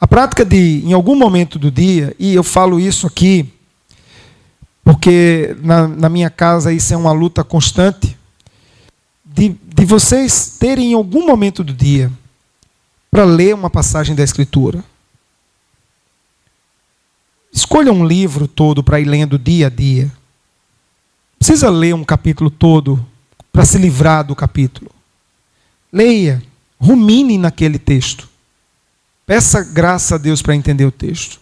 A 0.00 0.06
prática 0.06 0.44
de, 0.44 0.82
em 0.84 0.92
algum 0.92 1.14
momento 1.14 1.58
do 1.58 1.70
dia, 1.70 2.14
e 2.18 2.34
eu 2.34 2.42
falo 2.42 2.80
isso 2.80 3.06
aqui, 3.06 3.52
porque 4.84 5.56
na, 5.62 5.86
na 5.86 6.08
minha 6.08 6.28
casa 6.28 6.72
isso 6.72 6.92
é 6.92 6.96
uma 6.96 7.12
luta 7.12 7.44
constante, 7.44 8.18
de, 9.24 9.50
de 9.50 9.84
vocês 9.84 10.56
terem 10.58 10.92
em 10.92 10.94
algum 10.94 11.26
momento 11.26 11.64
do 11.64 11.72
dia 11.72 12.10
para 13.10 13.24
ler 13.24 13.54
uma 13.54 13.70
passagem 13.70 14.14
da 14.14 14.22
Escritura. 14.22 14.84
Escolha 17.52 17.92
um 17.92 18.06
livro 18.06 18.48
todo 18.48 18.82
para 18.82 18.98
ir 18.98 19.04
lendo 19.04 19.38
dia 19.38 19.66
a 19.66 19.70
dia. 19.70 20.10
Precisa 21.42 21.68
ler 21.70 21.92
um 21.92 22.04
capítulo 22.04 22.48
todo 22.48 23.04
para 23.52 23.64
se 23.64 23.76
livrar 23.76 24.24
do 24.24 24.36
capítulo. 24.36 24.92
Leia 25.92 26.40
rumine 26.78 27.36
naquele 27.36 27.80
texto. 27.80 28.28
Peça 29.26 29.60
graça 29.64 30.14
a 30.14 30.18
Deus 30.18 30.40
para 30.40 30.54
entender 30.54 30.84
o 30.86 30.92
texto. 30.92 31.40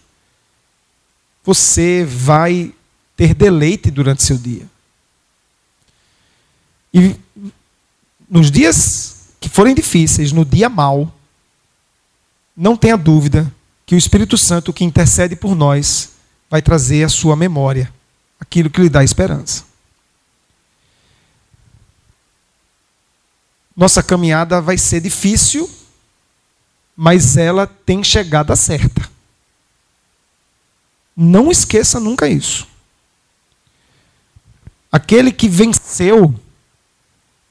Você 1.43 2.03
vai 2.03 2.73
ter 3.15 3.35
deleite 3.35 3.91
durante 3.91 4.23
seu 4.23 4.39
dia. 4.39 4.67
E 6.91 7.15
nos 8.27 8.49
dias 8.49 9.27
que 9.39 9.49
forem 9.49 9.75
difíceis, 9.75 10.31
no 10.31 10.43
dia 10.43 10.67
mal, 10.67 11.13
não 12.57 12.75
tenha 12.75 12.97
dúvida 12.97 13.53
que 13.85 13.93
o 13.93 13.99
Espírito 13.99 14.35
Santo 14.35 14.73
que 14.73 14.83
intercede 14.83 15.35
por 15.35 15.55
nós 15.55 16.13
vai 16.49 16.59
trazer 16.59 17.03
à 17.03 17.09
sua 17.09 17.35
memória 17.35 17.93
aquilo 18.39 18.67
que 18.67 18.81
lhe 18.81 18.89
dá 18.89 19.03
esperança. 19.03 19.69
Nossa 23.81 24.03
caminhada 24.03 24.61
vai 24.61 24.77
ser 24.77 25.01
difícil, 25.01 25.67
mas 26.95 27.35
ela 27.35 27.65
tem 27.65 28.03
chegada 28.03 28.55
certa. 28.55 29.09
Não 31.17 31.49
esqueça 31.49 31.99
nunca 31.99 32.27
isso. 32.27 32.67
Aquele 34.91 35.31
que 35.31 35.49
venceu, 35.49 36.31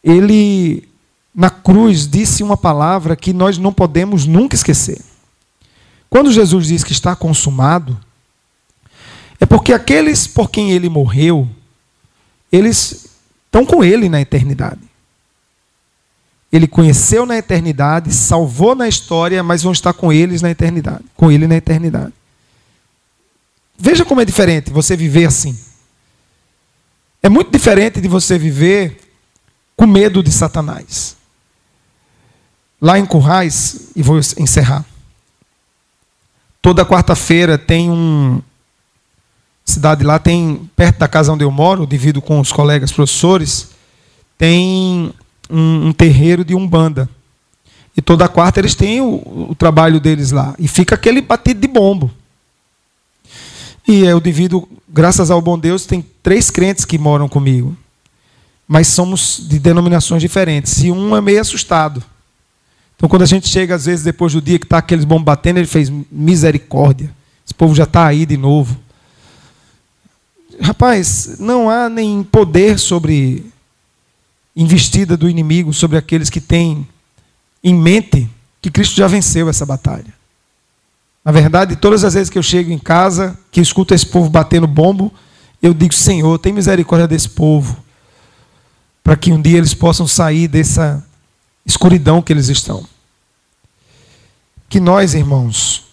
ele 0.04 0.88
na 1.34 1.50
cruz 1.50 2.06
disse 2.06 2.44
uma 2.44 2.56
palavra 2.56 3.16
que 3.16 3.32
nós 3.32 3.58
não 3.58 3.72
podemos 3.72 4.24
nunca 4.24 4.54
esquecer. 4.54 5.02
Quando 6.08 6.30
Jesus 6.30 6.68
diz 6.68 6.84
que 6.84 6.92
está 6.92 7.16
consumado, 7.16 7.98
é 9.40 9.44
porque 9.44 9.72
aqueles 9.72 10.28
por 10.28 10.48
quem 10.48 10.70
ele 10.70 10.88
morreu, 10.88 11.50
eles 12.52 13.08
estão 13.46 13.66
com 13.66 13.82
ele 13.82 14.08
na 14.08 14.20
eternidade. 14.20 14.89
Ele 16.52 16.66
conheceu 16.66 17.24
na 17.24 17.36
eternidade, 17.36 18.12
salvou 18.12 18.74
na 18.74 18.88
história, 18.88 19.42
mas 19.42 19.62
vão 19.62 19.72
estar 19.72 19.92
com 19.92 20.12
eles 20.12 20.42
na 20.42 20.50
eternidade, 20.50 21.04
com 21.16 21.30
ele 21.30 21.46
na 21.46 21.56
eternidade. 21.56 22.12
Veja 23.78 24.04
como 24.04 24.20
é 24.20 24.24
diferente 24.24 24.70
você 24.70 24.96
viver 24.96 25.26
assim. 25.26 25.58
É 27.22 27.28
muito 27.28 27.50
diferente 27.50 28.00
de 28.00 28.08
você 28.08 28.38
viver 28.38 29.00
com 29.76 29.86
medo 29.86 30.22
de 30.22 30.32
Satanás. 30.32 31.16
Lá 32.80 32.98
em 32.98 33.06
Currais, 33.06 33.90
e 33.94 34.02
vou 34.02 34.18
encerrar. 34.18 34.84
Toda 36.60 36.84
quarta-feira 36.84 37.56
tem 37.56 37.90
um 37.90 38.42
cidade 39.64 40.04
lá 40.04 40.18
tem 40.18 40.68
perto 40.74 40.98
da 40.98 41.08
casa 41.08 41.32
onde 41.32 41.44
eu 41.44 41.50
moro, 41.50 41.86
divido 41.86 42.20
com 42.20 42.40
os 42.40 42.52
colegas 42.52 42.90
professores, 42.90 43.70
tem 44.36 45.12
um, 45.50 45.88
um 45.88 45.92
terreiro 45.92 46.44
de 46.44 46.54
umbanda. 46.54 47.08
E 47.96 48.00
toda 48.00 48.28
quarta 48.28 48.60
eles 48.60 48.74
têm 48.74 49.00
o, 49.00 49.48
o, 49.50 49.54
trabalho 49.54 50.00
deles 50.00 50.30
lá. 50.30 50.54
E 50.58 50.68
fica 50.68 50.94
aquele 50.94 51.20
batido 51.20 51.60
de 51.60 51.68
bombo. 51.68 52.10
E 53.86 54.04
eu 54.04 54.20
divido, 54.20 54.68
graças 54.88 55.30
ao 55.30 55.42
bom 55.42 55.58
Deus, 55.58 55.84
tem 55.84 56.04
três 56.22 56.50
crentes 56.50 56.84
que 56.84 56.96
moram 56.96 57.28
comigo. 57.28 57.76
Mas 58.66 58.88
somos 58.88 59.44
de 59.48 59.58
denominações 59.58 60.22
diferentes. 60.22 60.82
E 60.82 60.90
um 60.90 61.16
é 61.16 61.20
meio 61.20 61.40
assustado. 61.40 62.02
Então, 62.96 63.08
quando 63.08 63.22
a 63.22 63.26
gente 63.26 63.48
chega, 63.48 63.74
às 63.74 63.86
vezes, 63.86 64.04
depois 64.04 64.32
do 64.32 64.42
dia 64.42 64.58
que 64.58 64.66
está 64.66 64.78
aqueles 64.78 65.04
bombos 65.04 65.24
batendo, 65.24 65.58
ele 65.58 65.66
fez 65.66 65.90
misericórdia. 66.12 67.10
Esse 67.44 67.54
povo 67.54 67.74
já 67.74 67.84
está 67.84 68.06
aí 68.06 68.24
de 68.24 68.36
novo. 68.36 68.78
Rapaz, 70.60 71.38
não 71.38 71.70
há 71.70 71.88
nem 71.88 72.22
poder 72.22 72.78
sobre 72.78 73.44
investida 74.54 75.16
do 75.16 75.28
inimigo, 75.28 75.72
sobre 75.72 75.96
aqueles 75.96 76.28
que 76.28 76.40
têm 76.40 76.86
em 77.62 77.74
mente 77.74 78.28
que 78.60 78.70
Cristo 78.70 78.96
já 78.96 79.06
venceu 79.06 79.48
essa 79.48 79.64
batalha. 79.64 80.12
Na 81.24 81.32
verdade, 81.32 81.76
todas 81.76 82.04
as 82.04 82.14
vezes 82.14 82.30
que 82.30 82.38
eu 82.38 82.42
chego 82.42 82.70
em 82.70 82.78
casa, 82.78 83.38
que 83.50 83.60
escuto 83.60 83.94
esse 83.94 84.06
povo 84.06 84.30
batendo 84.30 84.66
bombo, 84.66 85.12
eu 85.62 85.74
digo: 85.74 85.94
Senhor, 85.94 86.38
tem 86.38 86.52
misericórdia 86.52 87.06
desse 87.06 87.28
povo, 87.28 87.76
para 89.04 89.16
que 89.16 89.32
um 89.32 89.40
dia 89.40 89.58
eles 89.58 89.74
possam 89.74 90.06
sair 90.06 90.48
dessa 90.48 91.04
escuridão 91.64 92.22
que 92.22 92.32
eles 92.32 92.48
estão. 92.48 92.86
Que 94.68 94.80
nós, 94.80 95.14
irmãos, 95.14 95.84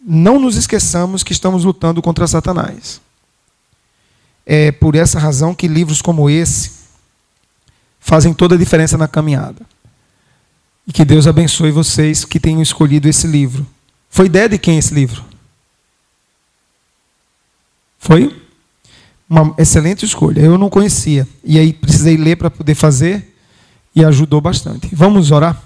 não 0.00 0.38
nos 0.38 0.56
esqueçamos 0.56 1.22
que 1.22 1.32
estamos 1.32 1.64
lutando 1.64 2.02
contra 2.02 2.26
Satanás. 2.26 3.00
É 4.44 4.72
por 4.72 4.94
essa 4.94 5.18
razão 5.18 5.54
que 5.54 5.68
livros 5.68 6.02
como 6.02 6.28
esse 6.28 6.79
fazem 8.00 8.32
toda 8.32 8.54
a 8.54 8.58
diferença 8.58 8.98
na 8.98 9.06
caminhada. 9.06 9.64
E 10.86 10.92
que 10.92 11.04
Deus 11.04 11.26
abençoe 11.26 11.70
vocês 11.70 12.24
que 12.24 12.40
tenham 12.40 12.62
escolhido 12.62 13.08
esse 13.08 13.26
livro. 13.26 13.66
Foi 14.08 14.26
ideia 14.26 14.48
de 14.48 14.58
quem 14.58 14.78
esse 14.78 14.92
livro? 14.92 15.24
Foi 17.98 18.34
uma 19.28 19.54
excelente 19.56 20.04
escolha. 20.04 20.40
Eu 20.40 20.58
não 20.58 20.68
conhecia. 20.68 21.28
E 21.44 21.58
aí 21.58 21.72
precisei 21.72 22.16
ler 22.16 22.36
para 22.36 22.50
poder 22.50 22.74
fazer 22.74 23.36
e 23.94 24.04
ajudou 24.04 24.40
bastante. 24.40 24.88
Vamos 24.92 25.30
orar? 25.30 25.62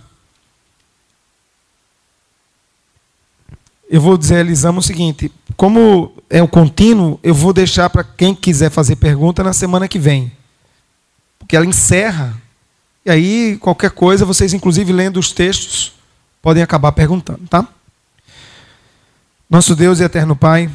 Eu 3.89 4.01
vou 4.01 4.18
dizer 4.18 4.37
a 4.37 4.41
Elisama 4.41 4.80
o 4.80 4.82
seguinte: 4.82 5.30
como 5.57 6.12
é 6.28 6.43
o 6.43 6.49
contínuo, 6.49 7.18
eu 7.22 7.35
vou 7.35 7.53
deixar 7.53 7.89
para 7.89 8.03
quem 8.03 8.35
quiser 8.35 8.70
fazer 8.70 8.97
pergunta 8.97 9.43
na 9.43 9.53
semana 9.53 9.89
que 9.89 9.99
vem. 9.99 10.32
Porque 11.55 11.57
ela 11.57 11.67
encerra. 11.67 12.35
E 13.07 13.11
aí, 13.11 13.57
qualquer 13.61 13.93
coisa, 13.93 14.25
vocês, 14.25 14.53
inclusive 14.53 14.93
lendo 14.93 15.21
os 15.21 15.31
textos, 15.31 15.93
podem 16.43 16.65
acabar 16.65 16.91
perguntando, 16.91 17.47
tá? 17.49 17.69
Nosso 19.49 19.77
Deus 19.77 20.01
e 20.01 20.03
eterno 20.03 20.35
Pai, 20.35 20.69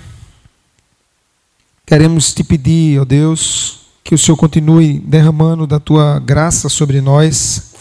queremos 1.86 2.34
te 2.34 2.46
pedir, 2.46 2.98
ó 2.98 3.04
Deus, 3.04 3.88
que 4.06 4.16
o 4.16 4.18
Senhor 4.18 4.38
continue 4.38 5.00
derramando 5.00 5.68
da 5.68 5.82
tua 5.82 6.18
graça 6.18 6.70
sobre 6.70 7.02
nós. 7.02 7.74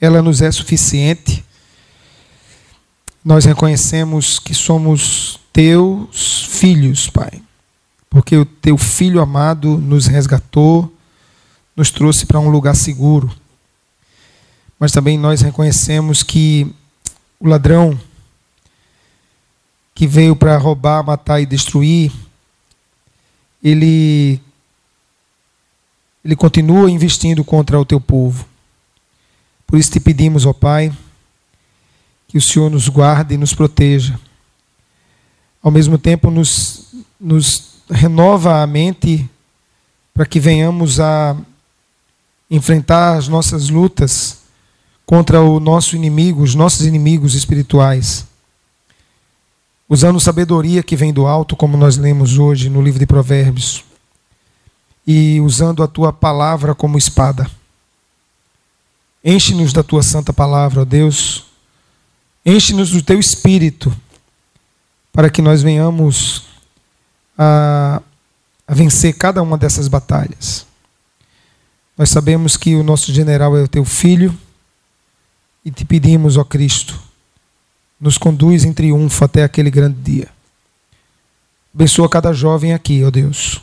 Ela 0.00 0.22
nos 0.22 0.40
é 0.40 0.50
suficiente. 0.50 1.44
Nós 3.22 3.44
reconhecemos 3.44 4.38
que 4.38 4.54
somos 4.54 5.40
teus 5.52 6.46
filhos, 6.52 7.10
Pai. 7.10 7.42
Porque 8.08 8.34
o 8.34 8.46
teu 8.46 8.78
filho 8.78 9.20
amado 9.20 9.76
nos 9.76 10.06
resgatou, 10.06 10.90
nos 11.76 11.90
trouxe 11.90 12.24
para 12.24 12.40
um 12.40 12.48
lugar 12.48 12.74
seguro. 12.74 13.30
Mas 14.78 14.92
também 14.92 15.18
nós 15.18 15.42
reconhecemos 15.42 16.22
que 16.22 16.74
o 17.38 17.46
ladrão 17.46 17.98
que 19.94 20.06
veio 20.06 20.34
para 20.34 20.56
roubar, 20.58 21.04
matar 21.04 21.40
e 21.40 21.46
destruir, 21.46 22.12
ele 23.62 24.40
ele 26.24 26.34
continua 26.34 26.90
investindo 26.90 27.44
contra 27.44 27.78
o 27.78 27.84
teu 27.84 28.00
povo. 28.00 28.46
Por 29.64 29.78
isso 29.78 29.92
te 29.92 30.00
pedimos, 30.00 30.44
ó 30.44 30.52
Pai, 30.52 30.92
que 32.26 32.36
o 32.36 32.42
Senhor 32.42 32.68
nos 32.68 32.88
guarde 32.88 33.34
e 33.34 33.38
nos 33.38 33.54
proteja. 33.54 34.18
Ao 35.62 35.70
mesmo 35.70 35.96
tempo, 35.96 36.28
nos, 36.28 36.94
nos 37.20 37.76
renova 37.88 38.60
a 38.60 38.66
mente 38.66 39.30
para 40.12 40.26
que 40.26 40.40
venhamos 40.40 40.98
a 40.98 41.36
enfrentar 42.50 43.16
as 43.16 43.28
nossas 43.28 43.68
lutas 43.68 44.38
contra 45.04 45.40
o 45.40 45.60
nosso 45.60 45.94
inimigo, 45.94 46.42
os 46.42 46.54
nossos 46.54 46.86
inimigos 46.86 47.34
espirituais. 47.34 48.26
Usando 49.88 50.18
sabedoria 50.18 50.82
que 50.82 50.96
vem 50.96 51.12
do 51.12 51.26
alto, 51.26 51.54
como 51.54 51.76
nós 51.76 51.96
lemos 51.96 52.38
hoje 52.38 52.68
no 52.68 52.82
livro 52.82 52.98
de 52.98 53.06
Provérbios 53.06 53.84
e 55.06 55.40
usando 55.40 55.82
a 55.82 55.88
tua 55.88 56.12
palavra 56.12 56.74
como 56.74 56.98
espada. 56.98 57.48
Enche-nos 59.24 59.72
da 59.72 59.82
tua 59.82 60.02
santa 60.02 60.32
palavra, 60.32 60.82
ó 60.82 60.84
Deus. 60.84 61.44
Enche-nos 62.44 62.90
do 62.90 63.02
teu 63.02 63.18
espírito, 63.18 63.96
para 65.12 65.30
que 65.30 65.40
nós 65.40 65.62
venhamos 65.62 66.44
a, 67.38 68.02
a 68.66 68.74
vencer 68.74 69.14
cada 69.14 69.42
uma 69.42 69.56
dessas 69.56 69.88
batalhas. 69.88 70.66
Nós 71.96 72.10
sabemos 72.10 72.56
que 72.56 72.74
o 72.74 72.82
nosso 72.82 73.12
general 73.12 73.56
é 73.56 73.62
o 73.62 73.68
teu 73.68 73.84
filho 73.84 74.36
e 75.64 75.70
te 75.70 75.84
pedimos, 75.84 76.36
ó 76.36 76.44
Cristo, 76.44 77.00
nos 78.00 78.18
conduz 78.18 78.64
em 78.64 78.72
triunfo 78.72 79.24
até 79.24 79.42
aquele 79.42 79.70
grande 79.70 79.98
dia. 80.00 80.28
Abençoa 81.74 82.08
cada 82.08 82.32
jovem 82.32 82.74
aqui, 82.74 83.02
ó 83.02 83.10
Deus. 83.10 83.60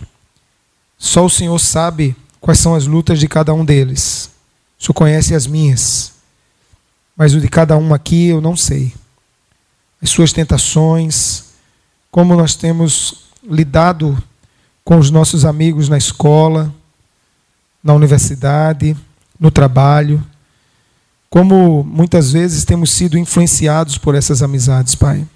Só 0.97 1.25
o 1.25 1.29
Senhor 1.29 1.57
sabe 1.59 2.15
quais 2.39 2.59
são 2.59 2.75
as 2.75 2.87
lutas 2.87 3.19
de 3.19 3.27
cada 3.27 3.53
um 3.53 3.63
deles. 3.63 4.31
O 4.79 4.83
Senhor 4.83 4.93
conhece 4.93 5.35
as 5.35 5.47
minhas. 5.47 6.13
Mas 7.15 7.33
o 7.33 7.39
de 7.39 7.47
cada 7.47 7.77
um 7.77 7.93
aqui 7.93 8.27
eu 8.27 8.41
não 8.41 8.57
sei. 8.57 8.93
As 10.01 10.09
suas 10.09 10.33
tentações, 10.33 11.45
como 12.11 12.35
nós 12.35 12.55
temos 12.55 13.25
lidado 13.43 14.21
com 14.83 14.97
os 14.97 15.09
nossos 15.09 15.45
amigos 15.45 15.87
na 15.87 15.97
escola, 15.97 16.73
na 17.83 17.93
universidade, 17.93 18.95
no 19.39 19.51
trabalho. 19.51 20.23
Como 21.29 21.83
muitas 21.83 22.31
vezes 22.31 22.63
temos 22.63 22.91
sido 22.91 23.17
influenciados 23.17 23.97
por 23.97 24.15
essas 24.15 24.41
amizades, 24.41 24.95
Pai. 24.95 25.27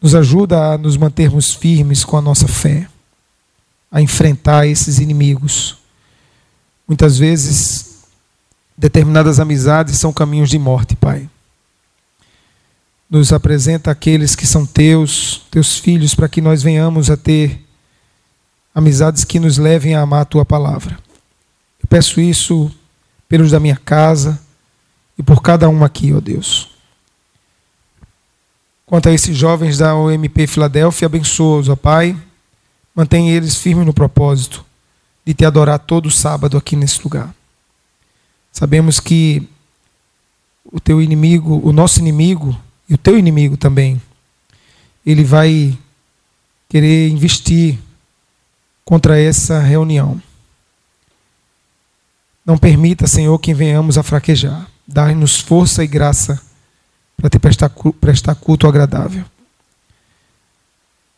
Nos 0.00 0.14
ajuda 0.14 0.74
a 0.74 0.78
nos 0.78 0.96
mantermos 0.96 1.52
firmes 1.52 2.04
com 2.04 2.16
a 2.16 2.22
nossa 2.22 2.46
fé 2.46 2.88
a 3.90 4.00
enfrentar 4.00 4.66
esses 4.66 4.98
inimigos. 4.98 5.78
Muitas 6.86 7.18
vezes, 7.18 8.04
determinadas 8.76 9.40
amizades 9.40 9.98
são 9.98 10.12
caminhos 10.12 10.48
de 10.48 10.58
morte, 10.58 10.94
Pai. 10.94 11.28
Nos 13.08 13.32
apresenta 13.32 13.90
aqueles 13.90 14.36
que 14.36 14.46
são 14.46 14.64
teus, 14.64 15.42
teus 15.50 15.78
filhos, 15.78 16.14
para 16.14 16.28
que 16.28 16.40
nós 16.40 16.62
venhamos 16.62 17.10
a 17.10 17.16
ter 17.16 17.60
amizades 18.74 19.24
que 19.24 19.40
nos 19.40 19.58
levem 19.58 19.94
a 19.94 20.02
amar 20.02 20.22
a 20.22 20.24
tua 20.24 20.44
palavra. 20.44 20.98
Eu 21.82 21.88
peço 21.88 22.20
isso 22.20 22.70
pelos 23.28 23.50
da 23.50 23.60
minha 23.60 23.76
casa 23.76 24.40
e 25.18 25.22
por 25.22 25.42
cada 25.42 25.68
um 25.68 25.84
aqui, 25.84 26.12
ó 26.12 26.20
Deus. 26.20 26.70
Quanto 28.86 29.08
a 29.08 29.12
esses 29.12 29.36
jovens 29.36 29.78
da 29.78 29.94
OMP 29.94 30.46
Filadélfia, 30.46 31.06
abençoa-os, 31.06 31.68
ó 31.68 31.76
Pai 31.76 32.16
Mantém 32.94 33.30
eles 33.30 33.56
firmes 33.56 33.86
no 33.86 33.94
propósito 33.94 34.64
de 35.24 35.32
te 35.32 35.44
adorar 35.44 35.78
todo 35.78 36.10
sábado 36.10 36.56
aqui 36.56 36.74
nesse 36.74 37.02
lugar. 37.02 37.34
Sabemos 38.52 38.98
que 38.98 39.48
o 40.64 40.80
teu 40.80 41.00
inimigo, 41.00 41.60
o 41.64 41.72
nosso 41.72 42.00
inimigo 42.00 42.58
e 42.88 42.94
o 42.94 42.98
teu 42.98 43.18
inimigo 43.18 43.56
também, 43.56 44.00
ele 45.06 45.24
vai 45.24 45.78
querer 46.68 47.08
investir 47.08 47.78
contra 48.84 49.20
essa 49.20 49.60
reunião. 49.60 50.20
Não 52.44 52.58
permita, 52.58 53.06
Senhor, 53.06 53.38
que 53.38 53.54
venhamos 53.54 53.96
a 53.98 54.02
fraquejar. 54.02 54.66
Dá-nos 54.86 55.38
força 55.40 55.84
e 55.84 55.86
graça 55.86 56.40
para 57.16 57.30
te 57.30 57.38
prestar 57.38 58.34
culto 58.34 58.66
agradável 58.66 59.24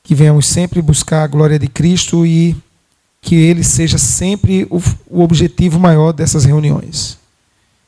que 0.02 0.14
venhamos 0.14 0.47
sempre 0.47 0.82
buscar 0.82 1.22
a 1.22 1.26
glória 1.26 1.59
de 1.59 1.68
Cristo 1.68 2.26
e 2.26 2.56
que 3.20 3.36
ele 3.36 3.62
seja 3.62 3.98
sempre 3.98 4.66
o, 4.68 4.82
objetivo 5.22 5.78
maior 5.78 6.12
dessas 6.12 6.44
reuniões. 6.44 7.18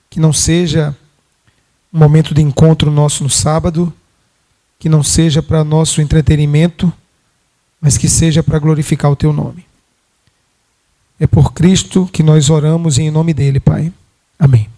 Que 0.08 0.20
não 0.20 0.32
seja 0.32 0.96
um 1.92 1.98
momento 1.98 2.32
de 2.32 2.40
encontro 2.40 2.90
nosso 2.90 3.24
no 3.24 3.30
sábado, 3.30 3.92
que 4.78 4.88
não 4.88 5.02
seja 5.02 5.42
para 5.42 5.64
nosso 5.64 6.00
entretenimento, 6.00 6.92
mas 7.84 7.98
que 7.98 8.08
seja 8.08 8.42
para 8.42 8.58
glorificar 8.58 9.10
o 9.10 9.16
teu 9.16 9.30
nome. 9.30 9.66
É 11.20 11.26
por 11.26 11.52
Cristo 11.52 12.08
que 12.10 12.22
nós 12.22 12.48
oramos 12.48 12.96
e 12.96 13.02
em 13.02 13.10
nome 13.10 13.34
dele, 13.34 13.60
Pai. 13.60 13.92
Amém. 14.38 14.70